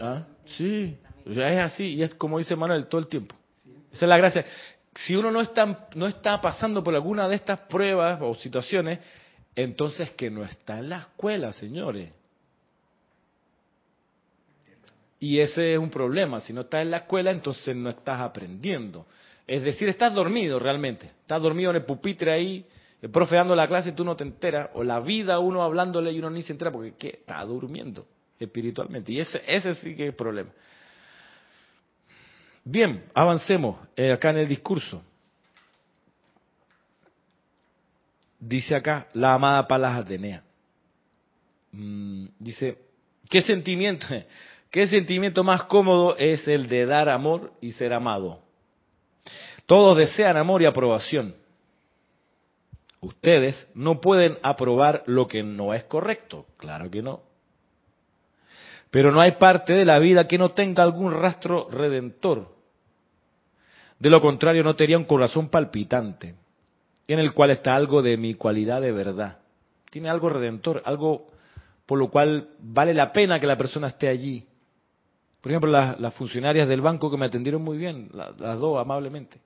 ¿Ah? 0.00 0.26
Sí, 0.56 0.98
ya 1.24 1.48
es 1.52 1.72
así 1.72 1.84
y 1.94 2.02
es 2.02 2.12
como 2.16 2.38
dice 2.38 2.56
Manuel 2.56 2.88
todo 2.88 3.00
el 3.00 3.06
tiempo. 3.06 3.36
Esa 3.92 4.06
es 4.06 4.08
la 4.08 4.16
gracia. 4.18 4.44
Si 4.96 5.14
uno 5.14 5.30
no 5.30 5.40
está, 5.40 5.86
no 5.94 6.08
está 6.08 6.40
pasando 6.40 6.82
por 6.82 6.96
alguna 6.96 7.28
de 7.28 7.36
estas 7.36 7.60
pruebas 7.60 8.18
o 8.20 8.34
situaciones, 8.34 8.98
entonces 9.54 10.10
que 10.10 10.30
no 10.30 10.42
está 10.42 10.80
en 10.80 10.88
la 10.88 10.98
escuela, 10.98 11.52
señores. 11.52 12.12
Y 15.18 15.38
ese 15.38 15.74
es 15.74 15.78
un 15.78 15.90
problema. 15.90 16.40
Si 16.40 16.52
no 16.52 16.62
estás 16.62 16.82
en 16.82 16.90
la 16.90 16.98
escuela, 16.98 17.30
entonces 17.30 17.74
no 17.74 17.88
estás 17.88 18.20
aprendiendo. 18.20 19.06
Es 19.46 19.62
decir, 19.62 19.88
estás 19.88 20.14
dormido 20.14 20.58
realmente. 20.58 21.06
Estás 21.06 21.40
dormido 21.40 21.70
en 21.70 21.76
el 21.76 21.84
pupitre 21.84 22.32
ahí, 22.32 22.66
el 23.00 23.10
profe 23.10 23.36
dando 23.36 23.54
la 23.54 23.66
clase 23.66 23.90
y 23.90 23.92
tú 23.92 24.04
no 24.04 24.16
te 24.16 24.24
enteras. 24.24 24.70
O 24.74 24.84
la 24.84 25.00
vida 25.00 25.38
uno 25.38 25.62
hablándole 25.62 26.12
y 26.12 26.18
uno 26.18 26.30
ni 26.30 26.42
se 26.42 26.52
entera 26.52 26.70
porque 26.70 26.94
¿qué? 26.98 27.08
está 27.20 27.42
durmiendo 27.44 28.06
espiritualmente. 28.38 29.12
Y 29.12 29.20
ese, 29.20 29.42
ese 29.46 29.74
sí 29.76 29.94
que 29.94 30.04
es 30.04 30.08
el 30.10 30.14
problema. 30.14 30.50
Bien, 32.64 33.04
avancemos 33.14 33.78
eh, 33.96 34.12
acá 34.12 34.30
en 34.30 34.38
el 34.38 34.48
discurso. 34.48 35.02
Dice 38.38 38.74
acá 38.74 39.06
la 39.14 39.34
amada 39.34 39.66
Palas 39.66 39.98
Atenea. 39.98 40.42
Mm, 41.72 42.26
dice, 42.38 42.78
¿qué 43.30 43.40
sentimiento? 43.40 44.06
¿Qué 44.70 44.86
sentimiento 44.86 45.44
más 45.44 45.64
cómodo 45.64 46.16
es 46.16 46.46
el 46.48 46.68
de 46.68 46.86
dar 46.86 47.08
amor 47.08 47.52
y 47.60 47.72
ser 47.72 47.92
amado? 47.92 48.40
Todos 49.66 49.96
desean 49.96 50.36
amor 50.36 50.62
y 50.62 50.66
aprobación. 50.66 51.34
Ustedes 53.00 53.68
no 53.74 54.00
pueden 54.00 54.38
aprobar 54.42 55.02
lo 55.06 55.28
que 55.28 55.42
no 55.42 55.74
es 55.74 55.84
correcto, 55.84 56.46
claro 56.56 56.90
que 56.90 57.02
no. 57.02 57.22
Pero 58.90 59.12
no 59.12 59.20
hay 59.20 59.32
parte 59.32 59.72
de 59.74 59.84
la 59.84 59.98
vida 59.98 60.26
que 60.26 60.38
no 60.38 60.50
tenga 60.50 60.82
algún 60.82 61.12
rastro 61.12 61.68
redentor. 61.70 62.54
De 63.98 64.10
lo 64.10 64.20
contrario, 64.20 64.62
no 64.62 64.76
tendría 64.76 64.98
un 64.98 65.04
corazón 65.04 65.48
palpitante, 65.48 66.34
en 67.08 67.18
el 67.18 67.32
cual 67.32 67.50
está 67.50 67.74
algo 67.74 68.02
de 68.02 68.16
mi 68.16 68.34
cualidad 68.34 68.80
de 68.80 68.92
verdad. 68.92 69.40
Tiene 69.90 70.08
algo 70.08 70.28
redentor, 70.28 70.82
algo 70.84 71.30
por 71.86 71.98
lo 71.98 72.10
cual 72.10 72.50
vale 72.58 72.94
la 72.94 73.12
pena 73.12 73.40
que 73.40 73.46
la 73.46 73.56
persona 73.56 73.88
esté 73.88 74.08
allí 74.08 74.46
Por 75.46 75.52
ejemplo, 75.52 75.70
las, 75.70 76.00
las 76.00 76.12
funcionarias 76.14 76.66
del 76.66 76.80
banco 76.80 77.08
que 77.08 77.16
me 77.16 77.26
atendieron 77.26 77.62
muy 77.62 77.78
bien, 77.78 78.08
la- 78.12 78.34
las 78.36 78.58
dos 78.58 78.80
amablemente. 78.80 79.38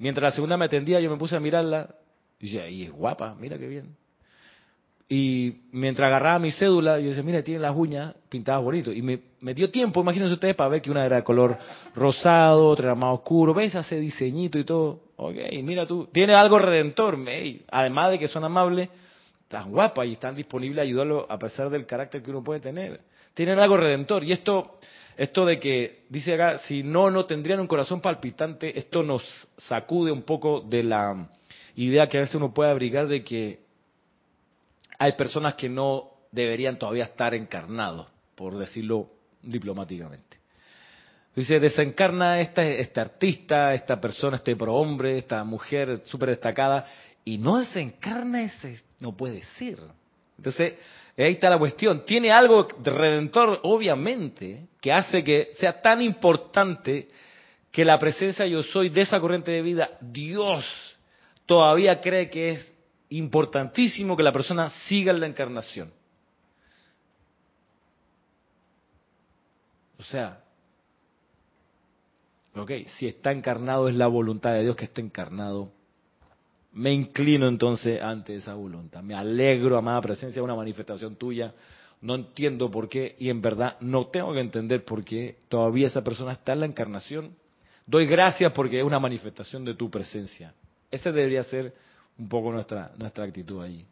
Mientras 0.00 0.32
la 0.32 0.34
segunda 0.34 0.56
me 0.56 0.64
atendía, 0.64 0.98
yo 0.98 1.08
me 1.08 1.16
puse 1.16 1.36
a 1.36 1.38
mirarla 1.38 1.94
y 2.40 2.46
dije, 2.46 2.68
y 2.72 2.82
es 2.82 2.90
guapa, 2.90 3.36
mira 3.38 3.56
qué 3.56 3.68
bien. 3.68 3.94
Y 5.08 5.58
mientras 5.70 6.08
agarraba 6.08 6.40
mi 6.40 6.50
cédula, 6.50 6.98
yo 6.98 7.10
decía, 7.10 7.22
mira, 7.22 7.40
tiene 7.44 7.60
las 7.60 7.76
uñas 7.76 8.16
pintadas 8.28 8.64
bonito. 8.64 8.90
Y 8.90 9.00
me, 9.00 9.54
dio 9.54 9.70
tiempo, 9.70 10.00
imagínense 10.00 10.34
ustedes, 10.34 10.56
para 10.56 10.70
ver 10.70 10.82
que 10.82 10.90
una 10.90 11.06
era 11.06 11.14
de 11.14 11.22
color 11.22 11.56
rosado, 11.94 12.66
otra 12.66 12.86
era 12.86 12.94
más 12.96 13.14
oscuro. 13.14 13.54
¿Ves 13.54 13.76
ese 13.76 14.00
diseñito 14.00 14.58
y 14.58 14.64
todo? 14.64 15.02
Ok, 15.14 15.36
mira 15.62 15.86
tú, 15.86 16.08
tiene 16.12 16.34
algo 16.34 16.58
redentor. 16.58 17.16
Además 17.70 18.10
de 18.10 18.18
que 18.18 18.26
son 18.26 18.42
amables, 18.42 18.88
están 19.44 19.70
guapas 19.70 20.04
y 20.08 20.14
están 20.14 20.34
disponibles 20.34 20.80
a 20.80 20.82
ayudarlo 20.82 21.26
a 21.30 21.38
pesar 21.38 21.70
del 21.70 21.86
carácter 21.86 22.24
que 22.24 22.30
uno 22.32 22.42
puede 22.42 22.58
tener. 22.58 23.00
Tienen 23.36 23.58
algo 23.58 23.76
redentor. 23.76 24.24
Y 24.24 24.32
esto, 24.32 24.78
esto 25.14 25.44
de 25.44 25.60
que, 25.60 26.04
dice 26.08 26.32
acá, 26.32 26.56
si 26.60 26.82
no, 26.82 27.10
no 27.10 27.26
tendrían 27.26 27.60
un 27.60 27.66
corazón 27.66 28.00
palpitante, 28.00 28.78
esto 28.78 29.02
nos 29.02 29.22
sacude 29.58 30.10
un 30.10 30.22
poco 30.22 30.62
de 30.62 30.82
la 30.82 31.28
idea 31.74 32.08
que 32.08 32.16
a 32.16 32.22
veces 32.22 32.34
uno 32.36 32.54
puede 32.54 32.70
abrigar 32.70 33.08
de 33.08 33.22
que 33.22 33.60
hay 34.98 35.12
personas 35.12 35.54
que 35.54 35.68
no 35.68 36.12
deberían 36.32 36.78
todavía 36.78 37.04
estar 37.04 37.34
encarnados, 37.34 38.06
por 38.34 38.56
decirlo 38.56 39.10
diplomáticamente. 39.42 40.38
Dice, 41.34 41.60
desencarna 41.60 42.40
esta, 42.40 42.64
este 42.66 43.02
artista, 43.02 43.74
esta 43.74 44.00
persona, 44.00 44.36
este 44.36 44.56
prohombre, 44.56 45.18
esta 45.18 45.44
mujer 45.44 46.00
súper 46.04 46.30
destacada, 46.30 46.86
y 47.22 47.36
no 47.36 47.58
desencarna 47.58 48.44
ese, 48.44 48.80
no 48.98 49.14
puede 49.14 49.42
ser. 49.58 49.76
Entonces, 50.38 50.72
ahí 51.24 51.32
está 51.32 51.48
la 51.48 51.58
cuestión. 51.58 52.04
Tiene 52.04 52.30
algo 52.30 52.68
de 52.78 52.90
redentor, 52.90 53.60
obviamente, 53.62 54.68
que 54.80 54.92
hace 54.92 55.24
que 55.24 55.50
sea 55.54 55.80
tan 55.80 56.02
importante 56.02 57.08
que 57.72 57.84
la 57.84 57.98
presencia 57.98 58.46
yo 58.46 58.62
soy 58.62 58.88
de 58.88 59.02
esa 59.02 59.20
corriente 59.20 59.50
de 59.50 59.62
vida, 59.62 59.90
Dios 60.00 60.64
todavía 61.46 62.00
cree 62.00 62.28
que 62.30 62.50
es 62.50 62.74
importantísimo 63.10 64.16
que 64.16 64.22
la 64.22 64.32
persona 64.32 64.70
siga 64.70 65.12
en 65.12 65.20
la 65.20 65.26
encarnación. 65.26 65.92
O 69.98 70.02
sea, 70.02 70.40
ok, 72.54 72.70
si 72.98 73.06
está 73.06 73.32
encarnado 73.32 73.88
es 73.88 73.94
la 73.94 74.06
voluntad 74.06 74.52
de 74.52 74.62
Dios 74.62 74.76
que 74.76 74.84
esté 74.84 75.00
encarnado. 75.00 75.72
Me 76.76 76.92
inclino 76.92 77.48
entonces 77.48 78.02
ante 78.02 78.34
esa 78.34 78.54
voluntad. 78.54 79.02
Me 79.02 79.14
alegro, 79.14 79.78
amada 79.78 79.98
presencia, 80.02 80.40
de 80.40 80.44
una 80.44 80.54
manifestación 80.54 81.16
tuya. 81.16 81.54
No 82.02 82.14
entiendo 82.14 82.70
por 82.70 82.86
qué 82.86 83.16
y 83.18 83.30
en 83.30 83.40
verdad 83.40 83.76
no 83.80 84.08
tengo 84.08 84.34
que 84.34 84.40
entender 84.40 84.84
por 84.84 85.02
qué 85.02 85.38
todavía 85.48 85.86
esa 85.86 86.04
persona 86.04 86.32
está 86.32 86.52
en 86.52 86.60
la 86.60 86.66
encarnación. 86.66 87.34
Doy 87.86 88.06
gracias 88.06 88.52
porque 88.52 88.78
es 88.78 88.84
una 88.84 88.98
manifestación 88.98 89.64
de 89.64 89.72
tu 89.72 89.90
presencia. 89.90 90.52
Esa 90.90 91.10
debería 91.10 91.42
ser 91.44 91.72
un 92.18 92.28
poco 92.28 92.52
nuestra 92.52 92.92
nuestra 92.98 93.24
actitud 93.24 93.62
allí. 93.62 93.86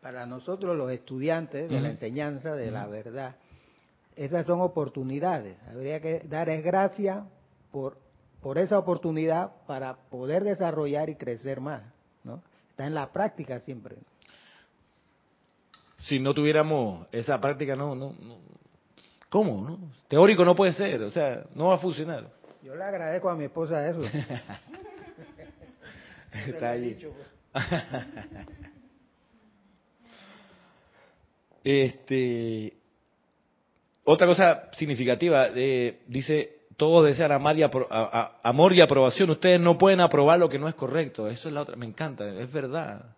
Para 0.00 0.24
nosotros 0.24 0.74
los 0.74 0.90
estudiantes 0.90 1.68
de 1.68 1.78
la 1.78 1.90
enseñanza 1.90 2.54
de 2.54 2.70
la 2.70 2.86
verdad, 2.86 3.36
esas 4.16 4.46
son 4.46 4.62
oportunidades. 4.62 5.58
Habría 5.68 6.00
que 6.00 6.20
dar 6.20 6.50
gracias 6.62 7.22
por, 7.70 7.98
por 8.42 8.58
esa 8.58 8.78
oportunidad 8.78 9.52
para 9.66 9.94
poder 9.94 10.44
desarrollar 10.44 11.08
y 11.08 11.14
crecer 11.14 11.60
más. 11.60 11.82
¿no? 12.24 12.42
Está 12.70 12.86
en 12.86 12.94
la 12.94 13.12
práctica 13.12 13.60
siempre. 13.60 13.96
Si 16.00 16.18
no 16.18 16.34
tuviéramos 16.34 17.06
esa 17.12 17.40
práctica, 17.40 17.74
no, 17.76 17.94
no, 17.94 18.12
no. 18.20 18.38
¿Cómo? 19.28 19.62
No? 19.62 19.78
Teórico 20.08 20.44
no 20.44 20.56
puede 20.56 20.72
ser, 20.72 21.02
o 21.02 21.10
sea, 21.10 21.44
no 21.54 21.68
va 21.68 21.76
a 21.76 21.78
funcionar. 21.78 22.28
Yo 22.62 22.74
le 22.74 22.82
agradezco 22.82 23.30
a 23.30 23.36
mi 23.36 23.44
esposa 23.44 23.88
eso. 23.88 24.00
Está 26.46 26.70
allí. 26.70 26.94
dicho, 26.94 27.12
pues. 27.12 27.28
Este, 31.64 32.72
otra 34.02 34.26
cosa 34.26 34.68
significativa, 34.72 35.46
eh, 35.54 36.00
dice, 36.08 36.61
todos 36.76 37.06
desean 37.06 37.32
amar 37.32 37.58
y 37.58 37.62
amor 38.42 38.72
y 38.72 38.80
aprobación. 38.80 39.30
Ustedes 39.30 39.60
no 39.60 39.78
pueden 39.78 40.00
aprobar 40.00 40.38
lo 40.38 40.48
que 40.48 40.58
no 40.58 40.68
es 40.68 40.74
correcto. 40.74 41.28
Eso 41.28 41.48
es 41.48 41.54
la 41.54 41.62
otra. 41.62 41.76
Me 41.76 41.86
encanta, 41.86 42.26
es 42.28 42.50
verdad. 42.52 43.16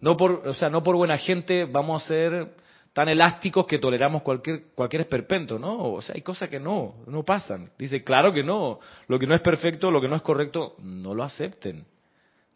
No 0.00 0.16
por, 0.16 0.46
o 0.46 0.54
sea, 0.54 0.68
no 0.68 0.82
por 0.82 0.96
buena 0.96 1.16
gente 1.16 1.64
vamos 1.64 2.04
a 2.04 2.08
ser 2.08 2.48
tan 2.92 3.08
elásticos 3.08 3.66
que 3.66 3.78
toleramos 3.78 4.22
cualquier 4.22 4.68
cualquier 4.74 5.02
esperpento, 5.02 5.58
¿no? 5.58 5.92
O 5.92 6.02
sea, 6.02 6.14
hay 6.14 6.22
cosas 6.22 6.48
que 6.48 6.58
no, 6.58 6.94
no 7.06 7.24
pasan. 7.24 7.70
Dice, 7.78 8.02
claro 8.02 8.32
que 8.32 8.42
no. 8.42 8.80
Lo 9.08 9.18
que 9.18 9.26
no 9.26 9.34
es 9.34 9.40
perfecto, 9.40 9.90
lo 9.90 10.00
que 10.00 10.08
no 10.08 10.16
es 10.16 10.22
correcto, 10.22 10.76
no 10.80 11.14
lo 11.14 11.22
acepten. 11.22 11.84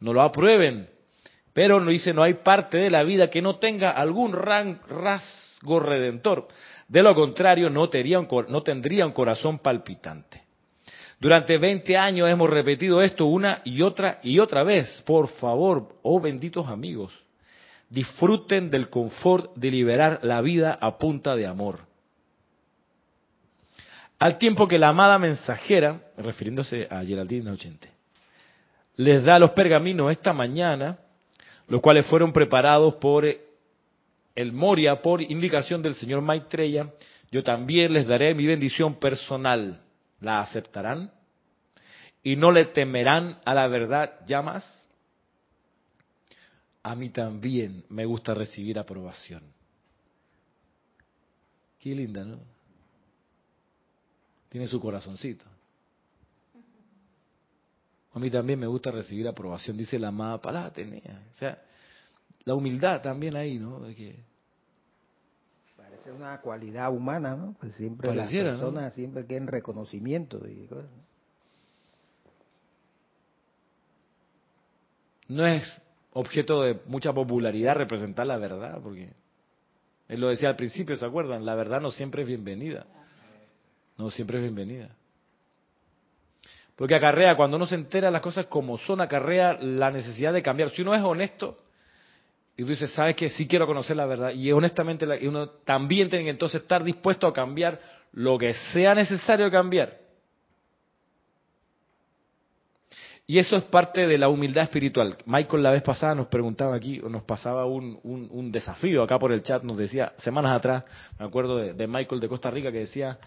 No 0.00 0.12
lo 0.12 0.22
aprueben. 0.22 0.88
Pero 1.52 1.80
no 1.80 1.90
dice, 1.90 2.14
no 2.14 2.22
hay 2.22 2.34
parte 2.34 2.78
de 2.78 2.90
la 2.90 3.02
vida 3.02 3.28
que 3.28 3.42
no 3.42 3.56
tenga 3.56 3.90
algún 3.90 4.32
rasgo 4.32 5.80
redentor. 5.80 6.48
De 6.90 7.04
lo 7.04 7.14
contrario, 7.14 7.70
no 7.70 7.88
tendría, 7.88 8.18
un, 8.18 9.12
corazón 9.12 9.60
palpitante. 9.60 10.42
Durante 11.20 11.56
20 11.56 11.96
años 11.96 12.28
hemos 12.28 12.50
repetido 12.50 13.00
esto 13.00 13.26
una 13.26 13.62
y 13.64 13.80
otra 13.82 14.18
y 14.24 14.40
otra 14.40 14.64
vez. 14.64 15.00
Por 15.06 15.28
favor, 15.28 16.00
oh 16.02 16.20
benditos 16.20 16.66
amigos, 16.66 17.12
disfruten 17.88 18.72
del 18.72 18.90
confort 18.90 19.54
de 19.54 19.70
liberar 19.70 20.18
la 20.24 20.40
vida 20.40 20.76
a 20.80 20.98
punta 20.98 21.36
de 21.36 21.46
amor. 21.46 21.78
Al 24.18 24.36
tiempo 24.36 24.66
que 24.66 24.76
la 24.76 24.88
amada 24.88 25.16
mensajera, 25.16 26.00
refiriéndose 26.16 26.88
a 26.90 27.04
Geraldine 27.04 27.52
Ochente, 27.52 27.88
les 28.96 29.22
da 29.22 29.38
los 29.38 29.52
pergaminos 29.52 30.10
esta 30.10 30.32
mañana, 30.32 30.98
los 31.68 31.80
cuales 31.80 32.04
fueron 32.06 32.32
preparados 32.32 32.94
por 32.96 33.24
el 34.34 34.52
Moria 34.52 35.02
por 35.02 35.22
indicación 35.22 35.82
del 35.82 35.94
señor 35.94 36.20
Maitreya, 36.22 36.92
yo 37.30 37.42
también 37.42 37.92
les 37.92 38.06
daré 38.06 38.34
mi 38.34 38.46
bendición 38.46 38.96
personal. 38.96 39.82
¿La 40.20 40.40
aceptarán? 40.40 41.12
¿Y 42.22 42.36
no 42.36 42.52
le 42.52 42.66
temerán 42.66 43.40
a 43.44 43.54
la 43.54 43.66
verdad 43.66 44.20
ya 44.26 44.42
más? 44.42 44.64
A 46.82 46.94
mí 46.94 47.10
también 47.10 47.84
me 47.88 48.04
gusta 48.04 48.34
recibir 48.34 48.78
aprobación. 48.78 49.42
Qué 51.78 51.94
linda, 51.94 52.24
¿no? 52.24 52.38
Tiene 54.50 54.66
su 54.66 54.80
corazoncito. 54.80 55.44
A 58.12 58.18
mí 58.18 58.30
también 58.30 58.58
me 58.58 58.66
gusta 58.66 58.90
recibir 58.90 59.28
aprobación, 59.28 59.76
dice 59.76 59.98
la 59.98 60.08
amada 60.08 60.40
palabra 60.40 60.68
Atenea. 60.68 61.28
O 61.32 61.36
sea, 61.36 61.62
la 62.44 62.54
humildad 62.54 63.02
también 63.02 63.36
ahí, 63.36 63.58
¿no? 63.58 63.80
De 63.80 63.94
que 63.94 64.24
Parece 65.76 66.12
una 66.12 66.40
cualidad 66.40 66.92
humana, 66.92 67.36
¿no? 67.36 67.54
Pues 67.60 67.74
siempre 67.74 68.08
Pareciera, 68.08 68.50
las 68.50 68.58
¿no? 68.58 68.66
personas 68.66 68.94
siempre 68.94 69.26
quieren 69.26 69.46
reconocimiento 69.46 70.40
y 70.48 70.66
cosas. 70.66 70.90
no 75.30 75.46
es 75.46 75.80
objeto 76.12 76.62
de 76.62 76.80
mucha 76.86 77.12
popularidad 77.12 77.76
representar 77.76 78.26
la 78.26 78.36
verdad, 78.36 78.80
porque 78.82 79.12
él 80.08 80.20
lo 80.20 80.28
decía 80.28 80.48
al 80.48 80.56
principio, 80.56 80.96
¿se 80.96 81.06
acuerdan? 81.06 81.46
La 81.46 81.54
verdad 81.54 81.80
no 81.80 81.92
siempre 81.92 82.22
es 82.22 82.28
bienvenida. 82.28 82.84
No 83.96 84.10
siempre 84.10 84.38
es 84.38 84.42
bienvenida. 84.42 84.90
Porque 86.74 86.96
acarrea, 86.96 87.36
cuando 87.36 87.58
uno 87.58 87.66
se 87.66 87.76
entera 87.76 88.10
las 88.10 88.22
cosas 88.22 88.46
como 88.46 88.76
son, 88.78 89.00
acarrea 89.00 89.52
la 89.52 89.90
necesidad 89.90 90.32
de 90.32 90.42
cambiar. 90.42 90.70
Si 90.70 90.82
uno 90.82 90.94
es 90.94 91.02
honesto 91.02 91.58
y 92.56 92.62
tú 92.62 92.68
dices, 92.70 92.90
sabes 92.92 93.16
que 93.16 93.30
sí 93.30 93.46
quiero 93.48 93.66
conocer 93.66 93.96
la 93.96 94.06
verdad, 94.06 94.32
y 94.32 94.52
honestamente 94.52 95.06
uno 95.26 95.48
también 95.64 96.08
tiene 96.10 96.24
que 96.24 96.30
entonces 96.30 96.60
estar 96.62 96.84
dispuesto 96.84 97.26
a 97.26 97.32
cambiar 97.32 97.80
lo 98.12 98.36
que 98.38 98.54
sea 98.72 98.94
necesario 98.94 99.50
cambiar. 99.50 99.98
Y 103.26 103.38
eso 103.38 103.56
es 103.56 103.62
parte 103.62 104.08
de 104.08 104.18
la 104.18 104.28
humildad 104.28 104.64
espiritual. 104.64 105.16
Michael 105.24 105.62
la 105.62 105.70
vez 105.70 105.82
pasada 105.84 106.16
nos 106.16 106.26
preguntaba 106.26 106.74
aquí, 106.74 106.98
o 106.98 107.08
nos 107.08 107.22
pasaba 107.22 107.64
un, 107.64 107.98
un- 108.02 108.50
desafío 108.50 109.04
acá 109.04 109.20
por 109.20 109.30
el 109.30 109.44
chat, 109.44 109.62
nos 109.62 109.76
decía, 109.76 110.12
semanas 110.18 110.56
atrás, 110.56 110.84
me 111.16 111.26
acuerdo 111.26 111.56
de, 111.58 111.86
Michael 111.86 112.20
de 112.20 112.28
Costa 112.28 112.50
Rica 112.50 112.72
que 112.72 112.80
decía, 112.80 113.18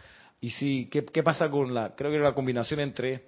y 0.41 0.88
¿qué, 0.88 1.05
qué 1.05 1.24
pasa 1.24 1.49
con 1.49 1.74
la, 1.74 1.95
creo 1.95 2.11
que 2.11 2.17
era 2.17 2.26
la 2.28 2.36
combinación 2.36 2.82
entre 2.82 3.28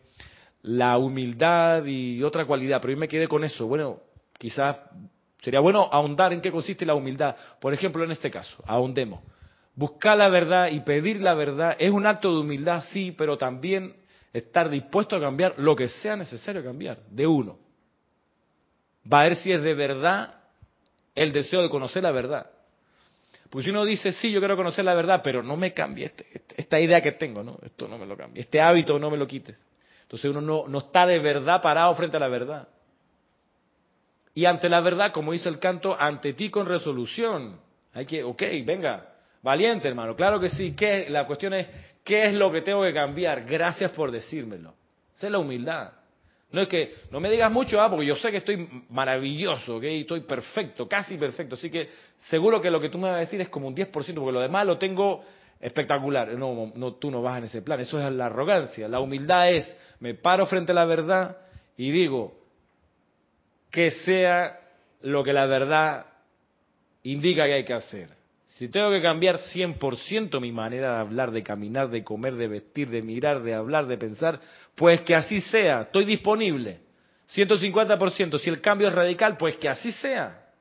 la 0.64 0.98
humildad 0.98 1.86
y 1.86 2.22
otra 2.24 2.46
cualidad, 2.46 2.82
pero 2.82 2.92
yo 2.94 3.00
me 3.00 3.08
quedé 3.08 3.28
con 3.30 3.46
eso. 3.46 3.68
Bueno, 3.68 4.02
quizás 4.38 4.78
sería 5.46 5.60
bueno 5.60 5.88
ahondar 5.92 6.34
en 6.34 6.42
qué 6.42 6.52
consiste 6.52 6.88
la 6.88 6.96
humildad. 6.96 7.36
Por 7.62 7.72
ejemplo, 7.72 8.04
en 8.04 8.10
este 8.10 8.32
caso, 8.32 8.64
ahondemos. 8.66 9.22
Buscar 9.76 10.18
la 10.18 10.28
verdad 10.28 10.70
y 10.72 10.80
pedir 10.80 11.22
la 11.22 11.36
verdad 11.36 11.76
es 11.78 11.92
un 11.92 12.08
acto 12.08 12.34
de 12.34 12.40
humildad, 12.40 12.84
sí, 12.90 13.14
pero 13.16 13.38
también 13.38 13.96
estar 14.34 14.72
dispuesto 14.72 15.16
a 15.16 15.20
cambiar 15.20 15.54
lo 15.60 15.76
que 15.76 15.88
sea 15.88 16.16
necesario 16.16 16.64
cambiar, 16.64 16.98
de 17.12 17.28
uno. 17.28 17.60
Va 19.12 19.22
a 19.22 19.24
ver 19.26 19.36
si 19.36 19.52
es 19.52 19.62
de 19.62 19.76
verdad 19.76 20.40
el 21.14 21.32
deseo 21.32 21.62
de 21.62 21.70
conocer 21.70 22.02
la 22.02 22.12
verdad. 22.12 22.50
Porque 23.52 23.66
si 23.66 23.70
uno 23.70 23.86
dice, 23.86 24.14
sí, 24.14 24.32
yo 24.32 24.40
quiero 24.40 24.58
conocer 24.58 24.84
la 24.84 24.96
verdad, 24.96 25.22
pero 25.24 25.44
no 25.44 25.56
me 25.58 25.76
cambie 25.76 26.06
este, 26.06 26.26
este, 26.34 26.56
esta 26.58 26.80
idea 26.80 27.02
que 27.02 27.12
tengo, 27.12 27.44
¿no? 27.44 27.60
Esto 27.62 27.88
no 27.88 28.00
me 28.00 28.08
lo 28.08 28.18
cambie. 28.18 28.42
Este 28.42 28.60
hábito 28.60 28.98
no 28.98 29.12
me 29.12 29.18
lo 29.18 29.28
quites. 29.28 29.64
Entonces 30.02 30.32
uno 30.32 30.42
no, 30.42 30.68
no 30.68 30.80
está 30.80 31.06
de 31.06 31.20
verdad 31.20 31.62
parado 31.62 31.94
frente 31.94 32.18
a 32.18 32.20
la 32.20 32.30
verdad. 32.30 32.68
Y 34.36 34.46
ante 34.46 34.68
la 34.68 34.82
verdad, 34.82 35.14
como 35.14 35.32
dice 35.32 35.48
el 35.48 35.60
canto, 35.60 35.96
ante 35.98 36.34
ti 36.34 36.50
con 36.50 36.68
resolución. 36.68 37.58
Hay 37.94 38.06
que, 38.06 38.22
ok, 38.22 38.44
venga, 38.66 39.14
valiente 39.42 39.88
hermano, 39.88 40.16
claro 40.16 40.40
que 40.40 40.50
sí. 40.50 40.76
¿Qué, 40.76 41.08
la 41.10 41.26
cuestión 41.26 41.54
es, 41.54 41.68
¿qué 42.04 42.26
es 42.28 42.34
lo 42.34 42.52
que 42.52 42.62
tengo 42.62 42.84
que 42.84 42.94
cambiar? 42.94 43.46
Gracias 43.46 43.92
por 43.92 44.12
decírmelo. 44.12 44.76
Esa 45.16 45.28
es 45.28 45.32
la 45.32 45.40
humildad. 45.40 45.94
No 46.52 46.62
es 46.62 46.68
que 46.68 46.94
no 47.12 47.22
me 47.22 47.32
digas 47.32 47.50
mucho, 47.50 47.82
ah, 47.82 47.90
porque 47.90 48.06
yo 48.06 48.16
sé 48.18 48.30
que 48.30 48.38
estoy 48.38 48.70
maravilloso, 48.90 49.80
que 49.80 50.02
estoy 50.02 50.22
perfecto, 50.22 50.88
casi 50.88 51.18
perfecto. 51.18 51.56
Así 51.56 51.70
que 51.70 51.90
seguro 52.28 52.62
que 52.62 52.70
lo 52.70 52.82
que 52.82 52.90
tú 52.90 52.98
me 52.98 53.08
vas 53.08 53.16
a 53.16 53.20
decir 53.20 53.40
es 53.40 53.48
como 53.48 53.70
un 53.70 53.76
10%, 53.76 53.92
porque 53.92 54.16
lo 54.16 54.42
demás 54.42 54.66
lo 54.66 54.78
tengo 54.78 55.24
espectacular. 55.62 56.34
No, 56.38 56.74
no, 56.76 56.94
tú 56.96 57.10
no 57.10 57.22
vas 57.22 57.38
en 57.38 57.46
ese 57.46 57.62
plan. 57.62 57.80
Eso 57.80 58.00
es 58.00 58.12
la 58.12 58.26
arrogancia. 58.26 58.90
La 58.90 59.00
humildad 59.00 59.50
es, 59.50 59.78
me 60.02 60.14
paro 60.14 60.46
frente 60.46 60.74
a 60.74 60.76
la 60.76 60.86
verdad 60.86 61.38
y 61.78 61.92
digo, 61.92 62.45
que 63.76 63.92
sea 63.92 64.58
lo 65.02 65.22
que 65.22 65.34
la 65.34 65.46
verdad 65.48 66.06
indica 67.04 67.44
que 67.46 67.56
hay 67.56 67.66
que 67.66 67.74
hacer. 67.74 68.08
Si 68.46 68.70
tengo 68.70 68.90
que 68.90 69.02
cambiar 69.02 69.38
100% 69.38 70.40
mi 70.40 70.54
manera 70.54 70.94
de 70.94 71.00
hablar, 71.02 71.32
de 71.32 71.44
caminar, 71.44 71.90
de 71.90 72.02
comer, 72.02 72.36
de 72.36 72.48
vestir, 72.48 72.90
de 72.90 73.02
mirar, 73.02 73.44
de 73.44 73.54
hablar, 73.54 73.86
de 73.88 73.98
pensar, 73.98 74.40
pues 74.76 75.02
que 75.02 75.14
así 75.14 75.42
sea. 75.42 75.82
Estoy 75.82 76.06
disponible. 76.06 76.80
150%. 77.36 78.40
Si 78.40 78.50
el 78.50 78.62
cambio 78.62 78.88
es 78.88 78.96
radical, 78.96 79.36
pues 79.36 79.58
que 79.58 79.68
así 79.68 79.92
sea. 79.92 80.54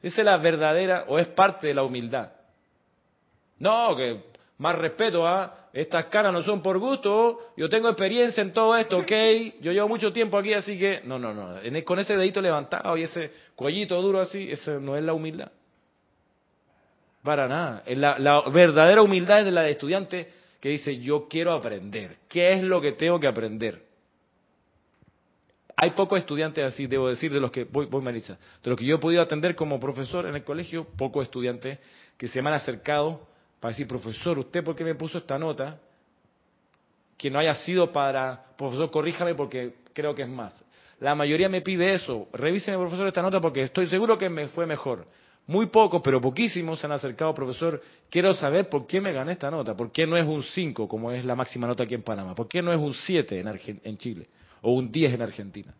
Esa 0.00 0.20
es 0.20 0.24
la 0.24 0.36
verdadera 0.36 1.06
o 1.08 1.18
es 1.18 1.26
parte 1.26 1.66
de 1.66 1.74
la 1.74 1.82
humildad. 1.82 2.30
No, 3.58 3.96
que 3.96 4.22
más 4.62 4.78
respeto 4.78 5.26
a 5.26 5.42
¿ah? 5.42 5.68
estas 5.72 6.04
caras 6.06 6.32
no 6.32 6.40
son 6.44 6.62
por 6.62 6.78
gusto, 6.78 7.52
yo 7.56 7.68
tengo 7.68 7.88
experiencia 7.88 8.42
en 8.42 8.52
todo 8.52 8.76
esto, 8.76 8.98
ok, 8.98 9.12
yo 9.60 9.72
llevo 9.72 9.88
mucho 9.88 10.12
tiempo 10.12 10.38
aquí, 10.38 10.54
así 10.54 10.78
que 10.78 11.00
no, 11.02 11.18
no, 11.18 11.34
no, 11.34 11.58
con 11.84 11.98
ese 11.98 12.16
dedito 12.16 12.40
levantado 12.40 12.96
y 12.96 13.02
ese 13.02 13.32
cuellito 13.56 14.00
duro 14.00 14.20
así, 14.20 14.48
eso 14.52 14.78
no 14.78 14.96
es 14.96 15.02
la 15.02 15.14
humildad. 15.14 15.50
Para 17.24 17.48
nada. 17.48 17.82
La, 17.86 18.18
la 18.20 18.42
verdadera 18.50 19.02
humildad 19.02 19.40
es 19.40 19.46
de 19.46 19.50
la 19.50 19.62
de 19.62 19.72
estudiante 19.72 20.28
que 20.60 20.68
dice, 20.68 20.98
yo 20.98 21.26
quiero 21.28 21.52
aprender. 21.52 22.18
¿Qué 22.28 22.52
es 22.52 22.62
lo 22.62 22.80
que 22.80 22.92
tengo 22.92 23.18
que 23.18 23.26
aprender? 23.26 23.82
Hay 25.76 25.90
pocos 25.90 26.20
estudiantes 26.20 26.64
así, 26.64 26.86
debo 26.86 27.08
decir, 27.08 27.32
de 27.32 27.40
los 27.40 27.50
que, 27.50 27.64
voy, 27.64 27.86
voy 27.86 28.02
Marisa, 28.02 28.38
de 28.62 28.70
los 28.70 28.78
que 28.78 28.84
yo 28.84 28.96
he 28.96 28.98
podido 28.98 29.22
atender 29.22 29.56
como 29.56 29.80
profesor 29.80 30.26
en 30.26 30.36
el 30.36 30.44
colegio, 30.44 30.84
pocos 30.96 31.24
estudiantes 31.24 31.80
que 32.16 32.28
se 32.28 32.40
me 32.42 32.50
han 32.50 32.54
acercado 32.54 33.31
para 33.62 33.70
decir, 33.70 33.86
profesor, 33.86 34.40
¿usted 34.40 34.64
por 34.64 34.74
qué 34.74 34.82
me 34.82 34.96
puso 34.96 35.18
esta 35.18 35.38
nota? 35.38 35.78
Que 37.16 37.30
no 37.30 37.38
haya 37.38 37.54
sido 37.54 37.92
para, 37.92 38.44
profesor, 38.58 38.90
corríjame 38.90 39.36
porque 39.36 39.74
creo 39.92 40.16
que 40.16 40.22
es 40.22 40.28
más. 40.28 40.52
La 40.98 41.14
mayoría 41.14 41.48
me 41.48 41.60
pide 41.60 41.94
eso, 41.94 42.26
revíseme, 42.32 42.76
profesor, 42.76 43.06
esta 43.06 43.22
nota 43.22 43.40
porque 43.40 43.62
estoy 43.62 43.86
seguro 43.86 44.18
que 44.18 44.28
me 44.28 44.48
fue 44.48 44.66
mejor. 44.66 45.06
Muy 45.46 45.66
pocos, 45.66 46.02
pero 46.02 46.20
poquísimos 46.20 46.80
se 46.80 46.86
han 46.86 46.92
acercado, 46.92 47.32
profesor, 47.34 47.80
quiero 48.10 48.34
saber 48.34 48.68
por 48.68 48.84
qué 48.84 49.00
me 49.00 49.12
gané 49.12 49.30
esta 49.30 49.48
nota, 49.48 49.76
por 49.76 49.92
qué 49.92 50.08
no 50.08 50.16
es 50.16 50.26
un 50.26 50.42
5 50.42 50.88
como 50.88 51.12
es 51.12 51.24
la 51.24 51.36
máxima 51.36 51.68
nota 51.68 51.84
aquí 51.84 51.94
en 51.94 52.02
Panamá, 52.02 52.34
por 52.34 52.48
qué 52.48 52.62
no 52.62 52.72
es 52.72 52.80
un 52.80 52.92
7 52.92 53.38
en, 53.38 53.80
en 53.84 53.96
Chile 53.96 54.26
o 54.60 54.72
un 54.72 54.90
10 54.90 55.14
en 55.14 55.22
Argentina. 55.22 55.72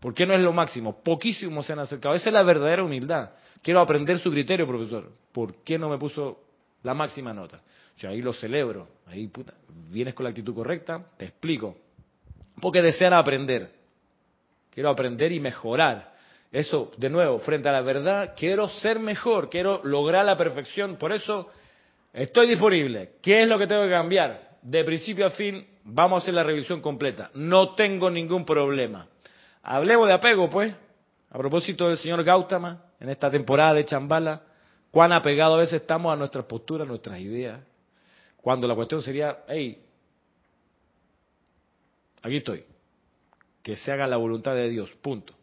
¿Por 0.00 0.14
qué 0.14 0.24
no 0.24 0.32
es 0.32 0.40
lo 0.40 0.54
máximo? 0.54 1.02
Poquísimos 1.02 1.66
se 1.66 1.74
han 1.74 1.80
acercado. 1.80 2.14
Esa 2.14 2.30
es 2.30 2.32
la 2.32 2.42
verdadera 2.42 2.82
humildad. 2.82 3.32
Quiero 3.60 3.82
aprender 3.82 4.18
su 4.18 4.30
criterio, 4.30 4.66
profesor. 4.66 5.12
¿Por 5.30 5.56
qué 5.56 5.78
no 5.78 5.90
me 5.90 5.98
puso 5.98 6.38
la 6.82 6.94
máxima 6.94 7.32
nota. 7.32 7.60
Yo 7.98 8.08
ahí 8.08 8.22
lo 8.22 8.32
celebro, 8.32 8.88
ahí 9.06 9.28
puta, 9.28 9.54
vienes 9.90 10.14
con 10.14 10.24
la 10.24 10.30
actitud 10.30 10.54
correcta, 10.54 11.04
te 11.16 11.26
explico. 11.26 11.76
Porque 12.60 12.82
desean 12.82 13.12
aprender. 13.12 13.70
Quiero 14.70 14.90
aprender 14.90 15.32
y 15.32 15.40
mejorar. 15.40 16.14
Eso, 16.52 16.90
de 16.96 17.08
nuevo, 17.08 17.38
frente 17.38 17.68
a 17.68 17.72
la 17.72 17.80
verdad, 17.80 18.34
quiero 18.36 18.68
ser 18.68 18.98
mejor, 18.98 19.50
quiero 19.50 19.80
lograr 19.84 20.24
la 20.24 20.36
perfección. 20.36 20.96
Por 20.96 21.12
eso 21.12 21.48
estoy 22.12 22.48
disponible. 22.48 23.12
¿Qué 23.22 23.42
es 23.42 23.48
lo 23.48 23.58
que 23.58 23.66
tengo 23.66 23.84
que 23.84 23.90
cambiar? 23.90 24.58
De 24.62 24.84
principio 24.84 25.26
a 25.26 25.30
fin, 25.30 25.66
vamos 25.84 26.16
a 26.16 26.22
hacer 26.22 26.34
la 26.34 26.42
revisión 26.42 26.80
completa. 26.80 27.30
No 27.34 27.74
tengo 27.74 28.10
ningún 28.10 28.44
problema. 28.44 29.06
Hablemos 29.62 30.08
de 30.08 30.14
apego, 30.14 30.50
pues. 30.50 30.74
A 31.30 31.38
propósito 31.38 31.88
del 31.88 31.98
señor 31.98 32.24
Gautama, 32.24 32.82
en 32.98 33.08
esta 33.08 33.30
temporada 33.30 33.74
de 33.74 33.84
Chambala, 33.84 34.42
Cuán 34.90 35.12
apegados 35.12 35.56
a 35.56 35.60
veces 35.60 35.80
estamos 35.82 36.12
a 36.12 36.16
nuestras 36.16 36.44
posturas, 36.46 36.86
a 36.86 36.88
nuestras 36.88 37.20
ideas. 37.20 37.60
Cuando 38.36 38.66
la 38.66 38.74
cuestión 38.74 39.02
sería, 39.02 39.44
hey, 39.48 39.84
aquí 42.22 42.36
estoy. 42.36 42.64
Que 43.62 43.76
se 43.76 43.92
haga 43.92 44.06
la 44.06 44.16
voluntad 44.16 44.54
de 44.54 44.68
Dios, 44.68 44.90
punto. 45.02 45.34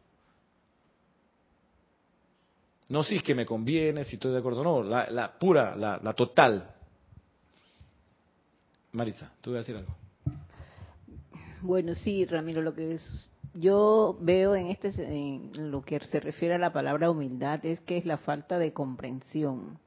No 2.90 3.04
si 3.04 3.18
es 3.18 3.24
que 3.24 3.36
me 3.36 3.46
conviene, 3.46 4.04
si 4.04 4.16
estoy 4.16 4.32
de 4.32 4.40
acuerdo, 4.40 4.64
no, 4.64 4.82
la, 4.82 5.38
pura, 5.38 5.76
la, 5.76 6.00
la 6.02 6.14
total. 6.14 6.74
Marisa, 8.94 9.32
tú 9.42 9.52
vas 9.52 9.58
a 9.58 9.60
decir 9.60 9.76
algo. 9.76 9.96
Bueno, 11.62 11.94
sí, 11.96 12.26
Ramiro, 12.26 12.62
lo 12.62 12.74
que 12.74 12.94
es 12.94 13.30
yo 13.60 14.18
veo 14.22 14.56
en 14.56 14.68
este 14.68 14.90
en 15.04 15.72
lo 15.72 15.82
que 15.82 16.00
se 16.00 16.20
refiere 16.20 16.56
a 16.56 16.60
la 16.60 16.74
palabra 16.74 17.10
humildad 17.10 17.66
es 17.66 17.82
que 17.82 17.98
es 17.98 18.06
la 18.06 18.18
falta 18.18 18.60
de 18.60 18.74
comprensión 18.74 19.80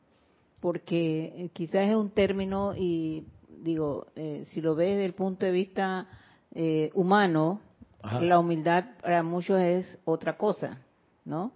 porque 0.61 1.33
eh, 1.37 1.51
quizás 1.53 1.89
es 1.89 1.95
un 1.95 2.11
término 2.11 2.75
y 2.77 3.27
digo 3.63 4.07
eh, 4.17 4.45
si 4.49 4.61
lo 4.61 4.75
ves 4.75 4.91
desde 4.91 5.05
el 5.05 5.15
punto 5.15 5.47
de 5.47 5.53
vista 5.53 6.09
eh, 6.53 6.91
humano 6.95 7.61
la 8.21 8.39
humildad 8.39 8.85
para 9.03 9.23
muchos 9.23 9.61
es 9.61 9.99
otra 10.05 10.37
cosa 10.37 10.81
no 11.25 11.53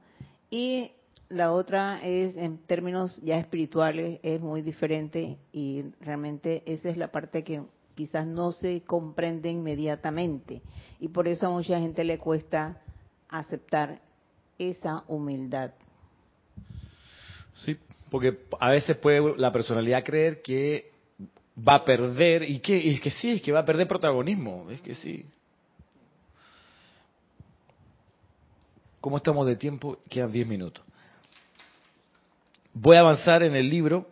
y 0.50 0.92
la 1.28 1.52
otra 1.52 2.00
es 2.04 2.36
en 2.36 2.58
términos 2.58 3.20
ya 3.22 3.38
espirituales 3.38 4.20
es 4.22 4.40
muy 4.40 4.62
diferente 4.62 5.38
y 5.52 5.82
realmente 6.00 6.62
esa 6.66 6.90
es 6.90 6.96
la 6.96 7.08
parte 7.08 7.42
que 7.42 7.62
quizás 7.94 8.26
no 8.26 8.52
se 8.52 8.82
comprende 8.82 9.50
inmediatamente 9.50 10.62
y 11.00 11.08
por 11.08 11.28
eso 11.28 11.46
a 11.46 11.50
mucha 11.50 11.78
gente 11.78 12.04
le 12.04 12.18
cuesta 12.18 12.80
aceptar 13.28 14.00
esa 14.58 15.04
humildad. 15.08 15.72
Sí, 17.54 17.76
porque 18.10 18.38
a 18.60 18.70
veces 18.70 18.96
puede 18.96 19.36
la 19.36 19.52
personalidad 19.52 20.04
creer 20.04 20.42
que 20.42 20.92
va 21.56 21.76
a 21.76 21.84
perder 21.84 22.42
y 22.42 22.58
que, 22.58 22.76
y 22.76 22.98
que 22.98 23.10
sí, 23.10 23.30
es 23.30 23.42
que 23.42 23.52
va 23.52 23.60
a 23.60 23.64
perder 23.64 23.86
protagonismo, 23.86 24.70
es 24.70 24.80
que 24.80 24.94
sí. 24.94 25.24
¿Cómo 29.00 29.18
estamos 29.18 29.46
de 29.46 29.56
tiempo? 29.56 29.98
Quedan 30.08 30.32
10 30.32 30.46
minutos. 30.46 30.84
Voy 32.72 32.96
a 32.96 33.00
avanzar 33.00 33.42
en 33.42 33.54
el 33.54 33.68
libro 33.68 34.08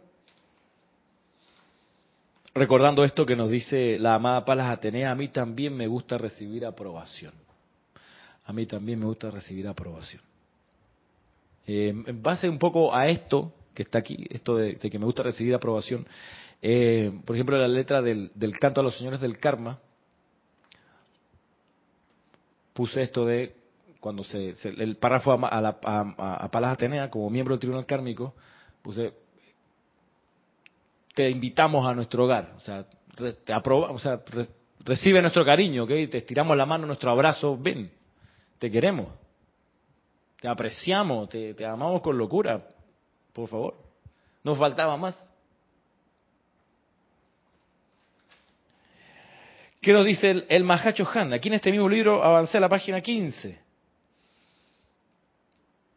recordando 2.55 3.05
esto 3.05 3.25
que 3.25 3.37
nos 3.37 3.51
dice 3.51 3.99
la 3.99 4.15
amada 4.15 4.45
Palas 4.45 4.71
Atenea, 4.71 5.11
a 5.11 5.15
mí 5.15 5.29
también 5.29 5.77
me 5.77 5.87
gusta 5.87 6.19
recibir 6.19 6.67
aprobación. 6.67 7.33
A 8.45 8.53
mí 8.53 8.67
también 8.67 8.99
me 8.99 9.07
gusta 9.07 9.31
recibir 9.31 9.67
aprobación. 9.69 10.23
Eh, 11.67 11.95
en 12.07 12.23
base 12.23 12.49
un 12.49 12.59
poco 12.59 12.95
a 12.95 13.07
esto 13.09 13.53
que 13.73 13.83
está 13.83 13.99
aquí, 13.99 14.27
esto 14.31 14.57
de, 14.57 14.77
que 14.77 14.99
me 14.99 15.05
gusta 15.05 15.23
recibir 15.23 15.55
aprobación, 15.55 16.07
eh, 16.61 17.13
por 17.25 17.37
ejemplo, 17.37 17.57
la 17.57 17.69
letra 17.69 18.03
del, 18.03 18.31
canto 18.61 18.81
a 18.81 18.85
los 18.85 18.97
señores 18.97 19.21
del 19.21 19.39
karma, 19.39 19.79
puse 22.73 23.03
esto 23.03 23.25
de 23.25 23.55
cuando 24.01 24.25
se, 24.25 24.55
el 24.65 24.97
párrafo 24.97 25.33
a, 25.33 25.79
a, 25.85 26.45
a 26.45 26.51
Palas 26.51 26.73
Atenea 26.73 27.09
como 27.09 27.31
miembro 27.31 27.55
del 27.55 27.61
tribunal 27.61 27.87
kármico, 27.87 28.35
puse 28.83 29.13
te 31.15 31.29
invitamos 31.29 31.87
a 31.87 31.95
nuestro 31.95 32.25
hogar, 32.25 32.55
o 32.57 32.61
sea, 32.61 32.85
te 33.17 33.55
o 33.55 33.99
sea, 33.99 34.21
recibe 34.81 35.21
nuestro 35.21 35.45
cariño, 35.45 35.85
¿ok? 35.85 35.91
Te 36.11 36.19
estiramos 36.19 36.57
la 36.57 36.67
mano, 36.67 36.87
nuestro 36.87 37.11
abrazo, 37.11 37.57
ven, 37.59 37.91
te 38.59 38.71
queremos, 38.71 39.09
te 40.41 40.49
apreciamos, 40.49 41.29
te, 41.29 41.55
amamos 41.65 42.01
con 42.01 42.17
locura, 42.17 42.67
por 43.33 43.49
favor, 43.49 43.75
nos 44.43 44.59
faltaba 44.59 44.97
más. 44.97 45.19
¿Qué 49.81 49.93
nos 49.93 50.07
dice 50.07 50.31
el, 50.31 50.47
el 50.49 50.71
Han? 50.71 51.33
Aquí 51.33 51.49
en 51.49 51.55
este 51.55 51.73
mismo 51.73 51.89
libro 51.89 52.23
avancé 52.23 52.57
a 52.59 52.61
la 52.61 52.69
página 52.69 53.01
15. 53.01 53.61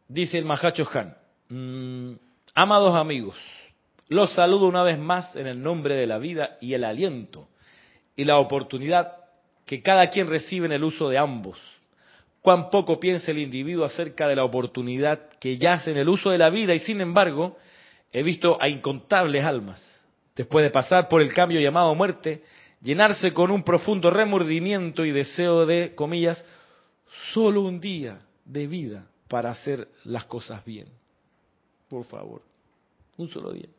Dice 0.08 0.38
el 0.38 0.44
Mahacho 0.44 0.88
Han, 0.92 1.16
mm, 1.48 2.18
amados 2.54 2.94
amigos, 2.94 3.36
los 4.08 4.32
saludo 4.34 4.66
una 4.66 4.82
vez 4.82 4.98
más 4.98 5.34
en 5.34 5.46
el 5.46 5.62
nombre 5.62 5.94
de 5.94 6.06
la 6.06 6.18
vida 6.18 6.58
y 6.60 6.74
el 6.74 6.84
aliento 6.84 7.48
y 8.14 8.24
la 8.24 8.38
oportunidad 8.38 9.12
que 9.64 9.82
cada 9.82 10.08
quien 10.10 10.28
recibe 10.28 10.66
en 10.66 10.72
el 10.72 10.84
uso 10.84 11.08
de 11.08 11.18
ambos. 11.18 11.58
Cuán 12.40 12.70
poco 12.70 13.00
piensa 13.00 13.32
el 13.32 13.38
individuo 13.38 13.84
acerca 13.84 14.28
de 14.28 14.36
la 14.36 14.44
oportunidad 14.44 15.30
que 15.40 15.58
yace 15.58 15.90
en 15.90 15.96
el 15.96 16.08
uso 16.08 16.30
de 16.30 16.38
la 16.38 16.50
vida 16.50 16.72
y 16.74 16.78
sin 16.78 17.00
embargo 17.00 17.56
he 18.12 18.22
visto 18.22 18.56
a 18.60 18.68
incontables 18.68 19.44
almas, 19.44 19.82
después 20.36 20.64
de 20.64 20.70
pasar 20.70 21.08
por 21.08 21.20
el 21.20 21.34
cambio 21.34 21.60
llamado 21.60 21.92
muerte, 21.96 22.44
llenarse 22.80 23.32
con 23.32 23.50
un 23.50 23.64
profundo 23.64 24.10
remordimiento 24.10 25.04
y 25.04 25.10
deseo 25.10 25.66
de, 25.66 25.94
comillas, 25.96 26.42
solo 27.32 27.62
un 27.62 27.80
día 27.80 28.20
de 28.44 28.68
vida 28.68 29.06
para 29.28 29.50
hacer 29.50 29.88
las 30.04 30.24
cosas 30.26 30.64
bien. 30.64 30.86
Por 31.88 32.04
favor, 32.04 32.42
un 33.16 33.28
solo 33.28 33.52
día. 33.52 33.75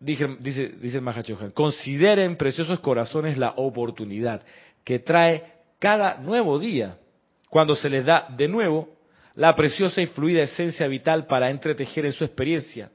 Dice, 0.00 0.36
dice, 0.40 0.68
dice 0.80 1.00
Mahachohan, 1.00 1.52
consideren 1.52 2.36
preciosos 2.36 2.80
corazones 2.80 3.38
la 3.38 3.50
oportunidad 3.56 4.42
que 4.82 4.98
trae 4.98 5.44
cada 5.78 6.18
nuevo 6.18 6.58
día, 6.58 6.98
cuando 7.48 7.76
se 7.76 7.88
les 7.88 8.04
da 8.04 8.26
de 8.28 8.48
nuevo 8.48 8.88
la 9.36 9.54
preciosa 9.54 10.02
y 10.02 10.06
fluida 10.06 10.42
esencia 10.42 10.86
vital 10.88 11.26
para 11.26 11.50
entretejer 11.50 12.06
en 12.06 12.12
su 12.12 12.24
experiencia, 12.24 12.90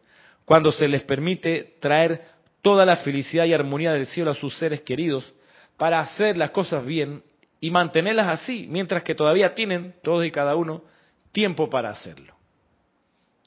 cuando 0.46 0.72
se 0.72 0.88
les 0.88 1.04
permite 1.04 1.76
traer 1.80 2.22
toda 2.62 2.86
la 2.86 2.98
felicidad 2.98 3.46
y 3.46 3.54
armonía 3.54 3.94
del 3.94 4.06
cielo 4.06 4.32
a 4.32 4.36
sus 4.36 4.58
seres 4.58 4.82
queridos 4.82 5.34
para 5.78 6.00
hacer 6.00 6.36
las 6.36 6.52
cosas 6.52 6.86
bien 6.86 7.24
y 7.62 7.72
mantenerlas 7.72 8.28
así, 8.28 8.68
mientras 8.70 9.04
que 9.04 9.16
todavía 9.16 9.54
tienen, 9.54 9.96
todos 10.04 10.26
y 10.26 10.32
cada 10.32 10.56
uno, 10.56 10.84
tiempo 11.32 11.70
para 11.70 11.90
hacerlo. 11.90 12.36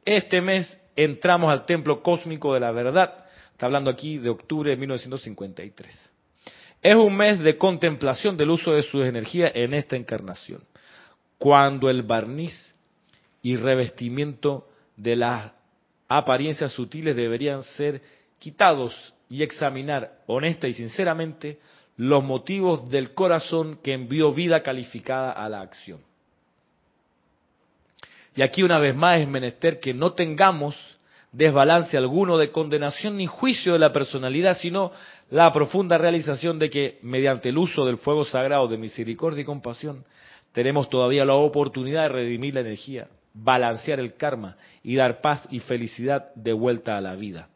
Este 0.04 0.40
mes 0.40 0.79
entramos 0.96 1.50
al 1.50 1.66
templo 1.66 2.02
cósmico 2.02 2.54
de 2.54 2.60
la 2.60 2.72
verdad, 2.72 3.26
está 3.52 3.66
hablando 3.66 3.90
aquí 3.90 4.18
de 4.18 4.30
octubre 4.30 4.70
de 4.70 4.76
1953. 4.76 6.10
Es 6.82 6.94
un 6.94 7.16
mes 7.16 7.38
de 7.40 7.58
contemplación 7.58 8.36
del 8.36 8.50
uso 8.50 8.72
de 8.72 8.82
sus 8.82 9.04
energías 9.04 9.52
en 9.54 9.74
esta 9.74 9.96
encarnación, 9.96 10.62
cuando 11.38 11.90
el 11.90 12.02
barniz 12.02 12.74
y 13.42 13.56
revestimiento 13.56 14.68
de 14.96 15.16
las 15.16 15.52
apariencias 16.08 16.72
sutiles 16.72 17.16
deberían 17.16 17.62
ser 17.62 18.02
quitados 18.38 19.14
y 19.28 19.42
examinar 19.42 20.22
honesta 20.26 20.66
y 20.68 20.74
sinceramente 20.74 21.58
los 21.96 22.24
motivos 22.24 22.90
del 22.90 23.14
corazón 23.14 23.78
que 23.82 23.92
envió 23.92 24.32
vida 24.32 24.62
calificada 24.62 25.32
a 25.32 25.48
la 25.48 25.60
acción. 25.60 26.00
Y 28.34 28.42
aquí 28.42 28.62
una 28.62 28.78
vez 28.78 28.94
más 28.94 29.20
es 29.20 29.28
menester 29.28 29.80
que 29.80 29.92
no 29.92 30.12
tengamos 30.12 30.76
desbalance 31.32 31.96
alguno 31.96 32.38
de 32.38 32.50
condenación 32.50 33.16
ni 33.16 33.26
juicio 33.26 33.72
de 33.72 33.78
la 33.78 33.92
personalidad, 33.92 34.56
sino 34.58 34.92
la 35.30 35.52
profunda 35.52 35.96
realización 35.96 36.58
de 36.58 36.70
que 36.70 36.98
mediante 37.02 37.50
el 37.50 37.58
uso 37.58 37.84
del 37.84 37.98
fuego 37.98 38.24
sagrado 38.24 38.66
de 38.66 38.78
misericordia 38.78 39.42
y 39.42 39.44
compasión 39.44 40.04
tenemos 40.52 40.88
todavía 40.88 41.24
la 41.24 41.34
oportunidad 41.34 42.02
de 42.02 42.08
redimir 42.08 42.54
la 42.54 42.60
energía, 42.60 43.08
balancear 43.32 44.00
el 44.00 44.14
karma 44.14 44.56
y 44.82 44.96
dar 44.96 45.20
paz 45.20 45.46
y 45.50 45.60
felicidad 45.60 46.34
de 46.34 46.52
vuelta 46.52 46.96
a 46.96 47.00
la 47.00 47.14
vida. 47.14 47.48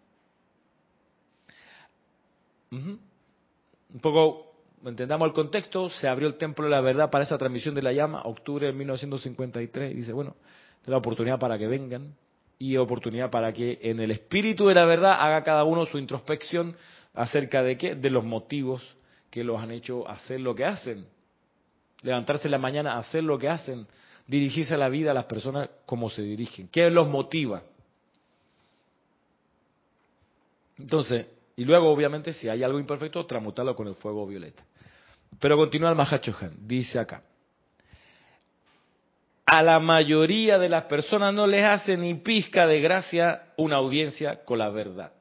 Un 2.70 4.00
poco, 4.00 4.52
entendamos 4.84 5.26
el 5.26 5.34
contexto, 5.34 5.88
se 5.88 6.08
abrió 6.08 6.28
el 6.28 6.34
templo 6.34 6.64
de 6.64 6.70
la 6.70 6.80
verdad 6.80 7.10
para 7.10 7.24
esa 7.24 7.38
transmisión 7.38 7.74
de 7.74 7.82
la 7.82 7.92
llama, 7.92 8.22
octubre 8.24 8.66
de 8.66 8.72
1953, 8.72 9.92
y 9.92 9.94
dice, 9.94 10.12
bueno, 10.12 10.36
la 10.86 10.96
oportunidad 10.96 11.38
para 11.38 11.58
que 11.58 11.66
vengan 11.66 12.14
y 12.58 12.76
oportunidad 12.76 13.30
para 13.30 13.52
que 13.52 13.78
en 13.82 14.00
el 14.00 14.10
espíritu 14.10 14.66
de 14.66 14.74
la 14.74 14.84
verdad 14.84 15.16
haga 15.20 15.42
cada 15.42 15.64
uno 15.64 15.86
su 15.86 15.98
introspección 15.98 16.76
acerca 17.14 17.62
de 17.62 17.76
qué, 17.76 17.94
de 17.94 18.10
los 18.10 18.24
motivos 18.24 18.82
que 19.30 19.44
los 19.44 19.60
han 19.60 19.70
hecho 19.70 20.08
hacer 20.08 20.40
lo 20.40 20.54
que 20.54 20.64
hacen. 20.64 21.06
Levantarse 22.02 22.46
en 22.46 22.52
la 22.52 22.58
mañana, 22.58 22.98
hacer 22.98 23.24
lo 23.24 23.38
que 23.38 23.48
hacen, 23.48 23.86
dirigirse 24.26 24.74
a 24.74 24.78
la 24.78 24.88
vida 24.88 25.10
a 25.10 25.14
las 25.14 25.24
personas 25.24 25.70
como 25.86 26.10
se 26.10 26.22
dirigen. 26.22 26.68
¿Qué 26.68 26.90
los 26.90 27.08
motiva? 27.08 27.62
Entonces, 30.78 31.28
y 31.56 31.64
luego, 31.64 31.90
obviamente, 31.90 32.32
si 32.32 32.48
hay 32.48 32.62
algo 32.62 32.78
imperfecto, 32.78 33.24
tramutarlo 33.26 33.74
con 33.74 33.86
el 33.88 33.94
fuego 33.94 34.26
violeta. 34.26 34.64
Pero 35.38 35.56
continúa 35.56 35.90
el 35.90 35.96
Mahachohan, 35.96 36.52
dice 36.66 36.98
acá. 36.98 37.22
A 39.46 39.62
la 39.62 39.78
mayoría 39.78 40.58
de 40.58 40.68
las 40.68 40.84
personas 40.84 41.34
no 41.34 41.46
les 41.46 41.64
hace 41.64 41.96
ni 41.96 42.14
pizca 42.14 42.66
de 42.66 42.80
gracia 42.80 43.52
una 43.56 43.76
audiencia 43.76 44.44
con 44.44 44.58
la 44.58 44.70
verdad. 44.70 45.12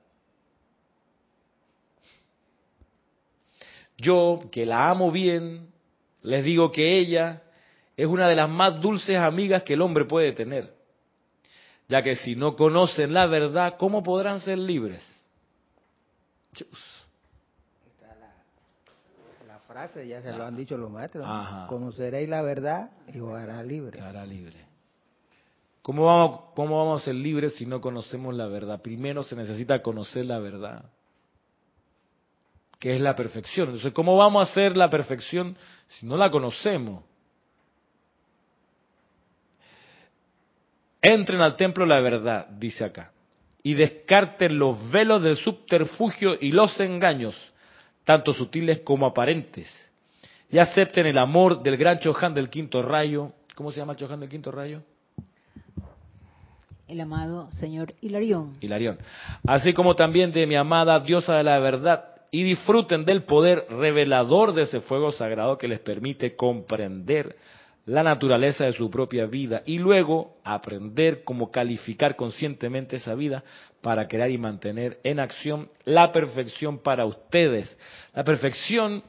Yo, 3.98 4.42
que 4.52 4.66
la 4.66 4.90
amo 4.90 5.12
bien, 5.12 5.68
les 6.22 6.44
digo 6.44 6.72
que 6.72 7.00
ella 7.00 7.44
es 7.96 8.08
una 8.08 8.28
de 8.28 8.36
las 8.36 8.50
más 8.50 8.82
dulces 8.82 9.18
amigas 9.18 9.64
que 9.64 9.74
el 9.74 9.82
hombre 9.82 10.06
puede 10.06 10.32
tener, 10.32 10.74
ya 11.88 12.02
que 12.02 12.16
si 12.16 12.36
no 12.36 12.56
conocen 12.56 13.14
la 13.14 13.28
verdad, 13.28 13.76
¿cómo 13.78 14.02
podrán 14.04 14.40
ser 14.40 14.58
libres? 14.58 15.06
La, 16.54 16.66
frase 19.74 20.08
ya 20.08 20.22
se 20.22 20.32
lo 20.32 20.46
han 20.46 20.56
dicho 20.56 20.78
los 20.78 20.92
maestros. 20.92 21.26
Conoceréis 21.68 22.30
la 22.30 22.42
verdad 22.42 22.92
y 23.12 23.20
os 23.20 23.34
hará 23.34 23.64
libre. 23.64 24.00
hará 24.00 24.26
libre. 24.26 24.66
¿Cómo 25.82 26.06
vamos, 26.06 26.42
¿Cómo 26.56 26.78
vamos 26.78 27.02
a 27.02 27.06
ser 27.06 27.16
libres 27.16 27.56
si 27.56 27.66
no 27.66 27.82
conocemos 27.82 28.34
la 28.36 28.48
verdad? 28.48 28.82
Primero 28.82 29.24
se 29.24 29.36
necesita 29.36 29.82
conocer 29.82 30.26
la 30.26 30.40
verdad, 30.40 30.86
que 32.80 32.94
es 32.96 33.02
la 33.02 33.16
perfección. 33.16 33.70
Entonces, 33.70 33.92
¿cómo 33.94 34.16
vamos 34.16 34.48
a 34.48 34.52
hacer 34.52 34.78
la 34.78 34.90
perfección 34.90 35.58
si 35.88 36.06
no 36.06 36.16
la 36.16 36.30
conocemos? 36.30 37.04
Entren 41.02 41.42
al 41.42 41.58
templo 41.58 41.86
la 41.86 42.00
verdad, 42.00 42.48
dice 42.48 42.86
acá 42.86 43.12
y 43.64 43.74
descarten 43.74 44.60
los 44.60 44.92
velos 44.92 45.24
del 45.24 45.38
subterfugio 45.38 46.36
y 46.40 46.52
los 46.52 46.78
engaños, 46.82 47.36
tanto 48.04 48.34
sutiles 48.34 48.80
como 48.80 49.06
aparentes, 49.06 49.72
y 50.52 50.60
acepten 50.60 51.06
el 51.06 51.18
amor 51.18 51.64
del 51.64 51.78
gran 51.78 52.00
Chohan 52.00 52.34
del 52.34 52.50
quinto 52.50 52.82
rayo. 52.82 53.32
¿Cómo 53.56 53.72
se 53.72 53.80
llama 53.80 53.94
el 53.94 54.00
Chohan 54.00 54.20
del 54.20 54.30
quinto 54.30 54.52
rayo? 54.52 54.82
El 56.88 57.02
amado 57.02 57.52
señor 57.54 57.94
Hilarión. 58.02 58.58
Hilarión. 58.62 59.00
Así 59.48 59.74
como 59.74 59.96
también 59.96 60.32
de 60.32 60.46
mi 60.46 60.56
amada 60.56 61.00
diosa 61.00 61.36
de 61.36 61.44
la 61.44 61.58
verdad, 61.60 62.06
y 62.30 62.44
disfruten 62.44 63.06
del 63.06 63.24
poder 63.24 63.68
revelador 63.70 64.54
de 64.54 64.64
ese 64.64 64.82
fuego 64.82 65.12
sagrado 65.12 65.58
que 65.58 65.68
les 65.68 65.80
permite 65.80 66.36
comprender 66.36 67.36
la 67.86 68.02
naturaleza 68.02 68.66
de 68.66 68.74
su 68.74 68.90
propia 68.90 69.26
vida 69.26 69.62
y 69.66 69.78
luego 69.78 70.38
aprender 70.44 71.24
cómo 71.24 71.52
calificar 71.52 72.16
conscientemente 72.16 72.96
esa 72.96 73.14
vida 73.14 73.44
para 73.82 74.08
crear 74.08 74.32
y 74.32 74.38
mantener 74.38 75.00
en 75.04 75.20
acción 75.20 75.70
la 75.84 76.12
perfección 76.12 76.80
para 76.80 77.06
ustedes. 77.06 77.78
La 78.14 78.24
perfección, 78.24 79.04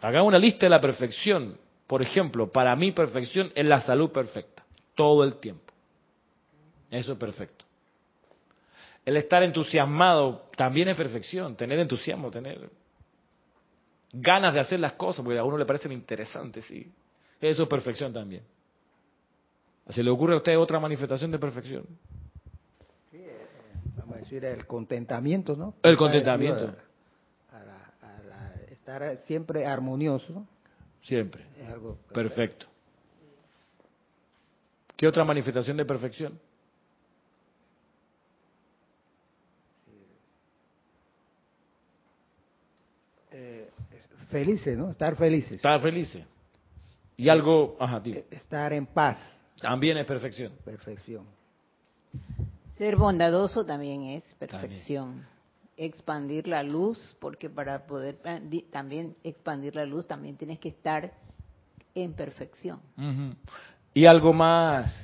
haga 0.00 0.22
una 0.22 0.38
lista 0.38 0.66
de 0.66 0.70
la 0.70 0.80
perfección. 0.80 1.58
Por 1.86 2.02
ejemplo, 2.02 2.50
para 2.50 2.74
mí 2.76 2.92
perfección 2.92 3.50
es 3.54 3.66
la 3.66 3.80
salud 3.80 4.10
perfecta, 4.10 4.64
todo 4.94 5.24
el 5.24 5.36
tiempo. 5.36 5.72
Eso 6.90 7.12
es 7.12 7.18
perfecto. 7.18 7.64
El 9.04 9.16
estar 9.16 9.42
entusiasmado 9.42 10.48
también 10.56 10.88
es 10.88 10.96
perfección, 10.96 11.56
tener 11.56 11.78
entusiasmo, 11.78 12.30
tener 12.30 12.70
ganas 14.12 14.54
de 14.54 14.60
hacer 14.60 14.80
las 14.80 14.92
cosas, 14.92 15.24
porque 15.24 15.38
a 15.38 15.44
uno 15.44 15.58
le 15.58 15.66
parecen 15.66 15.92
interesantes, 15.92 16.64
sí. 16.64 16.92
Eso 17.40 17.62
es 17.62 17.68
perfección 17.68 18.12
también. 18.12 18.42
¿Se 19.90 20.02
le 20.02 20.10
ocurre 20.10 20.34
a 20.34 20.38
usted 20.38 20.58
otra 20.58 20.80
manifestación 20.80 21.30
de 21.30 21.38
perfección? 21.38 21.86
Sí, 23.10 23.18
eh, 23.18 23.46
vamos 23.96 24.16
a 24.16 24.18
decir 24.18 24.44
el 24.44 24.66
contentamiento, 24.66 25.54
¿no? 25.54 25.74
El 25.82 25.96
contentamiento. 25.96 26.74
estar 28.70 29.16
siempre 29.18 29.66
armonioso. 29.66 30.46
Siempre. 31.02 31.44
perfecto. 32.12 32.66
¿Qué 34.96 35.06
otra 35.06 35.24
manifestación 35.24 35.76
de 35.76 35.84
perfección? 35.84 36.40
Eh, 43.30 43.68
felices, 44.30 44.76
¿no? 44.76 44.90
Estar 44.90 45.14
felices. 45.16 45.52
Estar 45.52 45.80
felices. 45.80 46.24
Y 47.16 47.28
algo, 47.28 47.76
ajá, 47.80 48.02
e-, 48.04 48.26
Estar 48.30 48.72
en 48.72 48.86
paz. 48.86 49.18
También 49.60 49.96
es 49.96 50.06
perfección. 50.06 50.52
Perfección. 50.64 51.24
Ser 52.76 52.96
bondadoso 52.96 53.64
también 53.64 54.04
es 54.04 54.22
perfección. 54.38 55.24
Expandir 55.78 56.46
la 56.46 56.62
luz, 56.62 57.16
porque 57.20 57.48
para 57.48 57.86
poder 57.86 58.18
eh, 58.24 58.64
también 58.70 59.16
expandir 59.24 59.74
la 59.74 59.86
luz 59.86 60.06
también 60.06 60.36
tienes 60.36 60.58
que 60.58 60.68
estar 60.68 61.12
en 61.94 62.12
perfección. 62.12 62.80
Y 63.94 64.04
algo 64.04 64.32
más, 64.32 64.94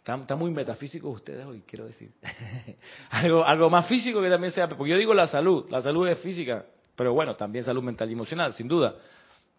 está, 0.00 0.36
muy 0.36 0.50
metafísico 0.50 1.08
ustedes 1.08 1.44
hoy, 1.46 1.62
quiero 1.66 1.86
decir. 1.86 2.12
algo, 3.10 3.44
algo 3.44 3.70
más 3.70 3.86
físico 3.86 4.20
que 4.20 4.28
también 4.28 4.52
sea, 4.52 4.68
porque 4.68 4.90
yo 4.90 4.98
digo 4.98 5.14
la 5.14 5.26
salud, 5.26 5.66
la 5.70 5.80
salud 5.80 6.06
es 6.08 6.18
física, 6.18 6.66
pero 6.94 7.14
bueno, 7.14 7.36
también 7.36 7.64
salud 7.64 7.82
mental 7.82 8.08
y 8.10 8.12
emocional, 8.12 8.52
sin 8.52 8.68
duda. 8.68 8.94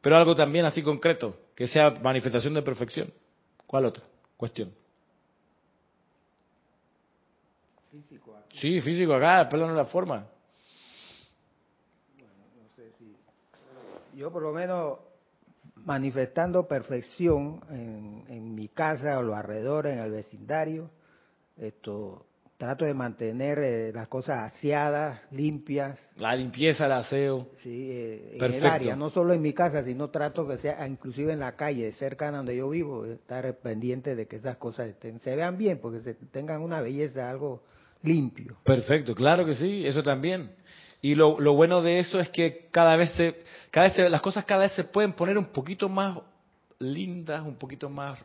Pero 0.02 0.16
algo 0.16 0.36
también 0.36 0.66
así 0.66 0.82
concreto, 0.82 1.36
que 1.56 1.68
sea 1.68 1.90
manifestación 1.90 2.54
de 2.54 2.62
perfección. 2.62 3.14
¿Cuál 3.68 3.86
otra 3.86 4.04
cuestión? 4.38 4.74
Físico 7.92 8.36
aquí. 8.38 8.58
Sí, 8.58 8.82
físico 8.82 9.14
acá, 9.14 9.50
no 9.68 9.74
la 9.74 9.86
forma. 9.86 10.28
Bueno, 12.18 12.34
no 12.56 12.76
sé 12.76 12.92
si... 12.98 13.16
Yo 14.18 14.32
por 14.32 14.42
lo 14.42 14.54
menos 14.54 15.00
manifestando 15.76 16.68
perfección 16.68 17.62
en, 17.70 18.26
en 18.30 18.56
mi 18.56 18.68
casa 18.70 19.20
o 19.20 19.24
los 19.24 19.36
alrededores, 19.36 19.94
en 19.94 20.00
el 20.00 20.12
vecindario, 20.12 20.90
esto 21.58 22.26
trato 22.60 22.84
de 22.84 22.94
mantener 22.94 23.58
eh, 23.60 23.92
las 23.94 24.10
cosas 24.10 24.52
aseadas, 24.54 25.22
limpias. 25.32 25.98
La 26.18 26.36
limpieza, 26.36 26.88
el 26.88 26.92
aseo. 26.92 27.48
Sí, 27.64 27.88
eh, 27.90 28.38
en 28.38 28.54
el 28.54 28.66
área, 28.66 28.96
no 28.98 29.10
solo 29.10 29.34
en 29.34 29.42
mi 29.42 29.54
casa, 29.54 29.82
sino 29.86 30.10
trato 30.10 30.46
que 30.46 30.58
sea, 30.58 30.86
inclusive 30.86 31.32
en 31.32 31.40
la 31.40 31.56
calle, 31.56 31.94
cerca 31.94 32.30
de 32.30 32.36
donde 32.36 32.58
yo 32.58 32.70
vivo, 32.70 33.06
estar 33.06 33.56
pendiente 33.60 34.14
de 34.14 34.28
que 34.28 34.36
esas 34.36 34.58
cosas 34.58 34.90
estén, 34.90 35.22
se 35.22 35.38
vean 35.38 35.58
bien, 35.58 35.80
porque 35.80 36.02
se 36.02 36.16
tengan 36.16 36.62
una 36.62 36.82
belleza, 36.82 37.30
algo 37.30 37.64
limpio. 38.04 38.58
Perfecto, 38.66 39.16
claro 39.16 39.46
que 39.46 39.56
sí, 39.56 39.88
eso 39.88 40.04
también. 40.04 40.52
Y 41.02 41.16
lo, 41.16 41.40
lo 41.40 41.54
bueno 41.54 41.82
de 41.82 42.00
eso 42.00 42.20
es 42.20 42.28
que 42.28 42.68
cada 42.72 42.98
vez 42.98 43.12
se, 43.12 43.38
cada 43.72 43.88
vez 43.88 44.12
las 44.12 44.22
cosas 44.22 44.44
cada 44.44 44.64
vez 44.64 44.74
se 44.74 44.84
pueden 44.84 45.14
poner 45.14 45.38
un 45.38 45.46
poquito 45.46 45.88
más 45.88 46.18
lindas, 46.78 47.42
un 47.46 47.56
poquito 47.56 47.90
más 47.90 48.20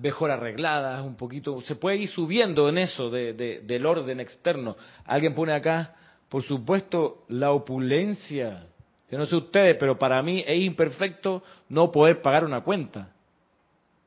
mejor 0.00 0.30
arregladas, 0.30 1.04
un 1.04 1.16
poquito, 1.16 1.60
se 1.62 1.76
puede 1.76 1.96
ir 1.96 2.08
subiendo 2.08 2.68
en 2.68 2.78
eso 2.78 3.10
de, 3.10 3.32
del 3.34 3.86
orden 3.86 4.20
externo. 4.20 4.76
Alguien 5.04 5.34
pone 5.34 5.52
acá, 5.52 5.94
por 6.28 6.42
supuesto, 6.42 7.24
la 7.28 7.52
opulencia. 7.52 8.66
Yo 9.10 9.18
no 9.18 9.26
sé 9.26 9.36
ustedes, 9.36 9.76
pero 9.78 9.98
para 9.98 10.22
mí 10.22 10.42
es 10.46 10.60
imperfecto 10.60 11.42
no 11.68 11.90
poder 11.90 12.22
pagar 12.22 12.44
una 12.44 12.62
cuenta. 12.62 13.10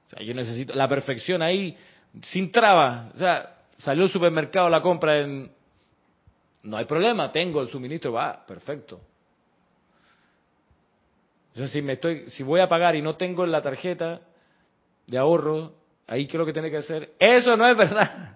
O 0.07 0.09
sea, 0.09 0.26
yo 0.26 0.34
necesito 0.34 0.74
la 0.74 0.88
perfección 0.88 1.41
ahí, 1.41 1.78
sin 2.24 2.51
trabas. 2.51 3.13
O 3.15 3.18
sea, 3.18 3.57
salió 3.80 4.05
el 4.05 4.09
supermercado 4.09 4.70
la 4.70 4.82
compra 4.82 5.20
en... 5.20 5.51
No 6.63 6.78
hay 6.78 6.86
problema, 6.86 7.32
tengo 7.32 7.61
el 7.61 7.70
suministro, 7.70 8.13
va, 8.13 8.45
perfecto. 8.45 8.99
O 11.55 11.68
si, 11.68 11.82
me 11.82 11.93
estoy, 11.93 12.30
si 12.30 12.43
voy 12.43 12.59
a 12.59 12.68
pagar 12.68 12.95
y 12.95 13.01
no 13.01 13.15
tengo 13.15 13.45
la 13.45 13.61
tarjeta, 13.61 14.22
de 15.08 15.18
ahorro, 15.18 15.74
ahí 16.05 16.28
lo 16.28 16.45
que 16.45 16.53
tiene 16.53 16.70
que 16.70 16.78
hacer. 16.78 17.12
Eso 17.18 17.55
no 17.55 17.68
es 17.68 17.76
verdad. 17.76 18.36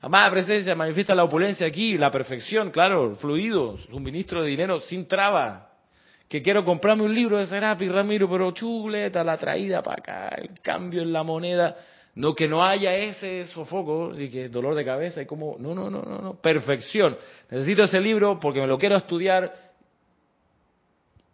Amada 0.00 0.30
presencia, 0.30 0.74
manifiesta 0.74 1.14
la 1.14 1.24
opulencia 1.24 1.66
aquí, 1.66 1.96
la 1.96 2.10
perfección, 2.10 2.70
claro, 2.70 3.14
fluido, 3.16 3.78
suministro 3.78 4.42
de 4.42 4.48
dinero 4.48 4.80
sin 4.80 5.06
traba. 5.06 5.68
Que 6.28 6.42
quiero 6.42 6.64
comprarme 6.64 7.04
un 7.04 7.14
libro 7.14 7.38
de 7.38 7.46
Serapi, 7.46 7.88
Ramiro, 7.88 8.28
pero 8.28 8.50
chuleta, 8.52 9.22
la 9.22 9.36
traída 9.36 9.82
para 9.82 9.98
acá, 10.00 10.28
el 10.38 10.60
cambio 10.60 11.02
en 11.02 11.12
la 11.12 11.22
moneda. 11.22 11.76
No 12.14 12.34
que 12.34 12.48
no 12.48 12.64
haya 12.64 12.94
ese 12.94 13.44
sofoco 13.46 14.18
y 14.18 14.28
que 14.28 14.48
dolor 14.48 14.74
de 14.74 14.84
cabeza 14.84 15.22
y 15.22 15.26
como, 15.26 15.56
no, 15.58 15.74
no, 15.74 15.88
no, 15.88 16.02
no, 16.02 16.18
no, 16.18 16.34
perfección. 16.34 17.16
Necesito 17.50 17.84
ese 17.84 18.00
libro 18.00 18.38
porque 18.40 18.60
me 18.60 18.66
lo 18.66 18.78
quiero 18.78 18.96
estudiar 18.96 19.54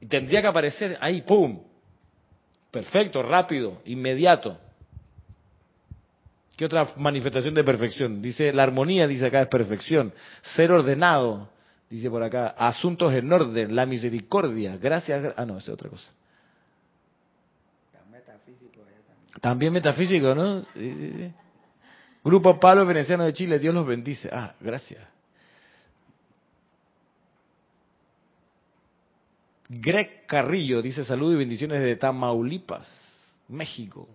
y 0.01 0.07
tendría 0.07 0.43
que 0.43 0.49
aparecer 0.49 0.97
ahí, 1.01 1.23
¡pum! 1.23 1.61
Perfecto, 2.71 3.23
rápido, 3.23 3.81
inmediato. 3.87 4.59
¿Qué 6.59 6.65
otra 6.65 6.93
manifestación 6.97 7.55
de 7.55 7.63
perfección? 7.63 8.21
Dice, 8.21 8.53
la 8.53 8.65
armonía, 8.65 9.07
dice 9.07 9.27
acá, 9.27 9.43
es 9.43 9.47
perfección. 9.47 10.13
Ser 10.43 10.73
ordenado, 10.73 11.49
dice 11.89 12.11
por 12.11 12.21
acá. 12.21 12.49
Asuntos 12.49 13.15
en 13.15 13.33
orden, 13.33 13.77
la 13.77 13.87
misericordia. 13.87 14.77
Gracias. 14.77 15.35
Ah, 15.37 15.45
no, 15.45 15.59
es 15.59 15.69
otra 15.69 15.89
cosa. 15.89 16.13
También 19.41 19.73
metafísico, 19.73 20.35
¿no? 20.35 20.65
Grupo 22.25 22.59
Palo 22.59 22.85
Veneciano 22.85 23.23
de 23.23 23.33
Chile, 23.33 23.61
Dios 23.61 23.73
los 23.73 23.87
bendice. 23.87 24.29
Ah, 24.33 24.57
gracias. 24.61 25.07
Greg 29.69 30.27
Carrillo 30.27 30.83
dice 30.83 31.05
salud 31.05 31.35
y 31.35 31.37
bendiciones 31.37 31.81
de 31.83 31.95
Tamaulipas, 31.95 32.93
México. 33.47 34.09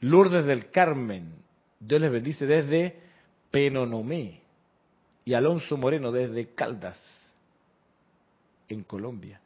Lourdes 0.00 0.44
del 0.44 0.70
Carmen, 0.70 1.32
Dios 1.80 2.00
les 2.00 2.10
bendice 2.10 2.46
desde 2.46 2.96
Penonomé. 3.50 4.40
Y 5.24 5.34
Alonso 5.34 5.76
Moreno 5.76 6.10
desde 6.10 6.54
Caldas, 6.54 6.98
en 8.68 8.82
Colombia. 8.82 9.40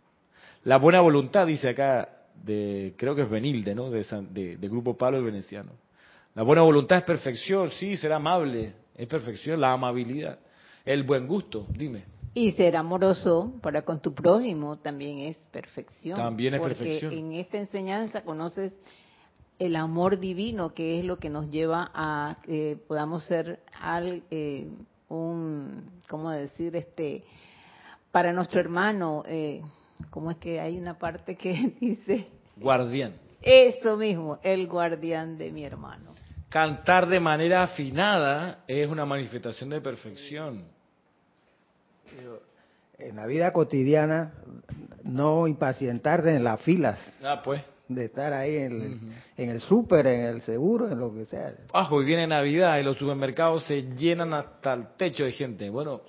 La 0.65 0.77
buena 0.77 1.01
voluntad, 1.01 1.47
dice 1.47 1.71
acá, 1.71 2.09
de, 2.45 2.95
creo 2.97 3.17
que 3.17 3.23
es 3.23 3.31
Benilde, 3.31 3.75
¿no? 3.75 3.91
De, 3.91 4.05
de, 4.57 4.69
Grupo 4.69 4.97
Palo 4.97 5.19
y 5.19 5.25
Veneciano. 5.25 5.73
La 6.35 6.45
buena 6.45 6.63
voluntad 6.63 6.99
es 6.99 7.05
perfección, 7.05 7.71
sí, 7.73 7.97
ser 7.97 8.13
amable, 8.13 8.75
es 8.97 9.09
perfección, 9.09 9.61
la 9.61 9.73
amabilidad. 9.73 10.39
El 10.85 11.03
buen 11.03 11.27
gusto, 11.27 11.67
dime. 11.77 12.05
Y 12.35 12.53
ser 12.53 12.77
amoroso 12.77 13.53
para 13.61 13.83
con 13.83 14.01
tu 14.01 14.15
prójimo 14.15 14.79
también 14.79 15.19
es 15.19 15.37
perfección. 15.51 16.17
También 16.17 16.55
es 16.55 16.61
porque 16.61 16.99
En 16.99 17.33
esta 17.33 17.59
enseñanza 17.59 18.23
conoces 18.23 18.73
el 19.63 19.77
amor 19.77 20.19
divino, 20.19 20.75
que 20.75 20.99
es 20.99 21.05
lo 21.05 21.19
que 21.19 21.31
nos 21.31 21.49
lleva 21.49 21.89
a 21.95 22.39
que 22.43 22.77
podamos 22.89 23.23
ser 23.25 23.61
al, 23.81 24.25
eh, 24.29 24.67
un, 25.09 25.89
¿cómo 26.09 26.33
decir? 26.33 26.75
este 26.75 27.23
Para 28.11 28.33
nuestro 28.33 28.59
hermano, 28.59 29.23
eh, 29.25 29.63
¿cómo 30.11 30.33
es 30.33 30.39
que 30.39 30.61
hay 30.61 30.77
una 30.77 30.99
parte 30.99 31.37
que 31.37 31.77
dice? 31.81 32.27
Guardián. 32.57 33.15
Eso 33.41 33.97
mismo, 33.97 34.41
el 34.43 34.67
guardián 34.67 35.39
de 35.39 35.53
mi 35.53 35.65
hermano. 35.65 36.13
Cantar 36.49 37.09
de 37.09 37.21
manera 37.21 37.63
afinada 37.63 38.65
es 38.67 38.89
una 38.89 39.05
manifestación 39.05 39.71
de 39.71 39.81
perfección. 39.81 40.65
En 42.99 43.17
la 43.17 43.27
vida 43.27 43.53
cotidiana, 43.53 44.33
no 45.05 45.47
impacientarse 45.47 46.35
en 46.35 46.43
las 46.43 46.61
filas. 46.63 46.99
Ah, 47.23 47.41
pues 47.43 47.63
de 47.95 48.07
estar 48.07 48.33
ahí 48.33 48.57
en, 48.57 49.13
el 49.37 49.61
súper, 49.61 50.07
en 50.07 50.21
el 50.27 50.43
seguro, 50.43 50.91
en 50.91 50.99
lo 50.99 51.13
que 51.15 51.27
sea. 51.27 51.53
Ajo, 51.73 52.03
y 52.03 52.05
viene 52.05 52.27
Navidad 52.27 52.79
y 52.79 52.83
los 52.83 52.97
supermercados 52.97 53.65
se 53.65 53.83
llenan 53.97 54.33
hasta 54.35 54.73
el 54.75 54.97
techo 54.97 55.25
de 55.25 55.33
gente. 55.33 55.69
Bueno, 55.71 56.03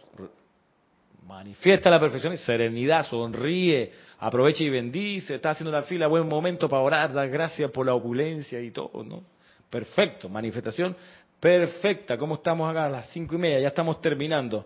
manifiesta 1.28 1.90
la 1.90 2.00
perfección 2.00 2.34
y 2.34 2.38
serenidad, 2.38 3.06
sonríe, 3.06 3.92
aprovecha 4.20 4.64
y 4.64 4.70
bendice, 4.70 5.36
está 5.36 5.52
haciendo 5.52 5.72
la 5.72 5.84
fila, 5.84 6.08
buen 6.08 6.28
momento 6.28 6.68
para 6.68 6.82
orar, 6.82 7.14
dar 7.14 7.30
gracias 7.30 7.72
por 7.72 7.86
la 7.86 7.94
opulencia 7.94 8.60
y 8.60 8.72
todo, 8.72 9.04
¿no? 9.04 9.24
Perfecto, 9.70 10.30
manifestación 10.30 10.96
perfecta. 11.40 12.18
¿Cómo 12.18 12.36
estamos 12.36 12.70
acá? 12.70 12.86
A 12.86 12.90
las 12.90 13.10
cinco 13.10 13.36
y 13.36 13.38
media, 13.38 13.60
ya 13.60 13.68
estamos 13.68 14.00
terminando. 14.00 14.66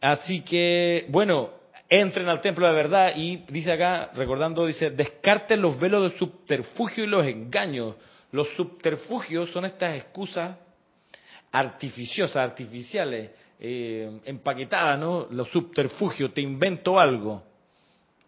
Así 0.00 0.40
que, 0.42 1.06
bueno, 1.10 1.50
entren 2.00 2.26
al 2.28 2.40
templo 2.40 2.66
de 2.66 2.72
la 2.72 2.76
verdad 2.76 3.12
y 3.14 3.44
dice 3.48 3.72
acá, 3.72 4.10
recordando, 4.14 4.64
dice, 4.64 4.90
descarten 4.90 5.60
los 5.60 5.78
velos 5.78 6.10
de 6.10 6.18
subterfugio 6.18 7.04
y 7.04 7.06
los 7.06 7.26
engaños. 7.26 7.96
Los 8.30 8.48
subterfugios 8.56 9.50
son 9.50 9.66
estas 9.66 9.96
excusas 9.96 10.56
artificiosas, 11.50 12.36
artificiales, 12.36 13.30
eh, 13.60 14.20
empaquetadas, 14.24 14.98
¿no? 14.98 15.26
Los 15.30 15.48
subterfugios, 15.50 16.32
te 16.32 16.40
invento 16.40 16.98
algo. 16.98 17.42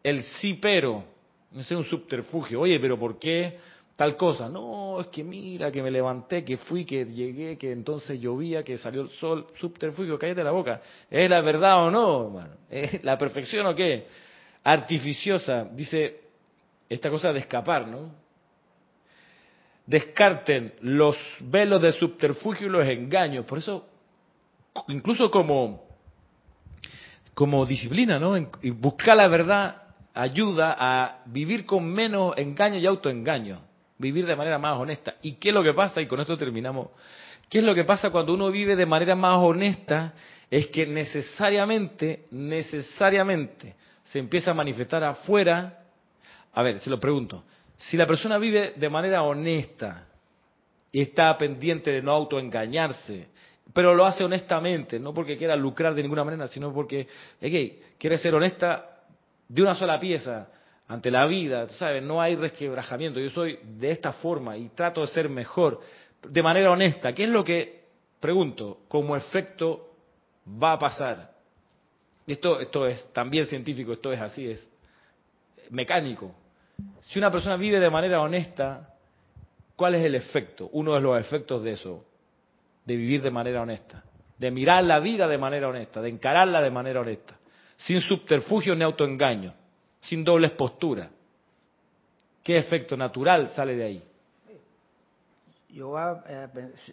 El 0.02 0.22
sí 0.22 0.58
pero, 0.60 1.02
no 1.50 1.62
es 1.62 1.70
un 1.70 1.84
subterfugio. 1.84 2.60
Oye, 2.60 2.78
pero 2.78 2.98
¿por 2.98 3.18
qué? 3.18 3.56
Tal 3.96 4.16
cosa. 4.16 4.48
No, 4.48 5.00
es 5.00 5.08
que 5.08 5.22
mira, 5.22 5.70
que 5.70 5.82
me 5.82 5.90
levanté, 5.90 6.44
que 6.44 6.56
fui, 6.56 6.84
que 6.84 7.04
llegué, 7.04 7.56
que 7.56 7.72
entonces 7.72 8.20
llovía, 8.20 8.62
que 8.62 8.78
salió 8.78 9.02
el 9.02 9.10
sol. 9.10 9.46
Subterfugio, 9.58 10.18
cállate 10.18 10.42
la 10.42 10.50
boca. 10.50 10.80
¿Es 11.10 11.30
la 11.30 11.40
verdad 11.40 11.86
o 11.86 11.90
no? 11.90 12.48
¿Es 12.70 13.02
la 13.04 13.16
perfección 13.16 13.66
o 13.66 13.74
qué? 13.74 14.06
Artificiosa, 14.64 15.64
dice 15.72 16.20
esta 16.88 17.10
cosa 17.10 17.32
de 17.32 17.40
escapar, 17.40 17.86
¿no? 17.86 18.12
Descarten 19.86 20.74
los 20.80 21.16
velos 21.40 21.82
de 21.82 21.92
subterfugio 21.92 22.66
y 22.66 22.70
los 22.70 22.86
engaños. 22.86 23.44
Por 23.44 23.58
eso, 23.58 23.86
incluso 24.88 25.30
como, 25.30 25.86
como 27.34 27.66
disciplina, 27.66 28.18
¿no? 28.18 28.36
Y 28.62 28.70
buscar 28.70 29.16
la 29.18 29.28
verdad 29.28 29.82
ayuda 30.14 30.74
a 30.78 31.22
vivir 31.26 31.66
con 31.66 31.84
menos 31.84 32.36
engaño 32.38 32.78
y 32.78 32.86
autoengaño 32.86 33.73
vivir 34.04 34.26
de 34.26 34.36
manera 34.36 34.58
más 34.58 34.78
honesta. 34.78 35.14
¿Y 35.22 35.32
qué 35.32 35.48
es 35.48 35.54
lo 35.54 35.62
que 35.62 35.72
pasa? 35.72 36.00
Y 36.00 36.06
con 36.06 36.20
esto 36.20 36.36
terminamos. 36.36 36.88
¿Qué 37.48 37.58
es 37.58 37.64
lo 37.64 37.74
que 37.74 37.84
pasa 37.84 38.10
cuando 38.10 38.34
uno 38.34 38.50
vive 38.50 38.76
de 38.76 38.86
manera 38.86 39.14
más 39.14 39.38
honesta? 39.38 40.14
Es 40.50 40.66
que 40.68 40.86
necesariamente, 40.86 42.26
necesariamente 42.30 43.74
se 44.04 44.18
empieza 44.18 44.50
a 44.50 44.54
manifestar 44.54 45.02
afuera. 45.02 45.80
A 46.52 46.62
ver, 46.62 46.78
se 46.78 46.90
lo 46.90 47.00
pregunto. 47.00 47.44
Si 47.76 47.96
la 47.96 48.06
persona 48.06 48.38
vive 48.38 48.74
de 48.76 48.88
manera 48.88 49.22
honesta 49.22 50.06
y 50.92 51.00
está 51.00 51.36
pendiente 51.36 51.90
de 51.90 52.02
no 52.02 52.12
autoengañarse, 52.12 53.28
pero 53.72 53.94
lo 53.94 54.06
hace 54.06 54.22
honestamente, 54.22 55.00
no 55.00 55.12
porque 55.12 55.36
quiera 55.36 55.56
lucrar 55.56 55.94
de 55.94 56.02
ninguna 56.02 56.24
manera, 56.24 56.46
sino 56.48 56.72
porque 56.72 57.08
quiere 57.98 58.18
ser 58.18 58.34
honesta 58.34 59.00
de 59.48 59.62
una 59.62 59.74
sola 59.74 59.98
pieza, 59.98 60.48
ante 60.88 61.10
la 61.10 61.26
vida, 61.26 61.68
¿sabes? 61.70 62.02
No 62.02 62.20
hay 62.20 62.36
resquebrajamiento. 62.36 63.20
Yo 63.20 63.30
soy 63.30 63.58
de 63.62 63.90
esta 63.90 64.12
forma 64.12 64.56
y 64.56 64.68
trato 64.70 65.00
de 65.00 65.06
ser 65.08 65.28
mejor. 65.28 65.80
de 66.28 66.42
manera 66.42 66.70
honesta, 66.70 67.12
¿qué 67.12 67.24
es 67.24 67.30
lo 67.30 67.44
que, 67.44 67.84
pregunto, 68.18 68.80
como 68.88 69.14
efecto 69.14 69.94
va 70.46 70.72
a 70.72 70.78
pasar? 70.78 71.32
Esto, 72.26 72.60
esto 72.60 72.86
es 72.86 73.12
también 73.12 73.46
científico, 73.46 73.92
esto 73.92 74.10
es 74.10 74.20
así, 74.20 74.50
es 74.50 74.66
mecánico. 75.70 76.34
Si 77.00 77.18
una 77.18 77.30
persona 77.30 77.56
vive 77.56 77.78
de 77.78 77.90
manera 77.90 78.20
honesta, 78.22 78.94
¿cuál 79.76 79.96
es 79.96 80.04
el 80.04 80.14
efecto? 80.14 80.70
Uno 80.72 80.94
de 80.94 81.00
los 81.00 81.20
efectos 81.20 81.62
de 81.62 81.72
eso, 81.72 82.04
de 82.84 82.96
vivir 82.96 83.20
de 83.20 83.30
manera 83.30 83.60
honesta, 83.60 84.02
de 84.38 84.50
mirar 84.50 84.84
la 84.84 85.00
vida 85.00 85.28
de 85.28 85.38
manera 85.38 85.68
honesta, 85.68 86.00
de 86.00 86.08
encararla 86.08 86.62
de 86.62 86.70
manera 86.70 87.00
honesta, 87.00 87.36
sin 87.76 88.00
subterfugio 88.00 88.74
ni 88.74 88.82
autoengaño, 88.84 89.52
sin 90.04 90.24
dobles 90.24 90.52
posturas. 90.52 91.10
¿Qué 92.42 92.58
efecto 92.58 92.96
natural 92.96 93.48
sale 93.48 93.74
de 93.74 93.84
ahí? 93.84 94.02
Yo 95.70 95.96
eh, 96.28 96.48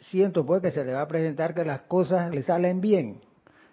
siento 0.10 0.46
pues 0.46 0.62
que 0.62 0.72
se 0.72 0.84
le 0.84 0.94
va 0.94 1.02
a 1.02 1.08
presentar 1.08 1.54
que 1.54 1.64
las 1.64 1.82
cosas 1.82 2.34
le 2.34 2.42
salen 2.42 2.82
bien. 2.82 3.20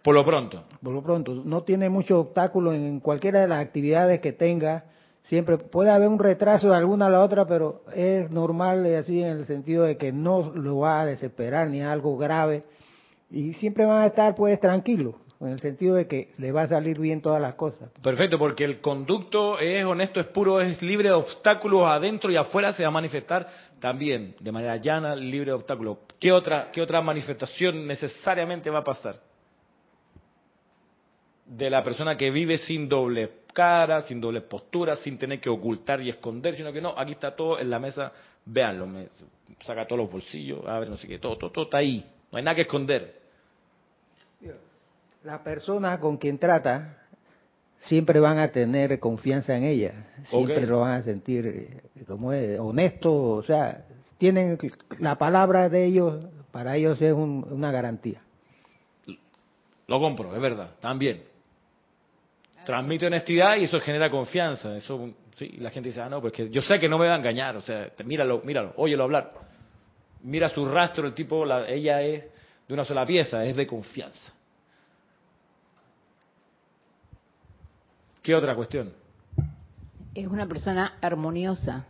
Por 0.03 0.15
lo 0.15 0.25
pronto. 0.25 0.65
Por 0.83 0.93
lo 0.93 1.03
pronto. 1.03 1.35
No 1.35 1.63
tiene 1.63 1.89
mucho 1.89 2.21
obstáculo 2.21 2.73
en 2.73 3.01
cualquiera 3.01 3.41
de 3.41 3.49
las 3.49 3.65
actividades 3.65 4.21
que 4.21 4.33
tenga. 4.33 4.85
Siempre 5.25 5.59
puede 5.59 5.91
haber 5.91 6.09
un 6.09 6.19
retraso 6.19 6.69
de 6.69 6.77
alguna 6.77 7.07
a 7.07 7.11
la 7.11 7.23
otra, 7.23 7.47
pero 7.47 7.83
es 7.95 8.31
normal 8.31 8.87
y 8.87 8.95
así 8.95 9.23
en 9.23 9.39
el 9.39 9.47
sentido 9.47 9.85
de 9.85 9.97
que 9.97 10.13
no 10.13 10.51
lo 10.55 10.79
va 10.79 11.01
a 11.01 11.07
desesperar 11.07 11.69
ni 11.69 11.81
algo 11.81 12.17
grave. 12.17 12.65
Y 13.31 13.55
siempre 13.55 13.87
van 13.87 14.03
a 14.03 14.07
estar 14.07 14.35
pues 14.35 14.59
tranquilos 14.61 15.15
en 15.41 15.53
el 15.53 15.61
sentido 15.61 15.95
de 15.95 16.09
que 16.09 16.33
le 16.39 16.51
va 16.51 16.63
a 16.63 16.69
salir 16.69 16.99
bien 16.99 17.23
todas 17.23 17.41
las 17.41 17.55
cosas. 17.55 17.91
Perfecto, 18.03 18.39
porque 18.39 18.65
el 18.65 18.81
conducto 18.81 19.59
es 19.59 19.85
honesto, 19.85 20.19
es 20.19 20.27
puro, 20.27 20.61
es 20.61 20.83
libre 20.83 21.09
de 21.09 21.15
obstáculos 21.15 21.87
adentro 21.87 22.31
y 22.31 22.37
afuera 22.37 22.73
se 22.73 22.83
va 22.83 22.89
a 22.89 22.93
manifestar 22.93 23.47
también 23.79 24.35
de 24.41 24.51
manera 24.51 24.77
llana, 24.77 25.15
libre 25.15 25.51
de 25.51 25.53
obstáculos. 25.53 25.99
¿Qué 26.19 26.33
otra, 26.33 26.71
qué 26.73 26.83
otra 26.83 27.01
manifestación 27.01 27.87
necesariamente 27.87 28.69
va 28.69 28.81
a 28.81 28.85
pasar? 28.85 29.21
De 31.47 31.71
la 31.71 31.83
persona 31.83 32.17
que 32.17 32.31
vive 32.31 32.59
sin 32.59 32.89
doble 32.89 33.31
cara, 33.55 34.03
sin 34.03 34.21
doble 34.21 34.41
postura, 34.43 34.97
sin 34.97 35.19
tener 35.19 35.41
que 35.41 35.49
ocultar 35.49 36.01
y 36.01 36.09
esconder, 36.09 36.55
sino 36.55 36.73
que 36.73 36.81
no, 36.81 36.95
aquí 36.97 37.13
está 37.13 37.35
todo 37.35 37.59
en 37.59 37.71
la 37.71 37.79
mesa, 37.79 38.13
véanlo, 38.45 38.87
me 38.87 39.09
saca 39.65 39.87
todos 39.87 40.03
los 40.03 40.13
bolsillos, 40.13 40.67
a 40.67 40.79
ver, 40.79 40.91
no 40.91 40.97
sé 40.97 41.09
qué, 41.09 41.19
todo, 41.19 41.37
todo, 41.39 41.51
todo 41.51 41.65
está 41.65 41.79
ahí, 41.79 42.05
no 42.31 42.39
hay 42.39 42.45
nada 42.45 42.55
que 42.55 42.63
esconder 42.63 43.18
la 45.29 45.45
persona 45.45 46.01
con 46.01 46.17
quien 46.17 46.39
trata 46.39 46.97
siempre 47.81 48.19
van 48.19 48.39
a 48.39 48.49
tener 48.49 48.99
confianza 48.99 49.55
en 49.55 49.65
ella, 49.65 50.07
siempre 50.25 50.67
lo 50.67 50.81
van 50.81 50.93
a 50.93 51.03
sentir 51.03 51.47
eh, 51.47 52.05
como 52.07 52.33
es, 52.33 52.59
honesto, 52.59 53.13
o 53.13 53.43
sea, 53.43 53.85
tienen 54.17 54.57
la 54.99 55.17
palabra 55.19 55.69
de 55.69 55.85
ellos, 55.85 56.25
para 56.51 56.77
ellos 56.77 57.03
es 57.03 57.13
una 57.13 57.71
garantía. 57.71 58.23
Lo 59.87 60.01
compro, 60.01 60.35
es 60.35 60.41
verdad, 60.41 60.71
también. 60.81 61.23
Transmite 62.65 63.07
honestidad 63.07 63.59
y 63.59 63.65
eso 63.65 63.79
genera 63.81 64.11
confianza. 64.11 64.77
Eso, 64.77 65.11
sí, 65.37 65.57
la 65.59 65.69
gente 65.69 65.91
dice, 65.91 66.01
ah, 66.01 66.09
no, 66.09 66.23
pues 66.23 66.33
que 66.33 66.49
yo 66.49 66.63
sé 66.63 66.79
que 66.79 66.89
no 66.89 66.97
me 66.97 67.07
va 67.07 67.15
a 67.15 67.19
engañar, 67.19 67.55
o 67.55 67.61
sea, 67.61 67.91
míralo, 68.03 68.41
míralo, 68.45 68.73
óyelo 68.77 69.05
hablar. 69.05 69.35
Mira 70.23 70.49
su 70.49 70.65
rastro, 70.65 71.07
el 71.07 71.13
tipo, 71.13 71.45
la, 71.45 71.69
ella 71.69 72.01
es 72.01 72.25
de 72.67 72.73
una 72.73 72.87
sola 72.87 73.05
pieza, 73.05 73.45
es 73.45 73.55
de 73.57 73.67
confianza. 73.67 74.38
¿Qué 78.23 78.35
otra 78.35 78.55
cuestión? 78.55 78.93
Es 80.15 80.27
una 80.27 80.47
persona 80.47 80.99
armoniosa. 81.01 81.87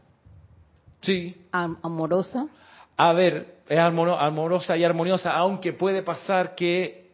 Sí. 1.01 1.35
amorosa. 1.53 2.49
A 2.97 3.13
ver, 3.13 3.59
es 3.69 3.79
amorosa 3.79 4.77
y 4.77 4.85
armoniosa, 4.85 5.33
aunque 5.33 5.73
puede 5.73 6.03
pasar 6.03 6.55
que 6.55 7.11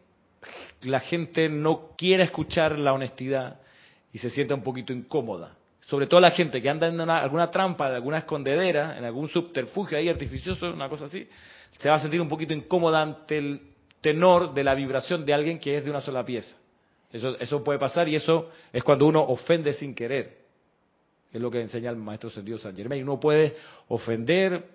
la 0.81 0.99
gente 0.99 1.49
no 1.49 1.89
quiera 1.97 2.23
escuchar 2.23 2.77
la 2.79 2.93
honestidad 2.93 3.59
y 4.11 4.17
se 4.17 4.29
sienta 4.29 4.55
un 4.55 4.63
poquito 4.63 4.93
incómoda. 4.93 5.55
Sobre 5.81 6.07
todo 6.07 6.19
la 6.19 6.31
gente 6.31 6.61
que 6.61 6.69
anda 6.69 6.87
en 6.87 6.99
alguna 7.01 7.51
trampa, 7.51 7.87
en 7.89 7.95
alguna 7.95 8.19
escondedera, 8.19 8.97
en 8.97 9.05
algún 9.05 9.27
subterfugio 9.27 9.97
ahí 9.97 10.09
artificioso, 10.09 10.71
una 10.71 10.89
cosa 10.89 11.05
así, 11.05 11.27
se 11.77 11.89
va 11.89 11.95
a 11.95 11.99
sentir 11.99 12.19
un 12.19 12.29
poquito 12.29 12.53
incómoda 12.53 13.01
ante 13.01 13.37
el 13.37 13.61
tenor 14.01 14.53
de 14.53 14.63
la 14.63 14.73
vibración 14.73 15.25
de 15.25 15.33
alguien 15.33 15.59
que 15.59 15.77
es 15.77 15.85
de 15.85 15.91
una 15.91 16.01
sola 16.01 16.25
pieza. 16.25 16.55
Eso, 17.15 17.39
eso 17.39 17.63
puede 17.63 17.79
pasar 17.79 18.09
y 18.09 18.15
eso 18.15 18.49
es 18.73 18.83
cuando 18.83 19.05
uno 19.05 19.21
ofende 19.21 19.71
sin 19.71 19.95
querer. 19.95 20.37
Es 21.31 21.41
lo 21.41 21.49
que 21.49 21.61
enseña 21.61 21.89
el 21.89 21.95
maestro 21.95 22.29
sentido 22.29 22.57
San 22.57 22.75
Germain. 22.75 23.01
Uno 23.03 23.21
puede 23.21 23.55
ofender 23.87 24.65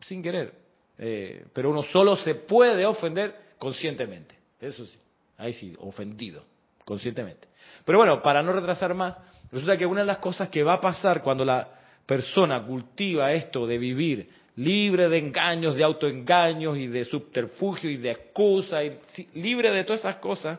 sin 0.00 0.22
querer, 0.22 0.52
eh, 0.98 1.46
pero 1.54 1.70
uno 1.70 1.82
solo 1.82 2.16
se 2.16 2.34
puede 2.34 2.84
ofender 2.84 3.34
conscientemente. 3.58 4.34
Eso 4.60 4.84
sí, 4.84 4.98
ahí 5.38 5.54
sí, 5.54 5.74
ofendido, 5.78 6.44
conscientemente. 6.84 7.48
Pero 7.86 7.96
bueno, 7.96 8.22
para 8.22 8.42
no 8.42 8.52
retrasar 8.52 8.92
más, 8.92 9.14
resulta 9.50 9.78
que 9.78 9.86
una 9.86 10.02
de 10.02 10.08
las 10.08 10.18
cosas 10.18 10.50
que 10.50 10.62
va 10.62 10.74
a 10.74 10.80
pasar 10.82 11.22
cuando 11.22 11.46
la 11.46 11.66
persona 12.04 12.62
cultiva 12.62 13.32
esto 13.32 13.66
de 13.66 13.78
vivir 13.78 14.28
libre 14.56 15.08
de 15.08 15.16
engaños, 15.16 15.76
de 15.76 15.84
autoengaños 15.84 16.76
y 16.76 16.88
de 16.88 17.06
subterfugio 17.06 17.88
y 17.88 17.96
de 17.96 18.10
excusa, 18.10 18.84
y 18.84 18.98
libre 19.34 19.70
de 19.70 19.84
todas 19.84 20.00
esas 20.00 20.16
cosas, 20.16 20.58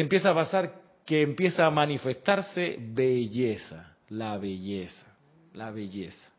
empieza 0.00 0.30
a 0.30 0.34
pasar 0.34 0.74
que 1.04 1.22
empieza 1.22 1.64
a 1.64 1.70
manifestarse 1.70 2.76
belleza, 2.78 3.96
la 4.08 4.36
belleza, 4.36 5.06
la 5.54 5.70
belleza. 5.70 6.32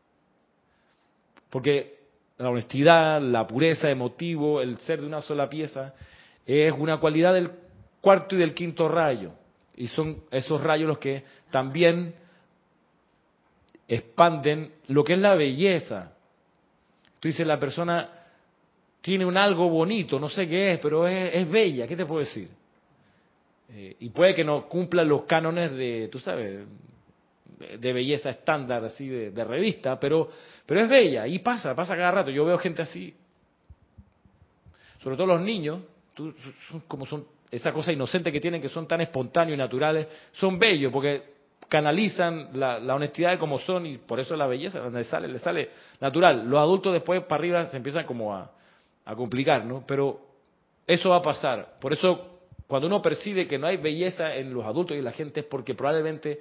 Porque 1.50 1.98
la 2.36 2.50
honestidad, 2.50 3.20
la 3.20 3.46
pureza 3.46 3.88
de 3.88 3.94
motivo, 3.94 4.60
el 4.60 4.78
ser 4.78 5.00
de 5.00 5.06
una 5.06 5.20
sola 5.20 5.48
pieza, 5.48 5.94
es 6.46 6.72
una 6.72 6.98
cualidad 6.98 7.34
del 7.34 7.50
cuarto 8.00 8.36
y 8.36 8.38
del 8.38 8.54
quinto 8.54 8.88
rayo. 8.88 9.32
Y 9.74 9.88
son 9.88 10.22
esos 10.30 10.62
rayos 10.62 10.88
los 10.88 10.98
que 10.98 11.24
también 11.50 12.14
expanden 13.88 14.72
lo 14.86 15.02
que 15.02 15.14
es 15.14 15.18
la 15.18 15.34
belleza. 15.34 16.12
Tú 17.18 17.28
dices, 17.28 17.46
la 17.46 17.58
persona 17.58 18.10
tiene 19.00 19.24
un 19.24 19.36
algo 19.36 19.68
bonito, 19.68 20.20
no 20.20 20.28
sé 20.28 20.46
qué 20.46 20.74
es, 20.74 20.78
pero 20.80 21.08
es, 21.08 21.34
es 21.34 21.50
bella, 21.50 21.88
¿qué 21.88 21.96
te 21.96 22.06
puedo 22.06 22.20
decir? 22.20 22.57
Eh, 23.70 23.96
y 24.00 24.08
puede 24.10 24.34
que 24.34 24.44
no 24.44 24.66
cumpla 24.66 25.04
los 25.04 25.24
cánones 25.24 25.72
de, 25.72 26.08
tú 26.10 26.18
sabes, 26.18 26.66
de, 27.58 27.92
belleza 27.92 28.30
estándar, 28.30 28.84
así 28.84 29.06
de, 29.08 29.44
revista, 29.44 30.00
pero, 30.00 30.30
pero 30.64 30.80
es 30.80 30.88
bella 30.88 31.26
y 31.26 31.40
pasa, 31.40 31.74
pasa 31.74 31.96
cada 31.96 32.10
rato. 32.10 32.30
Yo 32.30 32.44
veo 32.44 32.58
gente 32.58 32.82
así, 32.82 33.14
sobre 35.02 35.16
todo 35.16 35.26
los 35.26 35.40
niños, 35.42 35.80
son 36.16 36.80
como 36.88 37.04
son 37.04 37.26
esa 37.50 37.72
cosa 37.72 37.92
inocente 37.92 38.32
que 38.32 38.40
tienen, 38.40 38.60
que 38.60 38.68
son 38.68 38.86
tan 38.86 39.00
espontáneos 39.00 39.56
y 39.56 39.58
naturales, 39.58 40.06
son 40.32 40.58
bellos 40.58 40.92
porque 40.92 41.36
canalizan 41.68 42.50
la, 42.54 42.78
honestidad 42.94 43.32
de 43.32 43.38
como 43.38 43.58
son 43.58 43.84
y 43.84 43.98
por 43.98 44.18
eso 44.18 44.34
la 44.34 44.46
belleza 44.46 44.80
donde 44.80 45.04
sale, 45.04 45.28
le 45.28 45.38
sale 45.38 45.70
natural. 46.00 46.48
Los 46.48 46.58
adultos 46.58 46.94
después 46.94 47.22
para 47.24 47.40
arriba 47.40 47.66
se 47.66 47.76
empiezan 47.76 48.06
como 48.06 48.34
a, 48.34 48.50
a 49.04 49.14
complicar, 49.14 49.64
¿no? 49.66 49.84
Pero 49.86 50.20
eso 50.86 51.10
va 51.10 51.16
a 51.16 51.22
pasar. 51.22 51.74
Por 51.80 51.92
eso 51.92 52.37
cuando 52.68 52.86
uno 52.86 53.00
percibe 53.00 53.48
que 53.48 53.58
no 53.58 53.66
hay 53.66 53.78
belleza 53.78 54.34
en 54.36 54.52
los 54.52 54.64
adultos 54.64 54.94
y 54.94 54.98
en 54.98 55.04
la 55.04 55.12
gente 55.12 55.40
es 55.40 55.46
porque 55.46 55.74
probablemente 55.74 56.38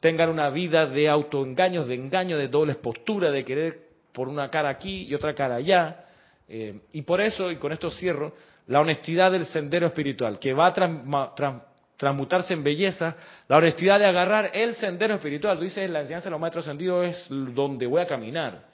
tengan 0.00 0.28
una 0.28 0.50
vida 0.50 0.86
de 0.86 1.08
autoengaños, 1.08 1.86
de 1.86 1.94
engaño, 1.94 2.36
de 2.36 2.48
dobles 2.48 2.76
posturas, 2.78 3.32
de 3.32 3.44
querer 3.44 3.78
por 4.12 4.28
una 4.28 4.50
cara 4.50 4.68
aquí 4.70 5.04
y 5.04 5.14
otra 5.14 5.34
cara 5.34 5.54
allá. 5.54 6.04
Eh, 6.48 6.80
y 6.92 7.02
por 7.02 7.20
eso, 7.20 7.48
y 7.48 7.56
con 7.56 7.70
esto 7.70 7.92
cierro, 7.92 8.34
la 8.66 8.80
honestidad 8.80 9.30
del 9.30 9.46
sendero 9.46 9.86
espiritual, 9.86 10.40
que 10.40 10.52
va 10.52 10.66
a 10.66 11.64
transmutarse 11.96 12.54
en 12.54 12.64
belleza, 12.64 13.14
la 13.46 13.58
honestidad 13.58 14.00
de 14.00 14.06
agarrar 14.06 14.50
el 14.52 14.74
sendero 14.74 15.14
espiritual. 15.14 15.58
Tú 15.58 15.62
dices, 15.62 15.88
la 15.88 16.00
enseñanza 16.00 16.24
de 16.24 16.32
los 16.32 16.40
maestros 16.40 16.66
ascendidos 16.66 17.06
es 17.06 17.26
donde 17.30 17.86
voy 17.86 18.00
a 18.00 18.06
caminar. 18.08 18.66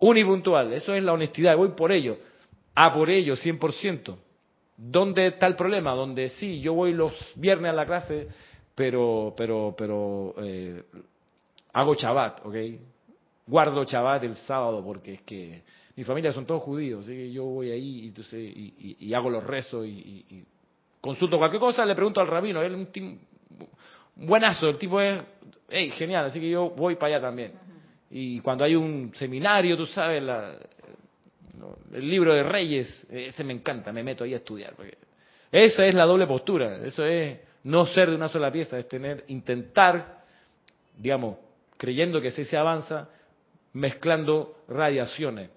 Unipuntual, 0.00 0.72
eso 0.72 0.92
es 0.92 1.04
la 1.04 1.12
honestidad, 1.12 1.56
voy 1.56 1.68
por 1.68 1.92
ello, 1.92 2.18
a 2.74 2.92
por 2.92 3.10
ello, 3.10 3.36
100%. 3.36 4.25
¿Dónde 4.76 5.28
está 5.28 5.46
el 5.46 5.56
problema? 5.56 5.92
Donde 5.92 6.28
sí, 6.30 6.60
yo 6.60 6.74
voy 6.74 6.92
los 6.92 7.12
viernes 7.36 7.70
a 7.70 7.74
la 7.74 7.86
clase, 7.86 8.28
pero, 8.74 9.34
pero, 9.36 9.74
pero 9.76 10.34
eh, 10.38 10.82
hago 11.72 11.94
chabat, 11.94 12.44
¿ok? 12.44 12.54
Guardo 13.46 13.84
chabat 13.84 14.22
el 14.24 14.34
sábado 14.34 14.84
porque 14.84 15.14
es 15.14 15.22
que 15.22 15.62
mi 15.96 16.04
familia 16.04 16.32
son 16.32 16.44
todos 16.44 16.62
judíos, 16.62 17.04
así 17.04 17.14
que 17.14 17.32
yo 17.32 17.44
voy 17.44 17.70
ahí 17.70 18.00
y, 18.00 18.06
entonces, 18.08 18.38
y, 18.38 19.14
hago 19.14 19.30
los 19.30 19.44
rezos 19.44 19.86
y, 19.86 20.44
consulto 21.00 21.38
cualquier 21.38 21.60
cosa, 21.60 21.86
le 21.86 21.94
pregunto 21.94 22.20
al 22.20 22.26
rabino, 22.26 22.60
él 22.60 22.74
es 22.74 23.02
un, 23.02 23.20
buenazo, 24.16 24.68
el 24.68 24.76
tipo 24.76 25.00
es 25.00 25.22
hey, 25.68 25.90
genial, 25.90 26.26
así 26.26 26.40
que 26.40 26.50
yo 26.50 26.70
voy 26.70 26.96
para 26.96 27.16
allá 27.16 27.26
también. 27.26 27.52
Y 28.10 28.40
cuando 28.40 28.64
hay 28.64 28.76
un 28.76 29.12
seminario, 29.14 29.76
tú 29.76 29.86
sabes, 29.86 30.22
la, 30.22 30.56
el 31.92 32.08
libro 32.08 32.34
de 32.34 32.42
Reyes, 32.42 33.06
ese 33.10 33.44
me 33.44 33.52
encanta, 33.52 33.92
me 33.92 34.02
meto 34.02 34.24
ahí 34.24 34.34
a 34.34 34.38
estudiar. 34.38 34.74
Porque 34.74 34.96
esa 35.50 35.84
es 35.86 35.94
la 35.94 36.04
doble 36.04 36.26
postura, 36.26 36.84
eso 36.84 37.04
es 37.04 37.38
no 37.64 37.86
ser 37.86 38.10
de 38.10 38.16
una 38.16 38.28
sola 38.28 38.50
pieza, 38.50 38.78
es 38.78 38.88
tener, 38.88 39.24
intentar, 39.28 40.22
digamos, 40.96 41.38
creyendo 41.76 42.20
que 42.20 42.28
así 42.28 42.44
se 42.44 42.56
avanza, 42.56 43.08
mezclando 43.72 44.58
radiaciones. 44.68 45.50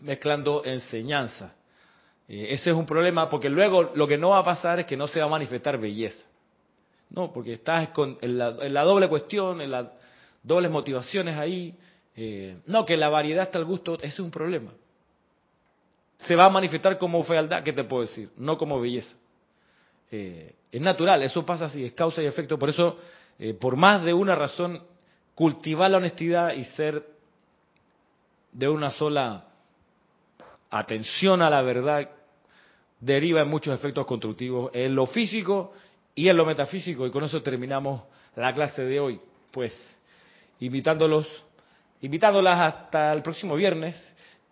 mezclando 0.00 0.64
enseñanza. 0.64 1.56
Eh, 2.28 2.48
ese 2.50 2.70
es 2.70 2.76
un 2.76 2.86
problema 2.86 3.28
porque 3.28 3.48
luego 3.48 3.90
lo 3.94 4.06
que 4.06 4.16
no 4.16 4.30
va 4.30 4.38
a 4.38 4.44
pasar 4.44 4.80
es 4.80 4.86
que 4.86 4.96
no 4.96 5.06
se 5.08 5.18
va 5.18 5.26
a 5.26 5.30
manifestar 5.30 5.78
belleza. 5.78 6.24
No, 7.10 7.32
porque 7.32 7.54
estás 7.54 7.88
con, 7.88 8.18
en, 8.20 8.38
la, 8.38 8.82
doble 8.84 9.08
cuestión, 9.08 9.60
en 9.60 9.70
las 9.70 9.86
dobles 10.42 10.70
motivaciones 10.70 11.36
ahí. 11.36 11.74
Eh, 12.14 12.58
no, 12.66 12.84
que 12.84 12.96
la 12.96 13.08
variedad 13.08 13.44
está 13.44 13.58
al 13.58 13.64
gusto, 13.64 13.94
ese 13.94 14.06
es 14.06 14.20
un 14.20 14.30
problema. 14.30 14.72
Se 16.18 16.34
va 16.34 16.46
a 16.46 16.50
manifestar 16.50 16.98
como 16.98 17.22
fealdad, 17.22 17.62
¿qué 17.62 17.72
te 17.72 17.84
puedo 17.84 18.02
decir? 18.02 18.30
No 18.36 18.58
como 18.58 18.80
belleza. 18.80 19.16
Eh, 20.10 20.54
es 20.70 20.80
natural, 20.80 21.22
eso 21.22 21.44
pasa 21.46 21.66
así, 21.66 21.84
es 21.84 21.92
causa 21.92 22.22
y 22.22 22.26
efecto. 22.26 22.58
Por 22.58 22.70
eso, 22.70 22.98
por 23.60 23.76
más 23.76 24.04
de 24.04 24.12
una 24.12 24.34
razón, 24.34 24.82
cultivar 25.34 25.90
la 25.90 25.98
honestidad 25.98 26.52
y 26.54 26.64
ser 26.64 27.06
de 28.52 28.68
una 28.68 28.90
sola 28.90 29.44
atención 30.70 31.42
a 31.42 31.50
la 31.50 31.62
verdad 31.62 32.10
deriva 33.00 33.40
en 33.42 33.48
muchos 33.48 33.74
efectos 33.74 34.06
constructivos 34.06 34.70
en 34.74 34.94
lo 34.94 35.06
físico 35.06 35.72
y 36.14 36.28
en 36.28 36.36
lo 36.36 36.44
metafísico. 36.44 37.06
Y 37.06 37.10
con 37.10 37.24
eso 37.24 37.42
terminamos 37.42 38.02
la 38.34 38.54
clase 38.54 38.82
de 38.82 39.00
hoy. 39.00 39.20
Pues 39.52 39.72
invitándolos, 40.60 41.28
invitándolas 42.00 42.58
hasta 42.58 43.12
el 43.12 43.22
próximo 43.22 43.54
viernes. 43.54 43.94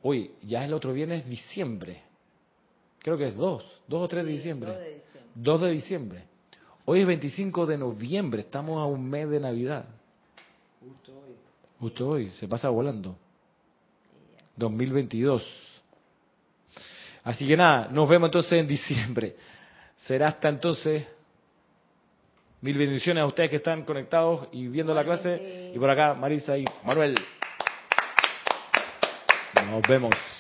Hoy, 0.09 0.31
ya 0.43 0.63
es 0.63 0.69
el 0.69 0.75
otro 0.75 0.93
viernes, 0.93 1.29
diciembre. 1.29 2.01
Creo 3.01 3.19
que 3.19 3.27
es 3.27 3.37
2, 3.37 3.65
2 3.89 4.03
o 4.03 4.07
3 4.07 4.25
de 4.25 4.31
diciembre. 4.31 4.71
2 4.71 4.79
de 4.79 4.85
diciembre. 4.85 5.33
2 5.35 5.61
de 5.63 5.71
diciembre. 5.73 6.25
Hoy 6.85 7.01
es 7.01 7.07
25 7.09 7.67
de 7.67 7.77
noviembre, 7.77 8.43
estamos 8.43 8.81
a 8.81 8.85
un 8.85 9.11
mes 9.11 9.29
de 9.29 9.41
Navidad. 9.41 9.85
Justo 10.81 11.13
hoy. 11.13 11.35
Justo 11.81 12.09
hoy, 12.09 12.31
se 12.31 12.47
pasa 12.47 12.69
volando. 12.69 13.19
2022. 14.55 15.45
Así 17.25 17.45
que 17.45 17.57
nada, 17.57 17.89
nos 17.89 18.09
vemos 18.09 18.29
entonces 18.29 18.53
en 18.53 18.69
diciembre. 18.69 19.35
Será 20.07 20.29
hasta 20.29 20.49
entonces. 20.49 21.05
Mil 22.61 22.79
bendiciones 22.79 23.23
a 23.23 23.27
ustedes 23.27 23.51
que 23.51 23.57
están 23.57 23.85
conectados 23.85 24.47
y 24.53 24.69
viendo 24.69 24.95
la 24.95 25.03
clase. 25.03 25.73
Y 25.75 25.79
por 25.81 25.91
acá, 25.91 26.15
Marisa 26.15 26.57
y 26.57 26.65
Manuel. 26.85 27.17
Nos 29.71 29.83
vemos. 29.89 30.36